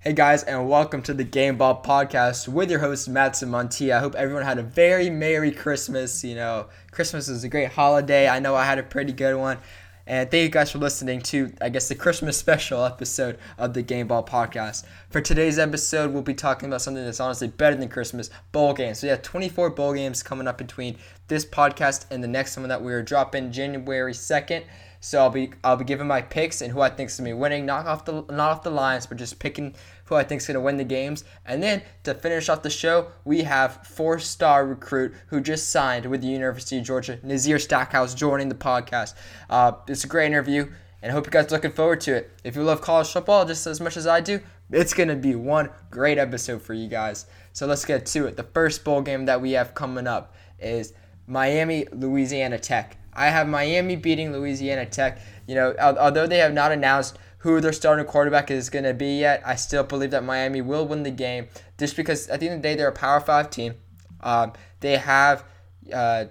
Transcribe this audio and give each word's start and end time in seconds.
Hey 0.00 0.12
guys, 0.12 0.44
and 0.44 0.68
welcome 0.68 1.02
to 1.02 1.12
the 1.12 1.24
Game 1.24 1.56
Ball 1.56 1.82
Podcast 1.82 2.46
with 2.46 2.70
your 2.70 2.78
host 2.78 3.08
Matson 3.08 3.50
Montia. 3.50 3.96
I 3.96 3.98
hope 3.98 4.14
everyone 4.14 4.44
had 4.44 4.60
a 4.60 4.62
very 4.62 5.10
Merry 5.10 5.50
Christmas. 5.50 6.22
You 6.22 6.36
know, 6.36 6.68
Christmas 6.92 7.28
is 7.28 7.42
a 7.42 7.48
great 7.48 7.72
holiday. 7.72 8.28
I 8.28 8.38
know 8.38 8.54
I 8.54 8.64
had 8.64 8.78
a 8.78 8.84
pretty 8.84 9.12
good 9.12 9.36
one. 9.36 9.58
And 10.06 10.30
thank 10.30 10.44
you 10.44 10.48
guys 10.50 10.70
for 10.70 10.78
listening 10.78 11.20
to, 11.22 11.52
I 11.60 11.70
guess, 11.70 11.88
the 11.88 11.96
Christmas 11.96 12.36
special 12.38 12.84
episode 12.84 13.40
of 13.58 13.74
the 13.74 13.82
Game 13.82 14.06
Ball 14.06 14.24
Podcast. 14.24 14.84
For 15.10 15.20
today's 15.20 15.58
episode, 15.58 16.12
we'll 16.12 16.22
be 16.22 16.32
talking 16.32 16.68
about 16.68 16.80
something 16.80 17.04
that's 17.04 17.18
honestly 17.18 17.48
better 17.48 17.74
than 17.74 17.88
Christmas 17.88 18.30
bowl 18.52 18.74
games. 18.74 19.00
So, 19.00 19.08
yeah, 19.08 19.16
24 19.16 19.70
bowl 19.70 19.94
games 19.94 20.22
coming 20.22 20.46
up 20.46 20.58
between 20.58 20.96
this 21.26 21.44
podcast 21.44 22.06
and 22.12 22.22
the 22.22 22.28
next 22.28 22.56
one 22.56 22.68
that 22.68 22.84
we 22.84 22.92
are 22.92 23.02
dropping 23.02 23.50
January 23.50 24.12
2nd. 24.12 24.62
So 25.00 25.20
I'll 25.20 25.30
be 25.30 25.52
I'll 25.62 25.76
be 25.76 25.84
giving 25.84 26.06
my 26.06 26.22
picks 26.22 26.60
and 26.60 26.72
who 26.72 26.80
I 26.80 26.88
think 26.90 27.10
is 27.10 27.16
gonna 27.16 27.30
be 27.30 27.34
winning, 27.34 27.64
not 27.66 27.86
off 27.86 28.04
the 28.04 28.22
not 28.28 28.50
off 28.50 28.62
the 28.62 28.70
lines, 28.70 29.06
but 29.06 29.16
just 29.16 29.38
picking 29.38 29.74
who 30.06 30.16
I 30.16 30.24
think 30.24 30.40
is 30.40 30.46
gonna 30.46 30.60
win 30.60 30.76
the 30.76 30.84
games. 30.84 31.24
And 31.46 31.62
then 31.62 31.82
to 32.04 32.14
finish 32.14 32.48
off 32.48 32.62
the 32.62 32.70
show, 32.70 33.12
we 33.24 33.42
have 33.42 33.86
four-star 33.86 34.66
recruit 34.66 35.14
who 35.28 35.40
just 35.40 35.68
signed 35.68 36.06
with 36.06 36.22
the 36.22 36.28
University 36.28 36.78
of 36.78 36.84
Georgia, 36.84 37.18
Nazir 37.22 37.58
Stackhouse, 37.58 38.14
joining 38.14 38.48
the 38.48 38.54
podcast. 38.54 39.14
Uh, 39.48 39.72
it's 39.86 40.04
a 40.04 40.08
great 40.08 40.26
interview, 40.26 40.70
and 41.00 41.12
I 41.12 41.14
hope 41.14 41.26
you 41.26 41.30
guys 41.30 41.46
are 41.46 41.56
looking 41.56 41.72
forward 41.72 42.00
to 42.02 42.16
it. 42.16 42.30
If 42.42 42.56
you 42.56 42.62
love 42.62 42.80
college 42.80 43.12
football 43.12 43.44
just 43.44 43.66
as 43.66 43.80
much 43.80 43.96
as 43.96 44.06
I 44.06 44.20
do, 44.20 44.40
it's 44.70 44.94
gonna 44.94 45.16
be 45.16 45.34
one 45.34 45.70
great 45.90 46.18
episode 46.18 46.60
for 46.60 46.74
you 46.74 46.88
guys. 46.88 47.26
So 47.52 47.66
let's 47.66 47.84
get 47.84 48.04
to 48.06 48.26
it. 48.26 48.36
The 48.36 48.42
first 48.42 48.84
bowl 48.84 49.02
game 49.02 49.26
that 49.26 49.40
we 49.40 49.52
have 49.52 49.74
coming 49.74 50.06
up 50.06 50.34
is 50.58 50.92
Miami, 51.26 51.86
Louisiana 51.92 52.58
Tech. 52.58 52.96
I 53.18 53.30
have 53.30 53.48
Miami 53.48 53.96
beating 53.96 54.32
Louisiana 54.32 54.86
Tech. 54.86 55.18
You 55.46 55.56
know, 55.56 55.74
although 55.78 56.26
they 56.26 56.38
have 56.38 56.52
not 56.52 56.72
announced 56.72 57.18
who 57.38 57.60
their 57.60 57.72
starting 57.72 58.06
quarterback 58.06 58.50
is 58.50 58.70
going 58.70 58.84
to 58.84 58.94
be 58.94 59.18
yet, 59.18 59.42
I 59.44 59.56
still 59.56 59.82
believe 59.82 60.12
that 60.12 60.24
Miami 60.24 60.60
will 60.60 60.86
win 60.86 61.02
the 61.02 61.10
game 61.10 61.48
just 61.78 61.96
because 61.96 62.28
at 62.28 62.40
the 62.40 62.46
end 62.46 62.56
of 62.56 62.62
the 62.62 62.68
day, 62.68 62.74
they're 62.74 62.88
a 62.88 62.92
Power 62.92 63.20
5 63.20 63.50
team. 63.50 63.74
Um, 64.20 64.52
they 64.80 64.96
have 64.96 65.44
uh, 65.92 66.26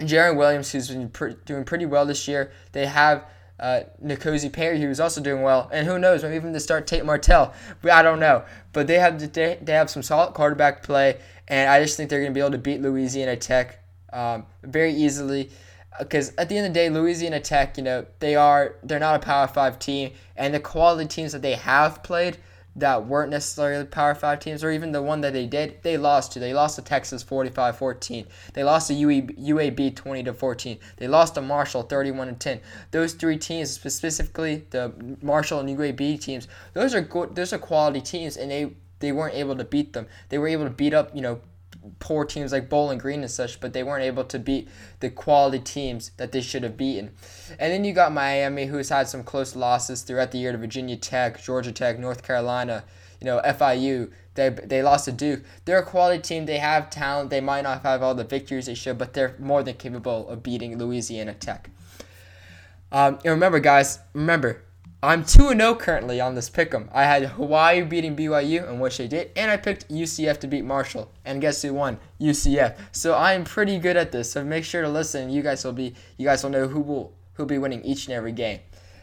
Jarren 0.00 0.36
Williams, 0.36 0.72
who's 0.72 0.88
been 0.88 1.08
pre- 1.08 1.36
doing 1.44 1.64
pretty 1.64 1.86
well 1.86 2.06
this 2.06 2.28
year. 2.28 2.52
They 2.72 2.86
have 2.86 3.26
uh, 3.58 3.80
Perry, 4.52 4.80
who's 4.80 5.00
also 5.00 5.20
doing 5.20 5.42
well, 5.42 5.70
and 5.72 5.86
who 5.86 5.98
knows, 5.98 6.22
maybe 6.22 6.36
even 6.36 6.52
to 6.52 6.60
start 6.60 6.86
Tate 6.86 7.04
Martell. 7.04 7.54
I 7.90 8.02
don't 8.02 8.20
know, 8.20 8.44
but 8.72 8.86
they 8.86 8.98
have 8.98 9.32
they, 9.32 9.58
they 9.62 9.72
have 9.72 9.88
some 9.88 10.02
solid 10.02 10.34
quarterback 10.34 10.82
play, 10.82 11.20
and 11.48 11.70
I 11.70 11.82
just 11.82 11.96
think 11.96 12.10
they're 12.10 12.20
going 12.20 12.32
to 12.32 12.34
be 12.34 12.40
able 12.40 12.50
to 12.50 12.58
beat 12.58 12.82
Louisiana 12.82 13.36
Tech 13.36 13.78
um, 14.12 14.46
very 14.62 14.92
easily 14.92 15.50
because 15.98 16.32
at 16.38 16.48
the 16.48 16.56
end 16.56 16.66
of 16.66 16.74
the 16.74 16.78
day, 16.78 16.90
Louisiana 16.90 17.40
Tech, 17.40 17.76
you 17.76 17.84
know, 17.84 18.06
they 18.18 18.34
are 18.34 18.76
they're 18.82 18.98
not 18.98 19.16
a 19.16 19.18
Power 19.24 19.46
Five 19.46 19.78
team, 19.78 20.12
and 20.36 20.52
the 20.52 20.60
quality 20.60 21.08
teams 21.08 21.32
that 21.32 21.42
they 21.42 21.54
have 21.54 22.02
played 22.02 22.38
that 22.76 23.06
weren't 23.06 23.30
necessarily 23.30 23.84
Power 23.84 24.14
Five 24.14 24.40
teams, 24.40 24.64
or 24.64 24.70
even 24.70 24.92
the 24.92 25.02
one 25.02 25.20
that 25.20 25.32
they 25.32 25.46
did, 25.46 25.82
they 25.82 25.96
lost 25.96 26.32
to. 26.32 26.40
They 26.40 26.52
lost 26.52 26.76
to 26.76 26.82
Texas 26.82 27.22
45-14. 27.22 28.26
They 28.52 28.64
lost 28.64 28.88
to 28.88 28.94
UAB 28.94 29.94
20 29.94 30.24
to 30.24 30.34
14. 30.34 30.78
They 30.96 31.06
lost 31.06 31.34
to 31.34 31.40
Marshall 31.40 31.82
31 31.82 32.28
to 32.28 32.34
10. 32.34 32.60
Those 32.90 33.14
three 33.14 33.38
teams, 33.38 33.70
specifically 33.70 34.64
the 34.70 34.92
Marshall 35.22 35.60
and 35.60 35.68
UAB 35.68 36.20
teams, 36.20 36.48
those 36.72 36.94
are 36.94 37.00
good. 37.00 37.36
Those 37.36 37.52
are 37.52 37.58
quality 37.58 38.00
teams, 38.00 38.36
and 38.36 38.50
they 38.50 38.72
they 38.98 39.12
weren't 39.12 39.34
able 39.34 39.56
to 39.56 39.64
beat 39.64 39.92
them. 39.92 40.06
They 40.28 40.38
were 40.38 40.48
able 40.48 40.64
to 40.64 40.70
beat 40.70 40.94
up, 40.94 41.14
you 41.14 41.22
know, 41.22 41.40
poor 41.98 42.24
teams 42.24 42.52
like 42.52 42.68
Bowling 42.68 42.98
Green 42.98 43.20
and 43.20 43.30
such, 43.30 43.60
but 43.60 43.72
they 43.72 43.82
weren't 43.82 44.04
able 44.04 44.24
to 44.24 44.38
beat 44.38 44.68
the 45.00 45.10
quality 45.10 45.58
teams 45.58 46.10
that 46.16 46.32
they 46.32 46.40
should 46.40 46.62
have 46.62 46.76
beaten. 46.76 47.10
And 47.58 47.72
then 47.72 47.84
you 47.84 47.92
got 47.92 48.12
Miami, 48.12 48.66
who's 48.66 48.88
had 48.88 49.08
some 49.08 49.22
close 49.22 49.54
losses 49.54 50.02
throughout 50.02 50.32
the 50.32 50.38
year 50.38 50.52
to 50.52 50.58
Virginia 50.58 50.96
Tech, 50.96 51.42
Georgia 51.42 51.72
Tech, 51.72 51.98
North 51.98 52.22
Carolina, 52.22 52.84
you 53.20 53.26
know, 53.26 53.40
FIU. 53.44 54.10
They, 54.34 54.48
they 54.48 54.82
lost 54.82 55.04
to 55.04 55.12
Duke. 55.12 55.42
They're 55.64 55.78
a 55.78 55.86
quality 55.86 56.20
team. 56.20 56.46
They 56.46 56.58
have 56.58 56.90
talent. 56.90 57.30
They 57.30 57.40
might 57.40 57.62
not 57.62 57.82
have 57.82 58.02
all 58.02 58.14
the 58.14 58.24
victories 58.24 58.66
they 58.66 58.74
should, 58.74 58.98
but 58.98 59.12
they're 59.12 59.36
more 59.38 59.62
than 59.62 59.76
capable 59.76 60.28
of 60.28 60.42
beating 60.42 60.76
Louisiana 60.76 61.34
Tech. 61.34 61.70
Um, 62.90 63.14
and 63.24 63.32
remember, 63.32 63.60
guys, 63.60 64.00
remember, 64.12 64.63
I'm 65.04 65.22
2 65.22 65.50
0 65.50 65.74
currently 65.74 66.18
on 66.18 66.34
this 66.34 66.48
pick'em. 66.48 66.88
I 66.90 67.04
had 67.04 67.24
Hawaii 67.24 67.82
beating 67.82 68.16
BYU, 68.16 68.66
and 68.66 68.80
which 68.80 68.96
they 68.96 69.06
did, 69.06 69.30
and 69.36 69.50
I 69.50 69.58
picked 69.58 69.90
UCF 69.90 70.40
to 70.40 70.46
beat 70.46 70.64
Marshall. 70.64 71.10
And 71.26 71.42
guess 71.42 71.60
who 71.60 71.74
won? 71.74 71.98
UCF. 72.18 72.78
So 72.92 73.12
I 73.12 73.34
am 73.34 73.44
pretty 73.44 73.78
good 73.78 73.98
at 73.98 74.12
this. 74.12 74.32
So 74.32 74.42
make 74.42 74.64
sure 74.64 74.80
to 74.80 74.88
listen. 74.88 75.28
You 75.28 75.42
guys 75.42 75.62
will 75.62 75.74
be 75.74 75.94
you 76.16 76.24
guys 76.24 76.42
will 76.42 76.50
know 76.50 76.68
who 76.68 76.80
will 76.80 77.12
who'll 77.34 77.44
be 77.44 77.58
winning 77.58 77.84
each 77.84 78.06
and 78.06 78.14
every 78.14 78.32
game. 78.32 78.60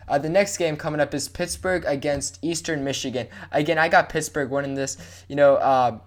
Uh, 0.08 0.18
the 0.18 0.30
next 0.30 0.58
game 0.58 0.76
coming 0.76 1.00
up 1.00 1.14
is 1.14 1.30
Pittsburgh 1.30 1.86
against 1.86 2.40
Eastern 2.42 2.84
Michigan. 2.84 3.28
Again, 3.52 3.78
I 3.78 3.88
got 3.88 4.10
Pittsburgh 4.10 4.50
winning 4.50 4.74
this. 4.74 4.98
You 5.28 5.36
know, 5.36 5.58
uh, 5.58 6.00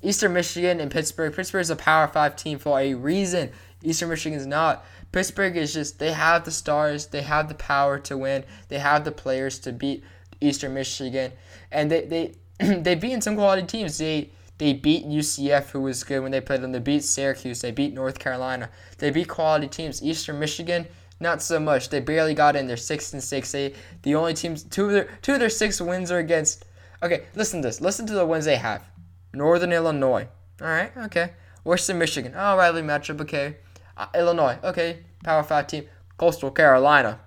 Eastern 0.00 0.32
Michigan 0.32 0.78
and 0.80 0.92
Pittsburgh. 0.92 1.34
Pittsburgh 1.34 1.62
is 1.62 1.70
a 1.70 1.76
Power 1.76 2.06
Five 2.06 2.36
team 2.36 2.58
for 2.60 2.78
a 2.78 2.94
reason. 2.94 3.50
Eastern 3.82 4.10
Michigan 4.10 4.38
is 4.38 4.46
not. 4.46 4.84
Pittsburgh 5.12 5.56
is 5.56 5.74
just 5.74 5.98
they 5.98 6.12
have 6.12 6.44
the 6.44 6.50
stars, 6.50 7.06
they 7.06 7.22
have 7.22 7.48
the 7.48 7.54
power 7.54 7.98
to 7.98 8.16
win, 8.16 8.44
they 8.68 8.78
have 8.78 9.04
the 9.04 9.12
players 9.12 9.58
to 9.60 9.72
beat 9.72 10.04
Eastern 10.40 10.74
Michigan, 10.74 11.32
and 11.70 11.90
they 11.90 12.06
they 12.06 12.34
they 12.80 12.94
beat 12.94 13.22
some 13.22 13.36
quality 13.36 13.66
teams. 13.66 13.98
They 13.98 14.30
they 14.58 14.74
beat 14.74 15.06
UCF, 15.06 15.70
who 15.70 15.80
was 15.80 16.04
good 16.04 16.20
when 16.20 16.32
they 16.32 16.40
played 16.40 16.60
them. 16.60 16.72
They 16.72 16.78
beat 16.78 17.02
Syracuse. 17.02 17.60
They 17.60 17.70
beat 17.70 17.94
North 17.94 18.18
Carolina. 18.18 18.70
They 18.98 19.10
beat 19.10 19.28
quality 19.28 19.68
teams. 19.68 20.02
Eastern 20.02 20.38
Michigan, 20.38 20.86
not 21.18 21.42
so 21.42 21.58
much. 21.58 21.88
They 21.88 22.00
barely 22.00 22.34
got 22.34 22.56
in. 22.56 22.66
They're 22.66 22.76
six 22.76 23.12
and 23.12 23.22
six. 23.22 23.52
They 23.52 23.74
the 24.02 24.14
only 24.14 24.34
teams 24.34 24.62
two 24.62 24.86
of 24.86 24.92
their 24.92 25.08
two 25.22 25.34
of 25.34 25.40
their 25.40 25.50
six 25.50 25.80
wins 25.80 26.10
are 26.10 26.18
against. 26.18 26.64
Okay, 27.02 27.24
listen 27.34 27.62
to 27.62 27.68
this. 27.68 27.80
Listen 27.80 28.06
to 28.06 28.12
the 28.12 28.26
wins 28.26 28.44
they 28.44 28.56
have. 28.56 28.84
Northern 29.32 29.72
Illinois. 29.72 30.28
All 30.60 30.68
right. 30.68 30.92
Okay. 31.04 31.30
Western 31.64 31.98
Michigan. 31.98 32.34
Oh, 32.36 32.56
Riley 32.56 32.82
matchup. 32.82 33.20
Okay. 33.20 33.56
Uh, 34.00 34.06
Illinois, 34.14 34.58
okay, 34.64 35.00
Power 35.22 35.42
5 35.42 35.66
team. 35.66 35.84
Coastal 36.16 36.50
Carolina. 36.50 37.20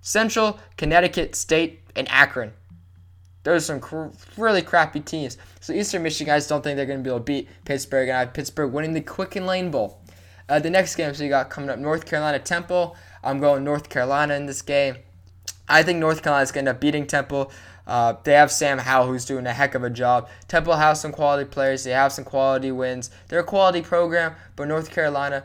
Central, 0.00 0.58
Connecticut 0.76 1.36
State, 1.36 1.80
and 1.94 2.08
Akron. 2.10 2.52
Those 3.44 3.62
are 3.62 3.66
some 3.66 3.80
cr- 3.80 4.08
really 4.36 4.62
crappy 4.62 4.98
teams. 4.98 5.38
So 5.60 5.72
Eastern 5.72 6.02
Michigan 6.02 6.32
guys 6.32 6.48
don't 6.48 6.64
think 6.64 6.76
they're 6.76 6.86
going 6.86 6.98
to 6.98 7.04
be 7.04 7.10
able 7.10 7.20
to 7.20 7.24
beat 7.24 7.48
Pittsburgh, 7.64 8.08
and 8.08 8.16
I 8.16 8.20
have 8.20 8.34
Pittsburgh 8.34 8.72
winning 8.72 8.94
the 8.94 9.00
Quicken 9.00 9.46
Lane 9.46 9.70
Bowl. 9.70 10.00
Uh, 10.48 10.58
the 10.58 10.70
next 10.70 10.96
game, 10.96 11.14
so 11.14 11.22
you 11.22 11.30
got 11.30 11.50
coming 11.50 11.70
up 11.70 11.78
North 11.78 12.04
Carolina 12.04 12.40
Temple. 12.40 12.96
I'm 13.22 13.38
going 13.38 13.62
North 13.62 13.88
Carolina 13.88 14.34
in 14.34 14.46
this 14.46 14.62
game. 14.62 14.96
I 15.68 15.84
think 15.84 16.00
North 16.00 16.20
Carolina 16.20 16.42
is 16.42 16.50
going 16.50 16.64
to 16.64 16.70
end 16.70 16.76
up 16.76 16.80
beating 16.80 17.06
Temple. 17.06 17.52
Uh, 17.86 18.14
they 18.24 18.32
have 18.32 18.50
Sam 18.50 18.78
Howell, 18.78 19.06
who's 19.06 19.24
doing 19.24 19.46
a 19.46 19.52
heck 19.52 19.76
of 19.76 19.84
a 19.84 19.90
job. 19.90 20.28
Temple 20.48 20.74
has 20.74 21.00
some 21.00 21.12
quality 21.12 21.48
players. 21.48 21.84
They 21.84 21.92
have 21.92 22.12
some 22.12 22.24
quality 22.24 22.72
wins. 22.72 23.10
They're 23.28 23.38
a 23.38 23.44
quality 23.44 23.82
program, 23.82 24.34
but 24.56 24.66
North 24.66 24.90
Carolina 24.90 25.44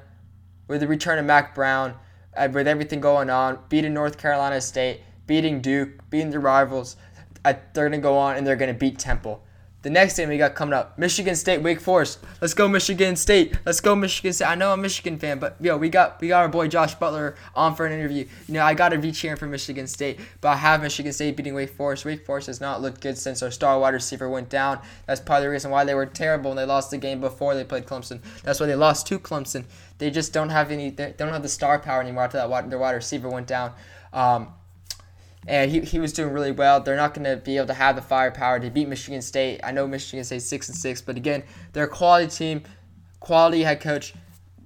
with 0.71 0.79
the 0.79 0.87
return 0.87 1.19
of 1.19 1.25
Mack 1.25 1.53
Brown, 1.53 1.95
uh, 2.37 2.47
with 2.49 2.65
everything 2.65 3.01
going 3.01 3.29
on, 3.29 3.59
beating 3.67 3.93
North 3.93 4.17
Carolina 4.17 4.61
State, 4.61 5.01
beating 5.27 5.59
Duke, 5.59 6.09
beating 6.09 6.29
the 6.29 6.39
rivals, 6.39 6.95
uh, 7.43 7.53
they're 7.73 7.89
going 7.89 7.99
to 7.99 8.03
go 8.03 8.17
on 8.17 8.37
and 8.37 8.47
they're 8.47 8.55
going 8.55 8.73
to 8.73 8.79
beat 8.79 8.97
Temple. 8.97 9.43
The 9.83 9.89
next 9.89 10.15
game 10.15 10.29
we 10.29 10.37
got 10.37 10.53
coming 10.53 10.73
up, 10.73 10.99
Michigan 10.99 11.35
State, 11.35 11.63
Wake 11.63 11.81
Forest. 11.81 12.19
Let's 12.39 12.53
go 12.53 12.67
Michigan 12.67 13.15
State. 13.15 13.57
Let's 13.65 13.79
go 13.81 13.95
Michigan 13.95 14.31
State. 14.31 14.45
I 14.45 14.53
know 14.53 14.73
I'm 14.73 14.79
a 14.79 14.81
Michigan 14.83 15.17
fan, 15.17 15.39
but 15.39 15.55
yo, 15.59 15.75
we 15.75 15.89
got 15.89 16.21
we 16.21 16.27
got 16.27 16.41
our 16.41 16.49
boy 16.49 16.67
Josh 16.67 16.93
Butler 16.95 17.35
on 17.55 17.75
for 17.75 17.87
an 17.87 17.91
interview. 17.91 18.27
You 18.47 18.53
know, 18.53 18.63
I 18.63 18.75
gotta 18.75 18.99
be 18.99 19.11
cheering 19.11 19.37
for 19.37 19.47
Michigan 19.47 19.87
State, 19.87 20.19
but 20.39 20.49
I 20.49 20.55
have 20.57 20.83
Michigan 20.83 21.11
State 21.13 21.35
beating 21.35 21.55
Wake 21.55 21.71
Forest. 21.71 22.05
Wake 22.05 22.25
Forest 22.27 22.47
has 22.47 22.61
not 22.61 22.81
looked 22.81 23.01
good 23.01 23.17
since 23.17 23.41
our 23.41 23.49
star 23.49 23.79
wide 23.79 23.95
receiver 23.95 24.29
went 24.29 24.49
down. 24.49 24.79
That's 25.07 25.19
part 25.19 25.39
of 25.39 25.43
the 25.45 25.49
reason 25.49 25.71
why 25.71 25.83
they 25.83 25.95
were 25.95 26.05
terrible 26.05 26.51
and 26.51 26.59
they 26.59 26.65
lost 26.65 26.91
the 26.91 26.97
game 26.99 27.19
before 27.19 27.55
they 27.55 27.63
played 27.63 27.87
Clemson. 27.87 28.21
That's 28.43 28.59
why 28.59 28.67
they 28.67 28.75
lost 28.75 29.07
to 29.07 29.17
Clemson. 29.17 29.65
They 29.97 30.11
just 30.11 30.31
don't 30.31 30.49
have 30.49 30.69
any. 30.69 30.91
They 30.91 31.15
don't 31.17 31.29
have 31.29 31.41
the 31.41 31.49
star 31.49 31.79
power 31.79 32.01
anymore 32.01 32.25
after 32.25 32.37
that 32.37 32.69
their 32.69 32.77
wide 32.77 32.91
receiver 32.91 33.29
went 33.29 33.47
down. 33.47 33.73
Um, 34.13 34.53
and 35.47 35.71
he, 35.71 35.81
he 35.81 35.99
was 35.99 36.13
doing 36.13 36.33
really 36.33 36.51
well. 36.51 36.79
They're 36.81 36.95
not 36.95 37.13
going 37.13 37.25
to 37.25 37.37
be 37.37 37.57
able 37.57 37.67
to 37.67 37.73
have 37.73 37.95
the 37.95 38.01
firepower 38.01 38.59
to 38.59 38.69
beat 38.69 38.87
Michigan 38.87 39.21
State. 39.21 39.59
I 39.63 39.71
know 39.71 39.87
Michigan 39.87 40.23
State 40.23 40.43
six 40.43 40.69
and 40.69 40.77
six, 40.77 41.01
but 41.01 41.17
again, 41.17 41.43
they're 41.73 41.85
a 41.85 41.89
quality 41.89 42.27
team, 42.27 42.63
quality 43.19 43.63
head 43.63 43.81
coach, 43.81 44.13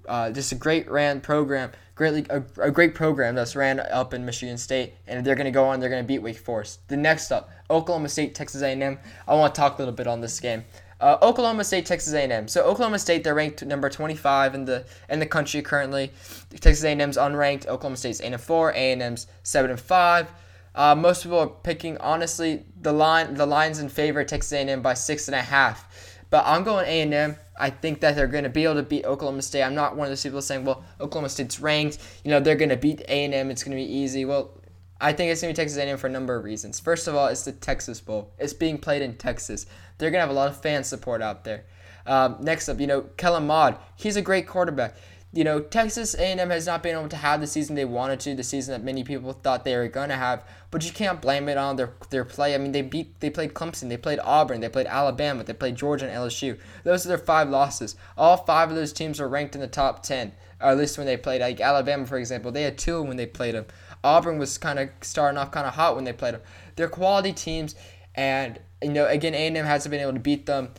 uh, 0.07 0.31
just 0.31 0.51
a 0.51 0.55
great 0.55 0.89
ran 0.89 1.21
program, 1.21 1.71
greatly 1.95 2.25
a, 2.29 2.43
a, 2.61 2.71
great 2.71 2.93
program 2.93 3.35
that's 3.35 3.55
ran 3.55 3.79
up 3.79 4.13
in 4.13 4.25
Michigan 4.25 4.57
State, 4.57 4.93
and 5.07 5.25
they're 5.25 5.35
going 5.35 5.45
to 5.45 5.51
go 5.51 5.65
on. 5.65 5.79
They're 5.79 5.89
going 5.89 6.03
to 6.03 6.07
beat 6.07 6.19
Wake 6.19 6.37
Forest. 6.37 6.87
The 6.89 6.97
next 6.97 7.31
up, 7.31 7.49
Oklahoma 7.69 8.09
State, 8.09 8.35
Texas 8.35 8.61
A&M. 8.61 8.99
I 9.27 9.35
want 9.35 9.55
to 9.55 9.59
talk 9.59 9.75
a 9.75 9.81
little 9.81 9.93
bit 9.93 10.07
on 10.07 10.21
this 10.21 10.39
game. 10.39 10.65
Uh, 11.01 11.17
Oklahoma 11.21 11.63
State, 11.63 11.85
Texas 11.85 12.13
A&M. 12.13 12.47
So 12.47 12.63
Oklahoma 12.63 12.99
State, 12.99 13.23
they're 13.23 13.35
ranked 13.35 13.65
number 13.65 13.89
25 13.89 14.55
in 14.55 14.65
the 14.65 14.85
in 15.09 15.19
the 15.19 15.25
country 15.25 15.61
currently. 15.61 16.11
Texas 16.51 16.83
A&M's 16.83 17.17
unranked. 17.17 17.67
Oklahoma 17.67 17.97
State's 17.97 18.21
8 18.21 18.33
and 18.33 18.41
4. 18.41 18.71
A&M's 18.71 19.27
7 19.43 19.71
and 19.71 19.79
5. 19.79 20.31
Uh, 20.75 20.93
most 20.93 21.23
people 21.23 21.39
are 21.39 21.47
picking 21.47 21.97
honestly 21.99 22.63
the 22.81 22.91
line 22.91 23.33
the 23.33 23.45
lines 23.45 23.79
in 23.79 23.87
favor 23.87 24.19
of 24.19 24.27
Texas 24.27 24.51
A&M 24.51 24.81
by 24.81 24.93
six 24.93 25.27
and 25.27 25.35
a 25.35 25.41
half, 25.41 26.19
but 26.29 26.43
I'm 26.45 26.63
going 26.63 26.85
A&M. 26.85 27.37
I 27.57 27.69
think 27.69 28.01
that 28.01 28.17
they're 28.17 28.27
going 28.27 28.43
to 28.43 28.49
be 28.49 28.65
able 28.65 28.75
to 28.75 28.83
beat 28.83 29.05
Oklahoma 29.05 29.41
State. 29.41 29.63
I'm 29.63 29.75
not 29.75 29.95
one 29.95 30.07
of 30.07 30.11
those 30.11 30.23
people 30.23 30.41
saying, 30.41 30.65
well, 30.65 30.83
Oklahoma 30.99 31.29
State's 31.29 31.61
ranked. 31.61 31.99
You 32.25 32.31
know, 32.31 32.41
they're 32.41 32.57
going 32.57 32.69
to 32.69 32.75
beat 32.75 32.99
A&M. 33.07 33.49
It's 33.49 33.63
going 33.63 33.77
to 33.77 33.81
be 33.81 33.89
easy. 33.89 34.25
Well, 34.25 34.59
I 34.99 35.13
think 35.13 35.31
it's 35.31 35.41
going 35.41 35.53
to 35.53 35.57
be 35.57 35.63
Texas 35.63 35.77
A&M 35.77 35.97
for 35.97 36.07
a 36.07 36.09
number 36.09 36.35
of 36.35 36.43
reasons. 36.43 36.81
First 36.81 37.07
of 37.07 37.15
all, 37.15 37.27
it's 37.27 37.43
the 37.43 37.53
Texas 37.53 38.01
Bowl. 38.01 38.33
It's 38.37 38.51
being 38.51 38.77
played 38.77 39.01
in 39.01 39.15
Texas. 39.15 39.67
They're 39.97 40.11
going 40.11 40.19
to 40.19 40.27
have 40.27 40.29
a 40.29 40.33
lot 40.33 40.49
of 40.49 40.61
fan 40.61 40.83
support 40.83 41.21
out 41.21 41.45
there. 41.45 41.63
Um, 42.05 42.37
next 42.41 42.67
up, 42.67 42.79
you 42.79 42.87
know, 42.87 43.03
Kellen 43.17 43.47
Mond. 43.47 43.77
He's 43.95 44.17
a 44.17 44.21
great 44.21 44.47
quarterback 44.47 44.95
you 45.35 45.43
know, 45.43 45.59
Texas 45.59 46.15
A&M 46.15 46.49
has 46.49 46.65
not 46.65 46.81
been 46.81 46.97
able 46.97 47.09
to 47.09 47.17
have 47.17 47.41
the 47.41 47.47
season 47.47 47.75
they 47.75 47.83
wanted 47.83 48.21
to, 48.21 48.35
the 48.35 48.41
season 48.41 48.71
that 48.71 48.85
many 48.85 49.03
people 49.03 49.33
thought 49.33 49.65
they 49.65 49.75
were 49.75 49.89
going 49.89 50.07
to 50.07 50.15
have, 50.15 50.41
but 50.71 50.85
you 50.85 50.93
can't 50.93 51.21
blame 51.21 51.49
it 51.49 51.57
on 51.57 51.75
their 51.75 51.91
their 52.09 52.23
play. 52.23 52.55
I 52.55 52.57
mean, 52.57 52.71
they 52.71 52.81
beat 52.81 53.19
they 53.19 53.29
played 53.29 53.53
Clemson, 53.53 53.89
they 53.89 53.97
played 53.97 54.19
Auburn, 54.23 54.61
they 54.61 54.69
played 54.69 54.87
Alabama, 54.87 55.43
they 55.43 55.51
played 55.51 55.75
Georgia 55.75 56.07
and 56.09 56.15
LSU. 56.15 56.57
Those 56.85 57.05
are 57.05 57.09
their 57.09 57.17
five 57.17 57.49
losses. 57.49 57.97
All 58.17 58.37
five 58.37 58.69
of 58.69 58.77
those 58.77 58.93
teams 58.93 59.19
are 59.19 59.27
ranked 59.27 59.55
in 59.55 59.61
the 59.61 59.67
top 59.67 60.03
10, 60.03 60.31
or 60.61 60.69
at 60.69 60.77
least 60.77 60.97
when 60.97 61.05
they 61.05 61.17
played 61.17 61.41
like 61.41 61.59
Alabama 61.59 62.05
for 62.05 62.17
example, 62.17 62.53
they 62.53 62.63
had 62.63 62.77
two 62.77 63.03
when 63.03 63.17
they 63.17 63.25
played 63.25 63.55
them. 63.55 63.65
Auburn 64.05 64.39
was 64.39 64.57
kind 64.57 64.79
of 64.79 64.89
starting 65.01 65.37
off 65.37 65.51
kind 65.51 65.67
of 65.67 65.73
hot 65.73 65.95
when 65.95 66.05
they 66.05 66.13
played 66.13 66.35
them. 66.35 66.41
They're 66.77 66.87
quality 66.87 67.33
teams 67.33 67.75
and 68.15 68.57
you 68.81 68.91
know, 68.91 69.05
again, 69.07 69.33
A&M 69.33 69.65
hasn't 69.65 69.91
been 69.91 70.01
able 70.01 70.13
to 70.13 70.19
beat 70.19 70.45
them. 70.45 70.69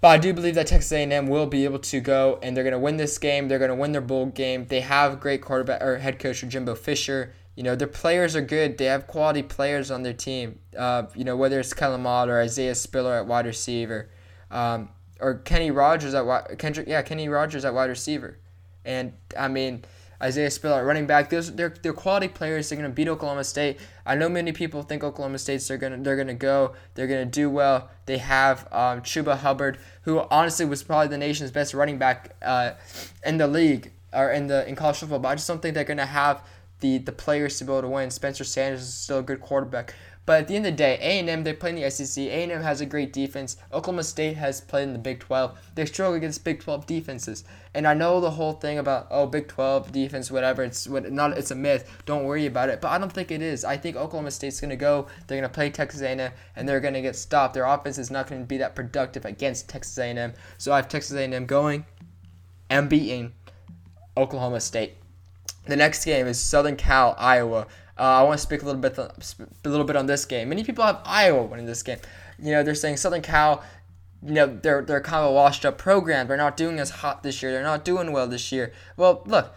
But 0.00 0.08
I 0.08 0.18
do 0.18 0.32
believe 0.32 0.54
that 0.54 0.66
Texas 0.66 0.92
A&M 0.92 1.26
will 1.26 1.46
be 1.46 1.64
able 1.64 1.78
to 1.80 2.00
go 2.00 2.38
and 2.42 2.56
they're 2.56 2.64
going 2.64 2.72
to 2.72 2.78
win 2.78 2.96
this 2.96 3.18
game. 3.18 3.48
They're 3.48 3.58
going 3.58 3.70
to 3.70 3.74
win 3.74 3.92
their 3.92 4.00
bowl 4.00 4.26
game. 4.26 4.66
They 4.66 4.80
have 4.80 5.20
great 5.20 5.42
quarterback 5.42 5.82
or 5.82 5.98
head 5.98 6.18
coach 6.18 6.40
Jimbo 6.40 6.74
Fisher. 6.74 7.34
You 7.56 7.64
know 7.64 7.76
their 7.76 7.88
players 7.88 8.34
are 8.36 8.40
good. 8.40 8.78
They 8.78 8.86
have 8.86 9.06
quality 9.06 9.42
players 9.42 9.90
on 9.90 10.02
their 10.02 10.14
team. 10.14 10.60
Uh, 10.74 11.04
you 11.14 11.24
know 11.24 11.36
whether 11.36 11.60
it's 11.60 11.74
Kellen 11.74 12.00
Mond 12.00 12.30
or 12.30 12.40
Isaiah 12.40 12.74
Spiller 12.74 13.14
at 13.14 13.26
wide 13.26 13.44
receiver, 13.44 14.08
um, 14.50 14.88
or 15.20 15.34
Kenny 15.34 15.70
Rogers 15.70 16.14
at 16.14 16.24
wide 16.24 16.58
Kendrick 16.58 16.88
yeah 16.88 17.02
Kenny 17.02 17.28
Rogers 17.28 17.66
at 17.66 17.74
wide 17.74 17.90
receiver, 17.90 18.38
and 18.84 19.12
I 19.38 19.48
mean 19.48 19.84
Isaiah 20.22 20.50
Spiller 20.50 20.84
running 20.84 21.06
back. 21.06 21.30
Those 21.30 21.54
they're 21.54 21.74
they're 21.82 21.92
quality 21.92 22.28
players. 22.28 22.68
They're 22.68 22.76
gonna 22.76 22.90
beat 22.90 23.08
Oklahoma 23.08 23.44
State. 23.44 23.78
I 24.04 24.14
know 24.14 24.28
many 24.28 24.52
people 24.52 24.82
think 24.82 25.02
Oklahoma 25.02 25.38
State's 25.38 25.66
they're 25.66 25.78
gonna 25.78 25.98
they're 25.98 26.16
gonna 26.16 26.34
go. 26.34 26.74
They're 26.94 27.06
gonna 27.06 27.24
do 27.24 27.48
well. 27.48 27.90
They 28.06 28.18
have 28.18 28.66
um, 28.72 29.00
Chuba 29.02 29.38
Hubbard, 29.38 29.78
who 30.02 30.20
honestly 30.30 30.66
was 30.66 30.82
probably 30.82 31.08
the 31.08 31.18
nation's 31.18 31.50
best 31.50 31.74
running 31.74 31.98
back 31.98 32.36
uh, 32.42 32.72
in 33.24 33.38
the 33.38 33.46
league 33.46 33.92
or 34.12 34.30
in 34.30 34.46
the 34.46 34.68
in 34.68 34.76
college 34.76 34.98
football. 34.98 35.20
But 35.20 35.28
I 35.28 35.34
just 35.36 35.48
don't 35.48 35.62
think 35.62 35.74
they're 35.74 35.84
gonna 35.84 36.06
have 36.06 36.42
the 36.80 36.98
the 36.98 37.12
players 37.12 37.58
to 37.58 37.64
be 37.64 37.72
able 37.72 37.82
to 37.82 37.88
win. 37.88 38.10
Spencer 38.10 38.44
Sanders 38.44 38.82
is 38.82 38.92
still 38.92 39.18
a 39.18 39.22
good 39.22 39.40
quarterback. 39.40 39.94
But 40.26 40.42
at 40.42 40.48
the 40.48 40.56
end 40.56 40.66
of 40.66 40.72
the 40.72 40.76
day, 40.76 40.96
A&M, 41.00 41.42
they 41.42 41.52
play 41.52 41.70
in 41.70 41.76
the 41.76 41.90
SEC. 41.90 42.22
A&M 42.22 42.62
has 42.62 42.80
a 42.80 42.86
great 42.86 43.12
defense. 43.12 43.56
Oklahoma 43.72 44.04
State 44.04 44.36
has 44.36 44.60
played 44.60 44.84
in 44.84 44.92
the 44.92 44.98
Big 44.98 45.18
12. 45.18 45.58
They 45.74 45.86
struggle 45.86 46.14
against 46.14 46.44
Big 46.44 46.60
12 46.60 46.86
defenses. 46.86 47.42
And 47.74 47.86
I 47.86 47.94
know 47.94 48.20
the 48.20 48.30
whole 48.30 48.52
thing 48.52 48.78
about, 48.78 49.08
oh, 49.10 49.26
Big 49.26 49.48
12 49.48 49.90
defense, 49.90 50.30
whatever, 50.30 50.62
it's 50.62 50.86
what 50.86 51.10
not 51.10 51.36
it's 51.36 51.50
a 51.50 51.54
myth. 51.54 51.90
Don't 52.04 52.24
worry 52.24 52.46
about 52.46 52.68
it. 52.68 52.80
But 52.80 52.88
I 52.92 52.98
don't 52.98 53.12
think 53.12 53.30
it 53.30 53.42
is. 53.42 53.64
I 53.64 53.76
think 53.76 53.96
Oklahoma 53.96 54.30
State's 54.30 54.60
going 54.60 54.70
to 54.70 54.76
go. 54.76 55.08
They're 55.26 55.40
going 55.40 55.50
to 55.50 55.54
play 55.54 55.70
Texas 55.70 56.02
A&M, 56.02 56.32
and 56.54 56.68
they're 56.68 56.80
going 56.80 56.94
to 56.94 57.02
get 57.02 57.16
stopped. 57.16 57.54
Their 57.54 57.64
offense 57.64 57.98
is 57.98 58.10
not 58.10 58.28
going 58.28 58.42
to 58.42 58.46
be 58.46 58.58
that 58.58 58.74
productive 58.74 59.24
against 59.24 59.68
Texas 59.68 59.98
A&M. 59.98 60.34
So 60.58 60.72
I 60.72 60.76
have 60.76 60.88
Texas 60.88 61.16
A&M 61.16 61.46
going 61.46 61.86
and 62.68 62.88
beating 62.88 63.32
Oklahoma 64.16 64.60
State. 64.60 64.94
The 65.66 65.76
next 65.76 66.04
game 66.04 66.26
is 66.26 66.40
Southern 66.40 66.76
Cal, 66.76 67.14
Iowa. 67.18 67.66
Uh, 68.00 68.20
I 68.20 68.22
want 68.22 68.38
to 68.38 68.42
speak 68.42 68.62
a 68.62 68.64
little 68.64 68.80
bit 68.80 68.96
a 68.96 69.12
little 69.68 69.84
bit 69.84 69.94
on 69.94 70.06
this 70.06 70.24
game. 70.24 70.48
Many 70.48 70.64
people 70.64 70.82
have 70.86 71.02
Iowa 71.04 71.42
winning 71.42 71.66
this 71.66 71.82
game. 71.82 71.98
You 72.38 72.52
know, 72.52 72.62
they're 72.62 72.74
saying 72.74 72.96
Southern 72.96 73.20
Cal, 73.20 73.62
you 74.22 74.32
know, 74.32 74.46
they're 74.46 74.80
they're 74.80 75.02
kind 75.02 75.22
of 75.22 75.32
a 75.32 75.34
washed 75.34 75.66
up 75.66 75.76
program. 75.76 76.26
They're 76.26 76.38
not 76.38 76.56
doing 76.56 76.78
as 76.80 76.88
hot 76.88 77.22
this 77.22 77.42
year. 77.42 77.52
They're 77.52 77.62
not 77.62 77.84
doing 77.84 78.12
well 78.12 78.26
this 78.26 78.52
year. 78.52 78.72
Well, 78.96 79.22
look, 79.26 79.54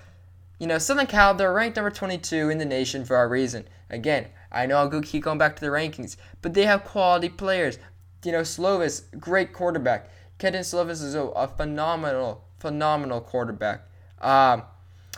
you 0.59 0.67
know, 0.67 0.77
Southern 0.77 1.07
Cal, 1.07 1.33
they're 1.33 1.53
ranked 1.53 1.77
number 1.77 1.89
22 1.89 2.49
in 2.49 2.57
the 2.57 2.65
nation 2.65 3.05
for 3.05 3.15
a 3.23 3.29
reason. 3.29 3.65
Again, 3.89 4.27
I 4.51 4.65
know 4.65 4.75
I'll 4.75 4.89
go 4.89 4.99
keep 4.99 5.23
going 5.23 5.37
back 5.37 5.55
to 5.55 5.61
the 5.61 5.71
rankings, 5.71 6.17
but 6.41 6.53
they 6.53 6.65
have 6.65 6.83
quality 6.83 7.29
players. 7.29 7.79
You 8.25 8.33
know, 8.33 8.41
Slovis, 8.41 9.03
great 9.21 9.53
quarterback. 9.53 10.09
Kedon 10.37 10.63
Slovis 10.63 11.01
is 11.01 11.15
a, 11.15 11.21
a 11.21 11.47
phenomenal, 11.47 12.43
phenomenal 12.59 13.21
quarterback. 13.21 13.83
Um, 14.19 14.63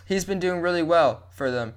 he's 0.06 0.26
been 0.26 0.40
doing 0.40 0.62
really 0.62 0.84
well 0.84 1.24
for 1.32 1.50
them. 1.50 1.74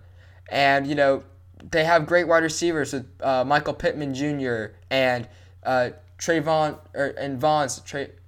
And, 0.50 0.86
you 0.86 0.94
know, 0.94 1.22
they 1.70 1.84
have 1.84 2.06
great 2.06 2.28
wide 2.28 2.43
receivers 2.43 2.93
with 2.93 3.06
uh, 3.20 3.44
Michael 3.44 3.75
Pittman 3.75 4.14
Jr. 4.14 4.75
and 4.90 5.28
uh, 5.64 5.90
Trayvon 6.19 6.78
or, 6.94 7.06
and 7.19 7.40
Vaughns 7.40 7.81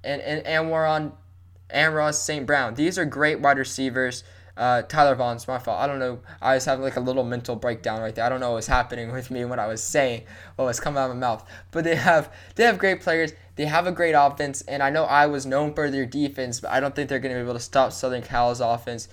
and 0.05 0.21
and 0.23 0.44
Anwaron 0.44 1.12
and 1.69 1.94
Ross 1.94 2.23
St. 2.23 2.47
Brown. 2.47 2.75
These 2.75 2.99
are 2.99 3.05
great 3.05 3.41
wide 3.41 3.59
receivers. 3.59 4.25
Uh, 4.56 4.82
Tyler 4.82 5.15
Vaughn's 5.15 5.49
my 5.49 5.59
fault. 5.59 5.81
I 5.81 5.87
don't 5.87 5.99
know. 5.99 6.19
I 6.43 6.55
was 6.55 6.65
having 6.67 6.85
like 6.85 6.97
a 6.97 7.00
little 7.00 7.25
mental 7.25 7.56
breakdown 7.56 8.00
right 8.00 8.15
there. 8.15 8.25
I 8.25 8.29
don't 8.29 8.41
know 8.41 8.50
what 8.50 8.56
was 8.56 8.67
happening 8.67 9.11
with 9.11 9.31
me 9.31 9.44
when 9.44 9.59
I 9.59 9.67
was 9.67 9.83
saying 9.83 10.25
what 10.56 10.67
was 10.67 10.79
coming 10.79 10.99
out 10.99 11.09
of 11.11 11.17
my 11.17 11.21
mouth. 11.21 11.49
But 11.71 11.85
they 11.85 11.97
have 11.97 12.31
they 12.56 12.65
have 12.65 12.79
great 12.79 13.00
players. 13.00 13.33
They 13.56 13.65
have 13.67 13.87
a 13.87 13.93
great 13.93 14.12
offense, 14.12 14.62
and 14.62 14.83
I 14.83 14.91
know 14.91 15.05
I 15.05 15.26
was 15.26 15.47
known 15.47 15.75
for 15.75 15.91
their 15.91 16.06
defense, 16.06 16.61
but 16.61 16.71
I 16.71 16.81
don't 16.81 16.94
think 16.94 17.09
they're 17.09 17.19
going 17.19 17.35
to 17.35 17.41
be 17.41 17.44
able 17.44 17.55
to 17.55 17.61
stop 17.61 17.93
Southern 17.93 18.23
Cal's 18.23 18.61
offense. 18.61 19.09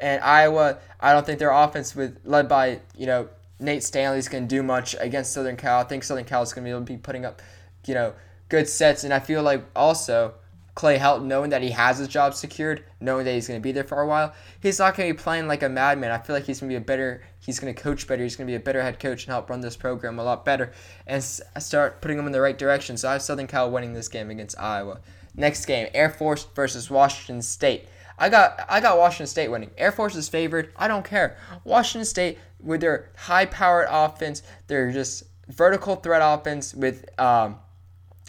And 0.00 0.22
Iowa, 0.22 0.78
I 1.00 1.12
don't 1.12 1.24
think 1.24 1.38
their 1.38 1.52
offense 1.52 1.94
with 1.94 2.18
led 2.24 2.48
by 2.48 2.80
you 2.96 3.06
know 3.06 3.28
Nate 3.62 3.82
Stanley's 3.82 4.28
going 4.28 4.44
to 4.44 4.48
do 4.48 4.62
much 4.62 4.94
against 4.98 5.32
Southern 5.32 5.56
Cal. 5.56 5.80
I 5.80 5.84
think 5.84 6.04
Southern 6.04 6.24
Cal 6.24 6.42
is 6.42 6.52
going 6.52 6.66
to 6.66 6.80
be 6.80 6.94
be 6.94 6.98
putting 6.98 7.24
up, 7.24 7.40
you 7.86 7.94
know, 7.94 8.14
good 8.48 8.68
sets. 8.68 9.04
And 9.04 9.14
I 9.14 9.20
feel 9.20 9.42
like 9.42 9.64
also 9.74 10.34
Clay 10.74 10.98
Helton, 10.98 11.24
knowing 11.24 11.50
that 11.50 11.62
he 11.62 11.70
has 11.70 11.98
his 11.98 12.08
job 12.08 12.34
secured, 12.34 12.84
knowing 13.00 13.24
that 13.24 13.32
he's 13.32 13.46
going 13.46 13.60
to 13.60 13.62
be 13.62 13.72
there 13.72 13.84
for 13.84 14.00
a 14.00 14.06
while, 14.06 14.34
he's 14.60 14.78
not 14.78 14.96
going 14.96 15.08
to 15.08 15.14
be 15.14 15.22
playing 15.22 15.46
like 15.46 15.62
a 15.62 15.68
madman. 15.68 16.10
I 16.10 16.18
feel 16.18 16.34
like 16.34 16.44
he's 16.44 16.60
going 16.60 16.70
to 16.70 16.72
be 16.72 16.82
a 16.82 16.84
better, 16.84 17.22
he's 17.40 17.60
going 17.60 17.74
to 17.74 17.80
coach 17.80 18.06
better. 18.06 18.22
He's 18.22 18.36
going 18.36 18.46
to 18.46 18.50
be 18.50 18.56
a 18.56 18.60
better 18.60 18.82
head 18.82 18.98
coach 18.98 19.24
and 19.24 19.32
help 19.32 19.50
run 19.50 19.60
this 19.60 19.76
program 19.76 20.18
a 20.18 20.24
lot 20.24 20.44
better 20.44 20.72
and 21.06 21.22
start 21.22 22.00
putting 22.00 22.16
them 22.16 22.26
in 22.26 22.32
the 22.32 22.40
right 22.40 22.56
direction. 22.56 22.96
So 22.96 23.08
I 23.08 23.12
have 23.12 23.22
Southern 23.22 23.46
Cal 23.46 23.70
winning 23.70 23.92
this 23.92 24.08
game 24.08 24.30
against 24.30 24.58
Iowa. 24.58 25.00
Next 25.34 25.64
game, 25.66 25.88
Air 25.94 26.10
Force 26.10 26.46
versus 26.54 26.90
Washington 26.90 27.42
State. 27.42 27.86
I 28.22 28.28
got 28.28 28.64
I 28.68 28.78
got 28.78 28.98
Washington 28.98 29.26
State 29.26 29.48
winning. 29.48 29.72
Air 29.76 29.90
Force 29.90 30.14
is 30.14 30.28
favored. 30.28 30.72
I 30.76 30.86
don't 30.86 31.04
care. 31.04 31.36
Washington 31.64 32.04
State 32.04 32.38
with 32.60 32.80
their 32.80 33.10
high-powered 33.16 33.88
offense, 33.90 34.44
they're 34.68 34.92
just 34.92 35.24
vertical 35.48 35.96
threat 35.96 36.22
offense 36.24 36.72
with 36.72 37.04
um, 37.18 37.56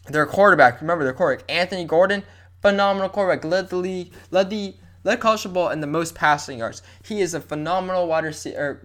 their 0.07 0.25
quarterback. 0.25 0.81
Remember 0.81 1.03
their 1.03 1.13
quarterback, 1.13 1.45
Anthony 1.47 1.85
Gordon, 1.85 2.23
phenomenal 2.59 3.07
quarterback. 3.07 3.45
Led 3.45 3.69
the 3.69 3.75
league, 3.75 4.13
led 4.31 4.49
the 4.49 4.75
led 5.03 5.19
college 5.19 5.41
football 5.41 5.69
in 5.69 5.81
the 5.81 5.87
most 5.87 6.15
passing 6.15 6.59
yards. 6.59 6.81
He 7.03 7.21
is 7.21 7.33
a 7.33 7.41
phenomenal 7.41 8.07
wide 8.07 8.23
receiver, 8.23 8.81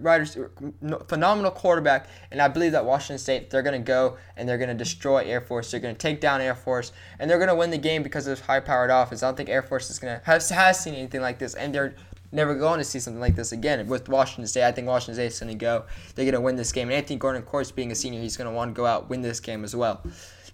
phenomenal 1.07 1.51
quarterback, 1.51 2.07
and 2.31 2.41
I 2.41 2.47
believe 2.47 2.71
that 2.73 2.85
Washington 2.85 3.17
State 3.17 3.49
they're 3.49 3.61
gonna 3.61 3.79
go 3.79 4.17
and 4.37 4.47
they're 4.47 4.57
gonna 4.57 4.73
destroy 4.73 5.23
Air 5.25 5.41
Force. 5.41 5.71
They're 5.71 5.79
gonna 5.79 5.93
take 5.93 6.21
down 6.21 6.41
Air 6.41 6.55
Force, 6.55 6.91
and 7.19 7.29
they're 7.29 7.39
gonna 7.39 7.55
win 7.55 7.69
the 7.69 7.77
game 7.77 8.03
because 8.03 8.27
of 8.27 8.39
high-powered 8.41 8.89
offense. 8.89 9.23
I 9.23 9.27
don't 9.27 9.35
think 9.35 9.49
Air 9.49 9.63
Force 9.63 9.89
is 9.89 9.99
gonna 9.99 10.21
has 10.25 10.49
has 10.49 10.79
seen 10.79 10.93
anything 10.93 11.21
like 11.21 11.39
this, 11.39 11.53
and 11.55 11.73
they're 11.73 11.95
never 12.31 12.55
going 12.55 12.77
to 12.77 12.83
see 12.83 12.99
something 12.99 13.19
like 13.19 13.35
this 13.35 13.51
again 13.51 13.87
with 13.87 14.07
Washington 14.07 14.47
State. 14.47 14.63
I 14.63 14.71
think 14.71 14.87
Washington 14.87 15.15
State 15.15 15.27
is 15.27 15.39
going 15.39 15.51
to 15.51 15.55
go. 15.57 15.85
They're 16.15 16.25
going 16.25 16.35
to 16.35 16.41
win 16.41 16.55
this 16.55 16.71
game. 16.71 16.89
And 16.89 16.95
Anthony 16.95 17.17
Gordon, 17.17 17.41
of 17.41 17.47
course, 17.47 17.71
being 17.71 17.91
a 17.91 17.95
senior, 17.95 18.21
he's 18.21 18.37
going 18.37 18.49
to 18.49 18.55
want 18.55 18.75
to 18.75 18.77
go 18.77 18.85
out 18.85 19.09
win 19.09 19.21
this 19.21 19.39
game 19.39 19.63
as 19.63 19.75
well. 19.75 20.01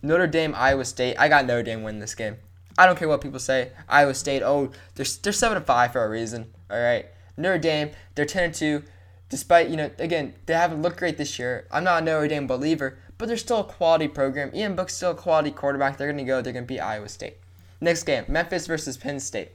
Notre 0.02 0.28
Dame, 0.28 0.54
Iowa 0.56 0.86
State. 0.86 1.18
I 1.18 1.28
got 1.28 1.46
Notre 1.46 1.64
Dame 1.64 1.84
win 1.84 2.00
this 2.00 2.16
game. 2.16 2.38
I 2.78 2.86
don't 2.86 2.98
care 2.98 3.08
what 3.08 3.22
people 3.22 3.40
say. 3.40 3.72
Iowa 3.88 4.14
State, 4.14 4.44
oh, 4.44 4.72
they're, 4.96 5.06
they're 5.22 5.34
7 5.34 5.58
and 5.58 5.66
5 5.66 5.92
for 5.92 6.04
a 6.04 6.10
reason. 6.10 6.52
All 6.70 6.82
right. 6.82 7.06
Notre 7.38 7.58
Dame, 7.58 7.92
they're 8.16 8.26
10 8.26 8.44
and 8.44 8.54
2. 8.54 8.84
Despite, 9.30 9.70
you 9.70 9.78
know, 9.78 9.90
again, 9.98 10.36
they 10.46 10.54
haven't 10.54 10.82
looked 10.82 10.98
great 10.98 11.18
this 11.18 11.40
year. 11.40 11.68
I'm 11.72 11.84
not 11.84 12.04
a 12.04 12.06
Notre 12.06 12.28
Dame 12.28 12.48
believer, 12.48 12.98
but 13.18 13.28
they're 13.28 13.38
still 13.38 13.62
a 13.62 13.64
quality 13.64 14.08
program. 14.08 14.52
Ian 14.54 14.76
Book's 14.76 14.96
still 14.96 15.12
a 15.12 15.16
quality 15.16 15.52
quarterback. 15.52 15.98
They're 15.98 16.12
going 16.12 16.24
to 16.24 16.24
go. 16.24 16.42
They're 16.42 16.54
going 16.54 16.66
to 16.66 16.74
beat 16.74 16.80
Iowa 16.80 17.10
State. 17.10 17.38
Next 17.82 18.04
game, 18.04 18.26
Memphis 18.28 18.68
versus 18.68 18.98
Penn 18.98 19.20
State. 19.20 19.52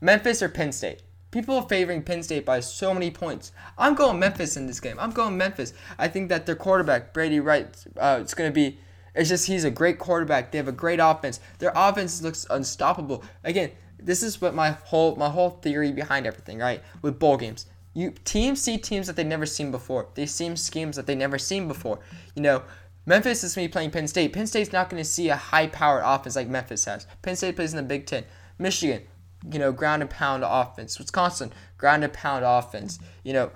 Memphis 0.00 0.42
or 0.42 0.48
Penn 0.48 0.72
State? 0.72 1.02
People 1.30 1.56
are 1.56 1.68
favoring 1.68 2.02
Penn 2.02 2.22
State 2.22 2.44
by 2.44 2.60
so 2.60 2.92
many 2.92 3.10
points. 3.10 3.52
I'm 3.78 3.94
going 3.94 4.18
Memphis 4.18 4.56
in 4.56 4.66
this 4.66 4.80
game. 4.80 4.96
I'm 4.98 5.12
going 5.12 5.38
Memphis. 5.38 5.72
I 5.98 6.08
think 6.08 6.28
that 6.28 6.44
their 6.44 6.54
quarterback, 6.54 7.14
Brady 7.14 7.40
Wright, 7.40 7.74
uh, 7.96 8.18
it's 8.20 8.34
going 8.34 8.50
to 8.50 8.54
be 8.54 8.78
it's 9.14 9.28
just 9.28 9.46
he's 9.46 9.64
a 9.64 9.70
great 9.70 9.98
quarterback. 9.98 10.50
They 10.50 10.58
have 10.58 10.68
a 10.68 10.72
great 10.72 11.00
offense. 11.00 11.40
Their 11.58 11.72
offense 11.74 12.22
looks 12.22 12.46
unstoppable. 12.50 13.22
Again, 13.44 13.70
this 13.98 14.22
is 14.22 14.40
what 14.40 14.54
my 14.54 14.70
whole 14.70 15.16
my 15.16 15.28
whole 15.28 15.50
theory 15.50 15.92
behind 15.92 16.26
everything, 16.26 16.58
right? 16.58 16.82
With 17.02 17.18
bowl 17.18 17.36
games. 17.36 17.66
You 17.94 18.14
teams 18.24 18.60
see 18.60 18.78
teams 18.78 19.06
that 19.06 19.16
they've 19.16 19.26
never 19.26 19.46
seen 19.46 19.70
before. 19.70 20.08
They 20.14 20.26
see 20.26 20.54
schemes 20.56 20.96
that 20.96 21.06
they've 21.06 21.16
never 21.16 21.38
seen 21.38 21.68
before. 21.68 22.00
You 22.34 22.42
know, 22.42 22.62
Memphis 23.04 23.44
is 23.44 23.54
going 23.54 23.66
to 23.66 23.68
be 23.68 23.72
playing 23.72 23.90
Penn 23.90 24.08
State. 24.08 24.32
Penn 24.32 24.46
State's 24.46 24.72
not 24.72 24.88
going 24.88 25.02
to 25.02 25.08
see 25.08 25.28
a 25.28 25.36
high-powered 25.36 26.02
offense 26.04 26.36
like 26.36 26.48
Memphis 26.48 26.86
has. 26.86 27.06
Penn 27.20 27.36
State 27.36 27.56
plays 27.56 27.72
in 27.72 27.76
the 27.76 27.82
Big 27.82 28.06
Ten. 28.06 28.24
Michigan, 28.58 29.02
you 29.50 29.58
know, 29.58 29.72
ground 29.72 30.02
and 30.02 30.10
pound 30.10 30.44
offense. 30.46 30.98
Wisconsin, 30.98 31.52
ground 31.76 32.04
and 32.04 32.12
pound 32.12 32.44
offense. 32.46 32.98
You 33.24 33.34
know, 33.34 33.50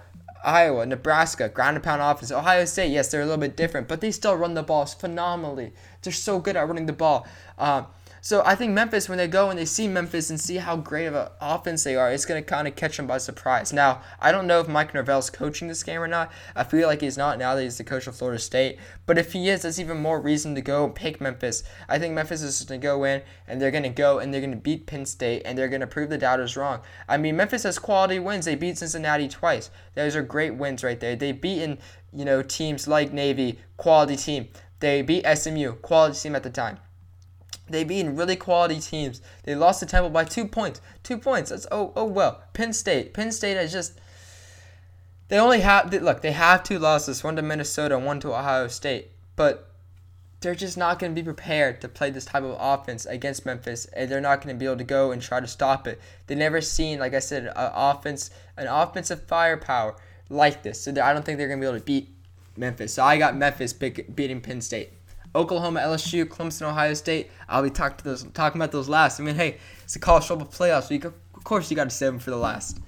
Iowa, 0.46 0.86
Nebraska, 0.86 1.48
ground 1.48 1.76
and 1.76 1.82
pound 1.84 2.00
offense. 2.00 2.30
Ohio 2.30 2.64
State, 2.64 2.92
yes, 2.92 3.10
they're 3.10 3.20
a 3.20 3.24
little 3.24 3.40
bit 3.40 3.56
different, 3.56 3.88
but 3.88 4.00
they 4.00 4.12
still 4.12 4.36
run 4.36 4.54
the 4.54 4.62
balls 4.62 4.94
phenomenally. 4.94 5.72
They're 6.02 6.12
so 6.12 6.38
good 6.38 6.56
at 6.56 6.68
running 6.68 6.86
the 6.86 6.92
ball. 6.92 7.26
Um, 7.58 7.86
so 8.26 8.42
I 8.45 8.56
think 8.56 8.73
Memphis, 8.73 9.09
when 9.09 9.18
they 9.18 9.28
go 9.28 9.50
and 9.50 9.56
they 9.56 9.64
see 9.64 9.87
Memphis 9.87 10.30
and 10.30 10.40
see 10.40 10.56
how 10.56 10.76
great 10.76 11.06
of 11.06 11.14
an 11.14 11.28
offense 11.40 11.85
they 11.85 11.95
are, 11.95 12.11
it's 12.11 12.25
going 12.25 12.42
to 12.42 12.45
kind 12.45 12.66
of 12.66 12.75
catch 12.75 12.97
them 12.97 13.06
by 13.06 13.18
surprise. 13.18 13.73
Now, 13.73 14.02
I 14.18 14.33
don't 14.33 14.49
know 14.49 14.59
if 14.59 14.66
Mike 14.66 14.92
Norvell's 14.92 15.30
coaching 15.30 15.68
this 15.68 15.85
game 15.85 16.00
or 16.00 16.09
not. 16.09 16.33
I 16.56 16.64
feel 16.64 16.88
like 16.88 17.02
he's 17.02 17.16
not 17.16 17.38
now 17.38 17.54
that 17.54 17.62
he's 17.62 17.78
the 17.78 17.85
coach 17.85 18.09
of 18.09 18.16
Florida 18.16 18.40
State. 18.40 18.80
But 19.06 19.16
if 19.16 19.33
he 19.33 19.49
is, 19.49 19.62
that's 19.62 19.78
even 19.78 19.99
more 19.99 20.21
reason 20.21 20.56
to 20.56 20.61
go 20.61 20.88
pick 20.88 21.21
Memphis. 21.21 21.62
I 21.88 22.00
think 22.00 22.14
Memphis 22.14 22.42
is 22.42 22.64
going 22.64 22.80
to 22.80 22.85
go 22.85 23.04
in 23.04 23.23
and 23.47 23.62
they're 23.62 23.71
going 23.71 23.85
to 23.85 23.90
go 23.90 24.18
and 24.18 24.35
they're 24.35 24.40
going 24.40 24.50
to 24.50 24.56
beat 24.56 24.87
Penn 24.87 25.06
State 25.06 25.42
and 25.45 25.56
they're 25.56 25.68
going 25.68 25.80
to 25.80 25.87
prove 25.87 26.11
the 26.11 26.18
doubters 26.18 26.56
wrong. 26.56 26.80
I 27.09 27.18
mean, 27.18 27.37
Memphis 27.37 27.62
has 27.62 27.78
quality 27.78 28.18
wins. 28.18 28.47
They 28.47 28.56
beat 28.56 28.76
Cincinnati 28.76 29.28
twice. 29.28 29.71
Those 29.95 30.16
are 30.16 30.23
great 30.23 30.56
wins 30.56 30.83
right 30.83 30.99
there. 30.99 31.14
They've 31.14 31.40
beaten, 31.40 31.78
you 32.12 32.25
know, 32.25 32.42
teams 32.42 32.88
like 32.88 33.12
Navy, 33.12 33.61
quality 33.76 34.16
team. 34.16 34.49
They 34.80 35.02
beat 35.02 35.25
SMU, 35.33 35.75
quality 35.75 36.18
team 36.18 36.35
at 36.35 36.42
the 36.42 36.50
time. 36.50 36.80
They 37.68 37.85
beat 37.85 38.06
really 38.06 38.37
quality 38.37 38.80
teams. 38.80 39.20
They 39.42 39.54
lost 39.54 39.80
to 39.80 39.87
Temple 39.87 40.11
by 40.11 40.25
two 40.25 40.46
points. 40.46 40.80
Two 41.02 41.18
points. 41.18 41.50
That's 41.50 41.66
oh 41.70 41.92
oh 41.96 42.04
well. 42.04 42.42
Penn 42.52 42.73
State. 42.73 43.12
Penn 43.12 43.32
State 43.32 43.56
has 43.56 43.73
just. 43.73 43.99
They 45.28 45.38
only 45.38 45.61
have 45.61 45.92
look. 45.92 46.23
They 46.23 46.32
have 46.32 46.62
two 46.62 46.78
losses. 46.78 47.25
One 47.25 47.37
to 47.37 47.42
Minnesota, 47.42 47.99
one 47.99 48.20
to 48.20 48.35
Ohio 48.35 48.68
State. 48.68 49.11
But 49.35 49.70
they're 50.40 50.54
just 50.54 50.76
not 50.76 50.99
going 50.99 51.12
to 51.12 51.20
be 51.20 51.25
prepared 51.25 51.80
to 51.80 51.88
play 51.88 52.11
this 52.11 52.26
type 52.26 52.44
of 52.44 52.56
offense 52.61 53.06
against 53.06 53.46
Memphis, 53.46 53.87
and 53.87 54.08
they're 54.08 54.20
not 54.20 54.42
going 54.42 54.54
to 54.54 54.58
be 54.58 54.66
able 54.66 54.76
to 54.76 54.85
go 54.85 55.11
and 55.11 55.20
try 55.20 55.40
to 55.40 55.46
stop 55.46 55.88
it. 55.88 56.00
They've 56.26 56.38
never 56.38 56.61
seen, 56.61 56.99
like 56.99 57.14
I 57.14 57.18
said, 57.18 57.46
an 57.46 57.52
offense, 57.56 58.30
an 58.56 58.68
offensive 58.68 59.25
firepower 59.25 59.96
like 60.28 60.62
this. 60.62 60.82
So 60.82 60.90
I 61.02 61.12
don't 61.12 61.25
think 61.25 61.38
they're 61.38 61.49
going 61.49 61.61
to 61.61 61.64
be 61.64 61.68
able 61.68 61.78
to 61.78 61.85
beat 61.85 62.14
Memphis. 62.56 62.94
So 62.94 63.02
I 63.02 63.18
got 63.18 63.37
Memphis 63.37 63.73
beating 63.73 64.40
Penn 64.40 64.61
State. 64.61 64.92
Oklahoma, 65.37 65.81
LSU, 65.81 66.25
Clemson, 66.25 66.62
Ohio 66.62 66.95
State. 66.95 67.31
I'll 67.49 67.62
be 67.62 67.71
talking 67.71 67.99
those, 68.02 68.25
talking 68.33 68.59
about 68.59 68.73
those 68.73 68.88
last. 68.88 69.21
I 69.21 69.23
mean, 69.23 69.35
hey, 69.35 69.59
it's 69.85 69.95
a 69.95 69.99
college 69.99 70.25
football 70.25 70.49
playoffs, 70.49 70.88
so 70.88 71.12
of 71.35 71.45
course 71.45 71.71
you 71.71 71.76
got 71.76 71.85
to 71.85 71.90
save 71.90 72.12
them 72.12 72.19
for 72.19 72.31
the 72.31 72.37
last. 72.37 72.81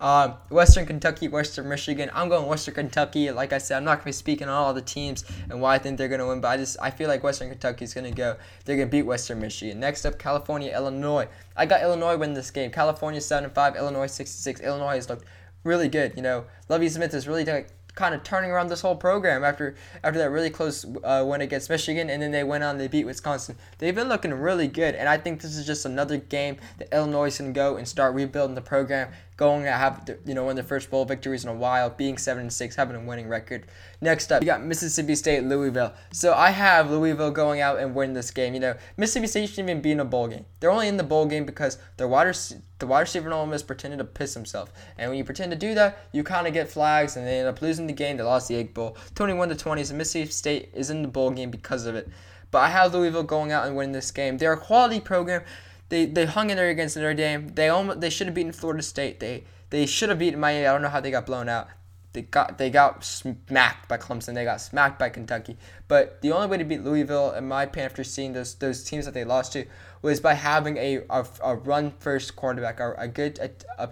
Um, 0.00 0.34
Western 0.50 0.84
Kentucky, 0.86 1.26
Western 1.26 1.68
Michigan. 1.68 2.10
I'm 2.14 2.28
going 2.28 2.46
Western 2.46 2.74
Kentucky. 2.74 3.30
Like 3.30 3.52
I 3.52 3.58
said, 3.58 3.78
I'm 3.78 3.84
not 3.84 3.92
going 3.92 4.00
to 4.00 4.06
be 4.06 4.12
speaking 4.12 4.46
on 4.46 4.54
all 4.54 4.74
the 4.74 4.82
teams 4.82 5.24
and 5.48 5.60
why 5.60 5.74
I 5.74 5.78
think 5.78 5.96
they're 5.96 6.08
going 6.08 6.20
to 6.20 6.26
win, 6.26 6.40
but 6.40 6.48
I 6.48 6.56
just 6.58 6.76
I 6.80 6.90
feel 6.90 7.08
like 7.08 7.24
Western 7.24 7.48
Kentucky 7.48 7.84
is 7.84 7.94
going 7.94 8.04
to 8.04 8.14
go. 8.14 8.36
They're 8.64 8.76
going 8.76 8.88
to 8.88 8.92
beat 8.92 9.02
Western 9.02 9.40
Michigan. 9.40 9.80
Next 9.80 10.04
up, 10.04 10.18
California, 10.18 10.72
Illinois. 10.72 11.28
I 11.56 11.66
got 11.66 11.82
Illinois 11.82 12.16
win 12.16 12.34
this 12.34 12.50
game. 12.50 12.70
California 12.70 13.20
7 13.20 13.50
5, 13.50 13.76
Illinois 13.76 14.06
66. 14.06 14.60
Illinois 14.60 14.96
has 14.96 15.08
looked 15.08 15.24
really 15.64 15.88
good. 15.88 16.12
You 16.14 16.22
know, 16.22 16.44
Lovie 16.68 16.90
Smith 16.90 17.14
is 17.14 17.26
really 17.26 17.44
like 17.44 17.70
kind 17.96 18.14
of 18.14 18.22
turning 18.22 18.50
around 18.50 18.68
this 18.68 18.82
whole 18.82 18.94
program 18.94 19.42
after 19.42 19.74
after 20.04 20.18
that 20.20 20.30
really 20.30 20.50
close 20.50 20.86
uh, 21.02 21.24
win 21.26 21.40
against 21.40 21.68
Michigan, 21.68 22.08
and 22.08 22.22
then 22.22 22.30
they 22.30 22.44
went 22.44 22.62
on 22.62 22.78
they 22.78 22.86
beat 22.86 23.04
Wisconsin. 23.04 23.56
They've 23.78 23.94
been 23.94 24.08
looking 24.08 24.32
really 24.32 24.68
good, 24.68 24.94
and 24.94 25.08
I 25.08 25.16
think 25.16 25.40
this 25.40 25.56
is 25.56 25.66
just 25.66 25.84
another 25.84 26.18
game 26.18 26.58
that 26.78 26.92
Illinois 26.92 27.36
can 27.36 27.52
go 27.52 27.76
and 27.76 27.88
start 27.88 28.14
rebuilding 28.14 28.54
the 28.54 28.60
program, 28.60 29.08
going 29.36 29.64
to 29.64 29.72
have 29.72 30.08
you 30.24 30.34
know 30.34 30.44
one 30.44 30.50
of 30.50 30.56
their 30.56 30.64
first 30.64 30.90
bowl 30.90 31.04
victories 31.04 31.44
in 31.44 31.50
a 31.50 31.54
while, 31.54 31.90
being 31.90 32.16
seven 32.16 32.42
and 32.42 32.52
six, 32.52 32.74
having 32.76 32.96
a 32.96 33.00
winning 33.00 33.28
record. 33.28 33.66
Next 34.00 34.32
up, 34.32 34.42
you 34.42 34.46
got 34.46 34.64
Mississippi 34.64 35.14
State, 35.14 35.44
Louisville. 35.44 35.92
So 36.12 36.32
I 36.32 36.50
have 36.50 36.90
Louisville 36.90 37.30
going 37.30 37.60
out 37.60 37.78
and 37.78 37.94
win 37.94 38.14
this 38.14 38.30
game. 38.30 38.54
You 38.54 38.60
know, 38.60 38.74
Mississippi 38.96 39.26
State 39.26 39.48
shouldn't 39.48 39.70
even 39.70 39.82
be 39.82 39.92
in 39.92 40.00
a 40.00 40.04
bowl 40.04 40.28
game. 40.28 40.46
They're 40.60 40.70
only 40.70 40.88
in 40.88 40.96
the 40.96 41.04
bowl 41.04 41.26
game 41.26 41.44
because 41.44 41.78
their 41.96 42.08
wide 42.08 42.34
the 42.78 42.86
wide 42.86 43.00
receiver 43.00 43.32
Ole 43.32 43.46
Miss 43.46 43.62
pretended 43.62 43.98
to 43.98 44.04
piss 44.04 44.34
himself. 44.34 44.72
And 44.98 45.10
when 45.10 45.18
you 45.18 45.24
pretend 45.24 45.50
to 45.52 45.58
do 45.58 45.74
that, 45.74 45.98
you 46.12 46.22
kind 46.24 46.46
of 46.46 46.52
get 46.52 46.70
flags, 46.70 47.16
and 47.16 47.26
they 47.26 47.38
end 47.38 47.48
up 47.48 47.62
losing 47.62 47.86
the 47.86 47.92
game. 47.92 48.16
They 48.16 48.22
lost 48.22 48.48
the 48.48 48.56
Egg 48.56 48.74
Bowl, 48.74 48.96
21 49.14 49.50
to 49.50 49.54
20. 49.54 49.84
So 49.84 49.94
Mississippi 49.94 50.30
State 50.30 50.70
is 50.74 50.90
in 50.90 51.02
the 51.02 51.08
bowl 51.08 51.30
game 51.30 51.50
because 51.50 51.86
of 51.86 51.94
it. 51.94 52.08
But 52.50 52.58
I 52.58 52.68
have 52.68 52.94
Louisville 52.94 53.22
going 53.22 53.52
out 53.52 53.66
and 53.66 53.76
winning 53.76 53.92
this 53.92 54.10
game. 54.10 54.38
They're 54.38 54.52
a 54.52 54.58
quality 54.58 55.00
program. 55.00 55.42
They 55.88 56.06
they 56.06 56.26
hung 56.26 56.50
in 56.50 56.56
there 56.56 56.68
against 56.68 56.96
Notre 56.96 57.14
Dame. 57.14 57.48
They 57.48 57.68
almost 57.68 58.00
they 58.00 58.10
should 58.10 58.26
have 58.26 58.34
beaten 58.34 58.52
Florida 58.52 58.82
State. 58.82 59.20
They 59.20 59.44
they 59.70 59.86
should 59.86 60.08
have 60.08 60.18
beaten 60.18 60.40
Miami. 60.40 60.66
I 60.66 60.72
don't 60.72 60.82
know 60.82 60.88
how 60.88 61.00
they 61.00 61.10
got 61.10 61.26
blown 61.26 61.48
out. 61.48 61.68
They 62.12 62.22
got 62.22 62.58
they 62.58 62.70
got 62.70 63.04
smacked 63.04 63.88
by 63.88 63.98
Clemson. 63.98 64.34
They 64.34 64.44
got 64.44 64.60
smacked 64.60 64.98
by 64.98 65.10
Kentucky. 65.10 65.56
But 65.86 66.22
the 66.22 66.32
only 66.32 66.46
way 66.46 66.56
to 66.58 66.64
beat 66.64 66.82
Louisville, 66.82 67.32
in 67.32 67.46
my 67.46 67.64
opinion, 67.64 67.90
after 67.90 68.04
seeing 68.04 68.32
those 68.32 68.54
those 68.54 68.82
teams 68.84 69.04
that 69.04 69.14
they 69.14 69.24
lost 69.24 69.52
to, 69.52 69.66
was 70.02 70.20
by 70.20 70.34
having 70.34 70.76
a 70.78 71.02
a, 71.10 71.26
a 71.42 71.56
run 71.56 71.92
first 71.98 72.34
quarterback, 72.34 72.80
a, 72.80 72.94
a 72.94 73.06
good 73.06 73.38
a, 73.38 73.50
a 73.78 73.90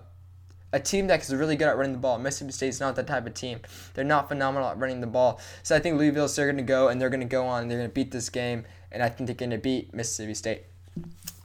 a 0.72 0.80
team 0.80 1.06
that 1.06 1.22
is 1.22 1.32
really 1.32 1.54
good 1.54 1.68
at 1.68 1.76
running 1.76 1.92
the 1.92 1.98
ball. 1.98 2.18
Mississippi 2.18 2.50
State's 2.50 2.80
not 2.80 2.96
that 2.96 3.06
type 3.06 3.26
of 3.26 3.34
team. 3.34 3.60
They're 3.94 4.04
not 4.04 4.28
phenomenal 4.28 4.68
at 4.68 4.78
running 4.78 5.00
the 5.00 5.06
ball. 5.06 5.40
So 5.62 5.76
I 5.76 5.78
think 5.78 5.98
Louisville's 5.98 6.34
they're 6.34 6.46
going 6.46 6.56
to 6.56 6.64
go 6.64 6.88
and 6.88 7.00
they're 7.00 7.10
going 7.10 7.20
to 7.20 7.26
go 7.26 7.46
on 7.46 7.62
and 7.62 7.70
they're 7.70 7.78
going 7.78 7.90
to 7.90 7.94
beat 7.94 8.10
this 8.10 8.28
game. 8.28 8.64
And 8.90 9.00
I 9.00 9.08
think 9.08 9.28
they're 9.28 9.36
going 9.36 9.50
to 9.50 9.58
beat 9.58 9.94
Mississippi 9.94 10.34
State. 10.34 10.64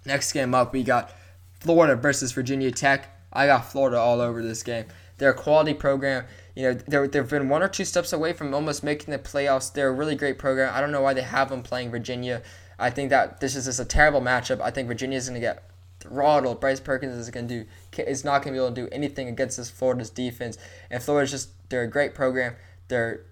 Next 0.05 0.31
game 0.31 0.53
up, 0.53 0.73
we 0.73 0.83
got 0.83 1.11
Florida 1.59 1.95
versus 1.95 2.31
Virginia 2.31 2.71
Tech. 2.71 3.15
I 3.31 3.45
got 3.45 3.71
Florida 3.71 3.97
all 3.97 4.21
over 4.21 4.41
this 4.41 4.63
game. 4.63 4.85
They're 5.17 5.31
a 5.31 5.35
quality 5.35 5.73
program. 5.73 6.25
You 6.55 6.63
know, 6.63 6.73
they're, 6.73 7.07
they've 7.07 7.29
been 7.29 7.49
one 7.49 7.61
or 7.61 7.67
two 7.67 7.85
steps 7.85 8.13
away 8.13 8.33
from 8.33 8.53
almost 8.53 8.83
making 8.83 9.11
the 9.11 9.19
playoffs. 9.19 9.71
They're 9.71 9.89
a 9.89 9.93
really 9.93 10.15
great 10.15 10.39
program. 10.39 10.71
I 10.73 10.81
don't 10.81 10.91
know 10.91 11.01
why 11.01 11.13
they 11.13 11.21
have 11.21 11.49
them 11.49 11.61
playing 11.61 11.91
Virginia. 11.91 12.41
I 12.79 12.89
think 12.89 13.09
that 13.09 13.41
this 13.41 13.55
is 13.55 13.65
just 13.65 13.79
a 13.79 13.85
terrible 13.85 14.21
matchup. 14.21 14.61
I 14.61 14.71
think 14.71 14.87
Virginia 14.87 15.17
is 15.17 15.27
going 15.27 15.39
to 15.39 15.45
get 15.45 15.69
throttled. 15.99 16.61
Bryce 16.61 16.79
Perkins 16.79 17.15
is 17.15 17.29
going 17.29 17.47
to 17.49 17.65
do 17.91 18.03
is 18.03 18.23
not 18.23 18.41
going 18.41 18.53
to 18.53 18.59
be 18.59 18.65
able 18.65 18.73
to 18.73 18.81
do 18.83 18.89
anything 18.91 19.27
against 19.27 19.57
this 19.57 19.69
Florida's 19.69 20.09
defense. 20.09 20.57
And 20.89 21.03
Florida's 21.03 21.31
just 21.31 21.69
they're 21.69 21.83
a 21.83 21.89
great 21.89 22.15
program. 22.15 22.55
They're 22.87 23.25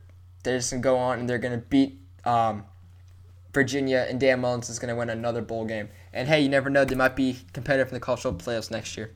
they're 0.44 0.58
just 0.58 0.72
going 0.72 0.84
to 0.84 0.86
go 0.86 0.98
on 0.98 1.20
and 1.20 1.30
they're 1.30 1.38
going 1.38 1.60
to 1.60 1.66
beat 1.66 2.00
um, 2.26 2.66
Virginia. 3.58 4.06
And 4.08 4.20
Dan 4.20 4.42
Mullins 4.42 4.70
is 4.70 4.78
going 4.78 4.94
to 4.94 4.96
win 4.96 5.10
another 5.10 5.42
bowl 5.42 5.66
game. 5.66 5.90
And 6.14 6.28
hey, 6.28 6.42
you 6.42 6.50
never 6.50 6.70
know. 6.70 6.86
They 6.86 6.94
might 6.94 7.16
be 7.16 7.40
competitive 7.54 7.88
in 7.88 7.96
the 7.96 8.00
cultural 8.00 8.36
playoffs 8.36 8.70
next 8.70 8.96
year. 8.96 9.12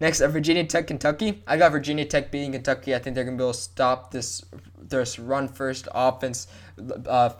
Next, 0.00 0.20
up, 0.20 0.32
Virginia 0.32 0.64
Tech, 0.64 0.88
Kentucky. 0.88 1.42
I 1.46 1.56
got 1.56 1.70
Virginia 1.70 2.04
Tech 2.04 2.32
beating 2.32 2.52
Kentucky. 2.52 2.94
I 2.94 2.98
think 2.98 3.14
they're 3.14 3.24
gonna 3.24 3.36
be 3.36 3.44
able 3.44 3.52
to 3.52 3.58
stop 3.58 4.10
this 4.10 4.44
this 4.80 5.18
run 5.18 5.46
first 5.46 5.88
offense. 5.94 6.48
Uh, 7.06 7.30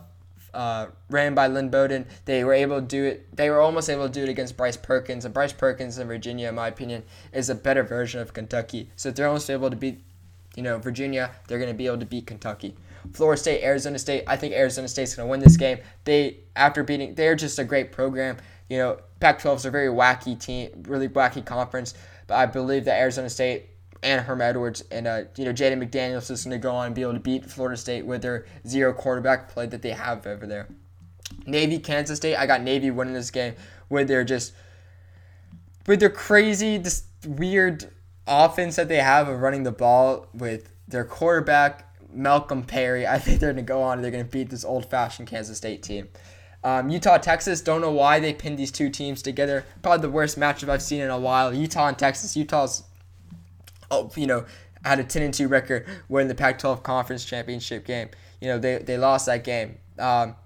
uh, 0.53 0.87
ran 1.09 1.35
by 1.35 1.47
Lynn 1.47 1.71
Bowden. 1.71 2.07
They 2.27 2.45
were 2.45 2.53
able 2.53 2.81
to 2.81 2.87
do 2.87 3.05
it. 3.05 3.35
They 3.35 3.51
were 3.51 3.61
almost 3.61 3.89
able 3.89 4.07
to 4.07 4.13
do 4.13 4.23
it 4.23 4.29
against 4.29 4.57
Bryce 4.57 4.77
Perkins. 4.77 5.25
And 5.25 5.33
Bryce 5.33 5.53
Perkins 5.53 5.99
in 5.99 6.07
Virginia, 6.07 6.49
in 6.49 6.55
my 6.55 6.69
opinion, 6.69 7.03
is 7.33 7.49
a 7.49 7.55
better 7.55 7.83
version 7.83 8.21
of 8.21 8.35
Kentucky. 8.35 8.91
So 8.97 9.09
if 9.09 9.15
they're 9.15 9.29
almost 9.29 9.49
able 9.49 9.71
to 9.71 9.77
beat, 9.77 10.01
you 10.57 10.63
know, 10.63 10.79
Virginia, 10.79 11.31
they're 11.47 11.59
going 11.59 11.71
to 11.71 11.79
be 11.79 11.87
able 11.87 11.99
to 11.99 12.07
beat 12.07 12.27
Kentucky. 12.27 12.75
Florida 13.13 13.41
State, 13.41 13.63
Arizona 13.63 13.99
State. 13.99 14.25
I 14.27 14.37
think 14.37 14.55
Arizona 14.55 14.89
State's 14.89 15.15
going 15.15 15.27
to 15.27 15.31
win 15.31 15.41
this 15.41 15.57
game. 15.57 15.79
They 16.05 16.39
after 16.57 16.83
beating, 16.83 17.15
they're 17.15 17.35
just 17.35 17.59
a 17.59 17.65
great 17.65 17.93
program. 17.93 18.37
You 18.69 18.79
know, 18.79 18.99
Pac-12 19.21 19.57
is 19.57 19.67
a 19.67 19.71
very 19.71 19.89
wacky 19.89 20.39
team, 20.39 20.71
really 20.87 21.09
wacky 21.09 21.45
conference. 21.45 21.95
But 22.27 22.37
I 22.37 22.47
believe 22.47 22.85
that 22.85 22.99
Arizona 22.99 23.29
State 23.29 23.71
and 24.03 24.21
Herm 24.23 24.41
Edwards 24.41 24.83
and 24.91 25.07
uh, 25.07 25.23
you 25.37 25.45
know 25.45 25.53
Jaden 25.53 25.83
McDaniels 25.83 26.31
is 26.31 26.45
going 26.45 26.59
to 26.59 26.63
go 26.63 26.73
on 26.73 26.87
and 26.87 26.95
be 26.95 27.03
able 27.03 27.15
to 27.15 27.21
beat 27.21 27.45
Florida 27.45 27.77
State 27.77 28.07
with 28.07 28.23
their 28.23 28.47
zero 28.67 28.93
quarterback 28.93 29.49
play 29.49 29.67
that 29.67 29.83
they 29.83 29.91
have 29.91 30.27
over 30.27 30.47
there. 30.47 30.69
Navy, 31.47 31.79
Kansas 31.79 32.17
State. 32.17 32.37
I 32.37 32.47
got 32.47 32.63
Navy 32.63 32.91
winning 32.91 33.15
this 33.15 33.31
game 33.31 33.55
with 33.89 34.09
their 34.09 34.25
just 34.25 34.53
with 35.87 36.01
their 36.01 36.11
crazy, 36.11 36.79
this 36.79 37.05
weird 37.27 37.91
offense 38.27 38.77
that 38.77 38.89
they 38.89 38.99
have 38.99 39.29
of 39.29 39.41
running 39.41 39.65
the 39.65 39.73
ball 39.73 40.29
with 40.33 40.71
their 40.89 41.05
quarterback 41.05 41.90
Malcolm 42.13 42.63
Perry. 42.63 43.07
I 43.07 43.19
think 43.19 43.41
they're 43.41 43.53
going 43.53 43.65
to 43.65 43.69
go 43.69 43.83
on 43.83 44.03
they're 44.03 44.11
going 44.11 44.25
to 44.25 44.31
beat 44.31 44.51
this 44.51 44.65
old-fashioned 44.65 45.29
Kansas 45.29 45.59
State 45.59 45.83
team. 45.83 46.09
Um, 46.63 46.91
Utah, 46.91 47.19
Texas. 47.19 47.61
Don't 47.61 47.81
know 47.81 47.91
why 47.91 48.21
they 48.21 48.35
pinned 48.35 48.59
these 48.59 48.71
two 48.71 48.91
teams 48.91 49.23
together. 49.23 49.65
Probably 49.83 50.03
the 50.03 50.11
worst 50.11 50.39
matchup 50.39 50.69
I've 50.69 50.83
seen 50.83 51.01
in 51.01 51.11
a 51.11 51.19
while. 51.19 51.55
Utah 51.55 51.89
and 51.89 51.99
Texas. 51.99 52.37
Utah's 52.37 52.85
oh, 53.91 54.11
you 54.17 54.27
know, 54.27 54.45
had 54.85 54.99
a 54.99 55.05
10 55.05 55.23
and 55.23 55.35
2 55.35 55.49
record 55.49 55.87
winning 56.09 56.29
the 56.29 56.35
Pac 56.35 56.59
12 56.59 56.83
conference 56.83 57.25
championship 57.25 57.87
game. 57.87 58.09
You 58.41 58.49
know, 58.49 58.59
they, 58.59 58.79
they 58.79 58.99
lost 58.99 59.27
that 59.27 59.45
game. 59.45 59.79
Um, 59.99 60.37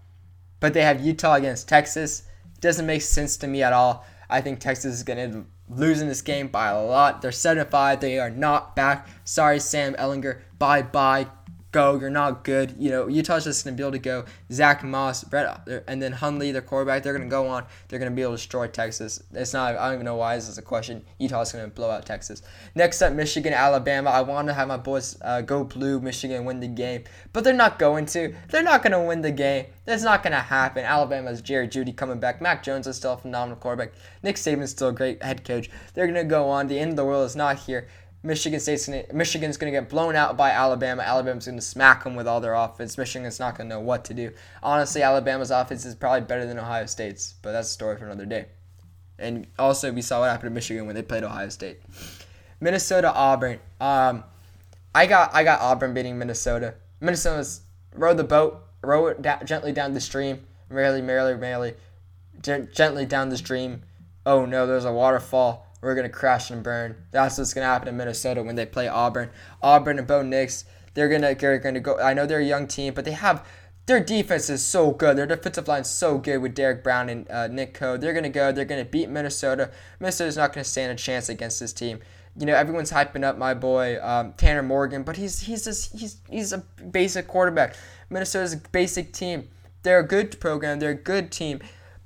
but 0.60 0.72
they 0.72 0.82
have 0.82 1.00
Utah 1.04 1.34
against 1.34 1.68
Texas. 1.68 2.24
Doesn't 2.60 2.86
make 2.86 3.02
sense 3.02 3.36
to 3.38 3.46
me 3.46 3.62
at 3.62 3.72
all. 3.72 4.06
I 4.30 4.40
think 4.40 4.60
Texas 4.60 4.94
is 4.94 5.02
going 5.02 5.32
to 5.32 5.44
lose 5.68 6.00
in 6.00 6.08
this 6.08 6.22
game 6.22 6.48
by 6.48 6.68
a 6.68 6.82
lot. 6.82 7.22
They're 7.22 7.32
7 7.32 7.66
5. 7.66 8.00
They 8.00 8.18
are 8.18 8.30
not 8.30 8.74
back. 8.74 9.08
Sorry, 9.24 9.60
Sam 9.60 9.94
Ehlinger. 9.94 10.40
Bye 10.58 10.82
bye 10.82 11.26
go. 11.74 11.98
You're 11.98 12.08
not 12.08 12.44
good. 12.44 12.76
You 12.78 12.90
know, 12.90 13.08
Utah's 13.08 13.44
just 13.44 13.64
going 13.64 13.76
to 13.76 13.80
be 13.80 13.84
able 13.84 13.92
to 13.92 13.98
go. 13.98 14.24
Zach 14.50 14.84
Moss, 14.84 15.24
Brett, 15.24 15.68
and 15.88 16.00
then 16.00 16.12
Huntley, 16.12 16.52
their 16.52 16.62
quarterback, 16.62 17.02
they're 17.02 17.12
going 17.12 17.28
to 17.28 17.30
go 17.30 17.48
on. 17.48 17.66
They're 17.88 17.98
going 17.98 18.10
to 18.10 18.14
be 18.14 18.22
able 18.22 18.32
to 18.32 18.36
destroy 18.38 18.68
Texas. 18.68 19.22
It's 19.32 19.52
not, 19.52 19.76
I 19.76 19.86
don't 19.86 19.94
even 19.94 20.04
know 20.04 20.14
why 20.14 20.36
this 20.36 20.48
is 20.48 20.56
a 20.56 20.62
question. 20.62 21.04
Utah's 21.18 21.52
going 21.52 21.64
to 21.64 21.70
blow 21.70 21.90
out 21.90 22.06
Texas. 22.06 22.42
Next 22.76 23.02
up, 23.02 23.12
Michigan, 23.12 23.52
Alabama. 23.52 24.10
I 24.10 24.22
want 24.22 24.46
to 24.48 24.54
have 24.54 24.68
my 24.68 24.76
boys 24.76 25.18
uh, 25.20 25.40
go 25.40 25.64
blue, 25.64 26.00
Michigan 26.00 26.44
win 26.44 26.60
the 26.60 26.68
game, 26.68 27.04
but 27.32 27.42
they're 27.42 27.52
not 27.52 27.78
going 27.78 28.06
to. 28.06 28.34
They're 28.50 28.62
not 28.62 28.82
going 28.82 28.92
to 28.92 29.00
win 29.00 29.20
the 29.20 29.32
game. 29.32 29.66
That's 29.84 30.04
not 30.04 30.22
going 30.22 30.32
to 30.32 30.38
happen. 30.38 30.84
Alabama's 30.84 31.42
Jerry 31.42 31.68
Jeudy 31.68 31.94
coming 31.94 32.20
back. 32.20 32.40
Mac 32.40 32.62
Jones 32.62 32.86
is 32.86 32.96
still 32.96 33.14
a 33.14 33.16
phenomenal 33.18 33.56
quarterback. 33.56 33.92
Nick 34.22 34.36
Saban's 34.36 34.70
still 34.70 34.88
a 34.88 34.92
great 34.92 35.22
head 35.22 35.44
coach. 35.44 35.68
They're 35.92 36.06
going 36.06 36.14
to 36.14 36.24
go 36.24 36.48
on. 36.48 36.68
The 36.68 36.78
end 36.78 36.92
of 36.92 36.96
the 36.96 37.04
world 37.04 37.26
is 37.26 37.36
not 37.36 37.58
here 37.58 37.88
Michigan 38.24 38.58
State's 38.58 38.86
gonna 38.86 39.04
Michigan's 39.12 39.58
gonna 39.58 39.70
get 39.70 39.90
blown 39.90 40.16
out 40.16 40.34
by 40.34 40.50
Alabama. 40.50 41.02
Alabama's 41.02 41.44
gonna 41.44 41.60
smack 41.60 42.04
them 42.04 42.16
with 42.16 42.26
all 42.26 42.40
their 42.40 42.54
offense. 42.54 42.96
Michigan's 42.96 43.38
not 43.38 43.56
gonna 43.56 43.68
know 43.68 43.80
what 43.80 44.06
to 44.06 44.14
do. 44.14 44.32
Honestly, 44.62 45.02
Alabama's 45.02 45.50
offense 45.50 45.84
is 45.84 45.94
probably 45.94 46.22
better 46.22 46.46
than 46.46 46.58
Ohio 46.58 46.86
State's, 46.86 47.34
but 47.42 47.52
that's 47.52 47.68
a 47.68 47.72
story 47.72 47.98
for 47.98 48.06
another 48.06 48.24
day. 48.24 48.46
And 49.18 49.46
also, 49.58 49.92
we 49.92 50.00
saw 50.00 50.20
what 50.20 50.30
happened 50.30 50.50
to 50.50 50.54
Michigan 50.54 50.86
when 50.86 50.94
they 50.94 51.02
played 51.02 51.22
Ohio 51.22 51.50
State. 51.50 51.82
Minnesota 52.60 53.12
Auburn. 53.12 53.60
Um, 53.78 54.24
I 54.94 55.04
got 55.04 55.34
I 55.34 55.44
got 55.44 55.60
Auburn 55.60 55.92
beating 55.92 56.18
Minnesota. 56.18 56.74
Minnesota's 57.02 57.60
row 57.94 58.14
the 58.14 58.24
boat, 58.24 58.64
row 58.82 59.06
it 59.08 59.20
da- 59.20 59.42
gently 59.44 59.72
down 59.72 59.92
the 59.92 60.00
stream, 60.00 60.46
merrily, 60.70 61.02
merrily, 61.02 61.36
merrily, 61.36 61.74
gently 62.40 63.04
down 63.04 63.28
the 63.28 63.36
stream. 63.36 63.82
Oh 64.24 64.46
no, 64.46 64.66
there's 64.66 64.86
a 64.86 64.92
waterfall 64.92 65.66
we're 65.84 65.94
gonna 65.94 66.08
crash 66.08 66.50
and 66.50 66.62
burn. 66.62 66.96
That's 67.10 67.38
what's 67.38 67.54
gonna 67.54 67.66
happen 67.66 67.88
in 67.88 67.96
Minnesota 67.96 68.42
when 68.42 68.56
they 68.56 68.66
play 68.66 68.88
Auburn. 68.88 69.30
Auburn 69.62 69.98
and 69.98 70.06
Bo 70.08 70.22
Nix, 70.22 70.64
they're 70.94 71.08
gonna 71.08 71.34
they're 71.34 71.58
gonna 71.58 71.80
go. 71.80 71.98
I 71.98 72.14
know 72.14 72.26
they're 72.26 72.40
a 72.40 72.44
young 72.44 72.66
team, 72.66 72.94
but 72.94 73.04
they 73.04 73.12
have 73.12 73.46
their 73.86 74.00
defense 74.00 74.48
is 74.48 74.64
so 74.64 74.92
good. 74.92 75.16
Their 75.16 75.26
defensive 75.26 75.68
line 75.68 75.82
is 75.82 75.90
so 75.90 76.16
good 76.16 76.38
with 76.38 76.54
Derrick 76.54 76.82
Brown 76.82 77.10
and 77.10 77.30
uh, 77.30 77.48
Nick 77.48 77.74
Coe. 77.74 77.98
They're 77.98 78.14
gonna 78.14 78.30
go. 78.30 78.50
They're 78.50 78.64
gonna 78.64 78.84
beat 78.84 79.10
Minnesota. 79.10 79.70
Minnesota's 80.00 80.36
not 80.36 80.52
gonna 80.52 80.64
stand 80.64 80.92
a 80.92 80.96
chance 80.96 81.28
against 81.28 81.60
this 81.60 81.72
team. 81.72 82.00
You 82.36 82.46
know 82.46 82.54
everyone's 82.54 82.90
hyping 82.90 83.22
up 83.22 83.36
my 83.36 83.54
boy 83.54 84.02
um, 84.02 84.32
Tanner 84.32 84.62
Morgan, 84.62 85.02
but 85.02 85.16
he's 85.16 85.40
he's 85.40 85.64
just, 85.64 85.92
he's 85.98 86.16
he's 86.30 86.52
a 86.52 86.58
basic 86.90 87.28
quarterback. 87.28 87.76
Minnesota's 88.08 88.54
a 88.54 88.56
basic 88.56 89.12
team. 89.12 89.48
They're 89.82 90.00
a 90.00 90.06
good 90.06 90.40
program. 90.40 90.80
They're 90.80 90.90
a 90.90 90.94
good 90.94 91.30
team, 91.30 91.60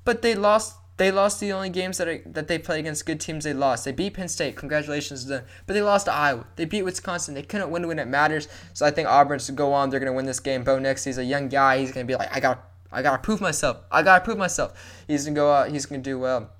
but 0.04 0.22
they 0.22 0.34
lost 0.34 0.74
they 0.98 1.12
lost 1.12 1.38
the 1.38 1.52
only 1.52 1.70
games 1.70 1.98
that 1.98 2.08
are, 2.08 2.20
that 2.26 2.48
they 2.48 2.58
play 2.58 2.80
against 2.80 3.06
good 3.06 3.20
teams. 3.20 3.44
They 3.44 3.54
lost. 3.54 3.84
They 3.84 3.92
beat 3.92 4.14
Penn 4.14 4.26
State. 4.26 4.56
Congratulations 4.56 5.22
to 5.22 5.28
them. 5.28 5.44
But 5.66 5.74
they 5.74 5.82
lost 5.82 6.06
to 6.06 6.12
Iowa. 6.12 6.44
They 6.56 6.64
beat 6.64 6.82
Wisconsin. 6.82 7.34
They 7.34 7.42
couldn't 7.42 7.70
win 7.70 7.86
when 7.86 8.00
it 8.00 8.08
matters. 8.08 8.48
So 8.74 8.84
I 8.84 8.90
think 8.90 9.08
Auburn's 9.08 9.46
to 9.46 9.52
go 9.52 9.72
on. 9.72 9.90
They're 9.90 10.00
gonna 10.00 10.12
win 10.12 10.26
this 10.26 10.40
game. 10.40 10.64
Bo 10.64 10.78
Nix, 10.78 11.04
he's 11.04 11.18
a 11.18 11.24
young 11.24 11.48
guy. 11.48 11.78
He's 11.78 11.92
gonna 11.92 12.04
be 12.04 12.16
like, 12.16 12.34
I 12.34 12.40
got, 12.40 12.68
I 12.90 13.02
gotta 13.02 13.22
prove 13.22 13.40
myself. 13.40 13.78
I 13.92 14.02
gotta 14.02 14.24
prove 14.24 14.38
myself. 14.38 14.72
He's 15.06 15.24
gonna 15.24 15.36
go 15.36 15.52
out. 15.52 15.70
He's 15.70 15.86
gonna 15.86 16.02
do 16.02 16.18
well. 16.18 16.50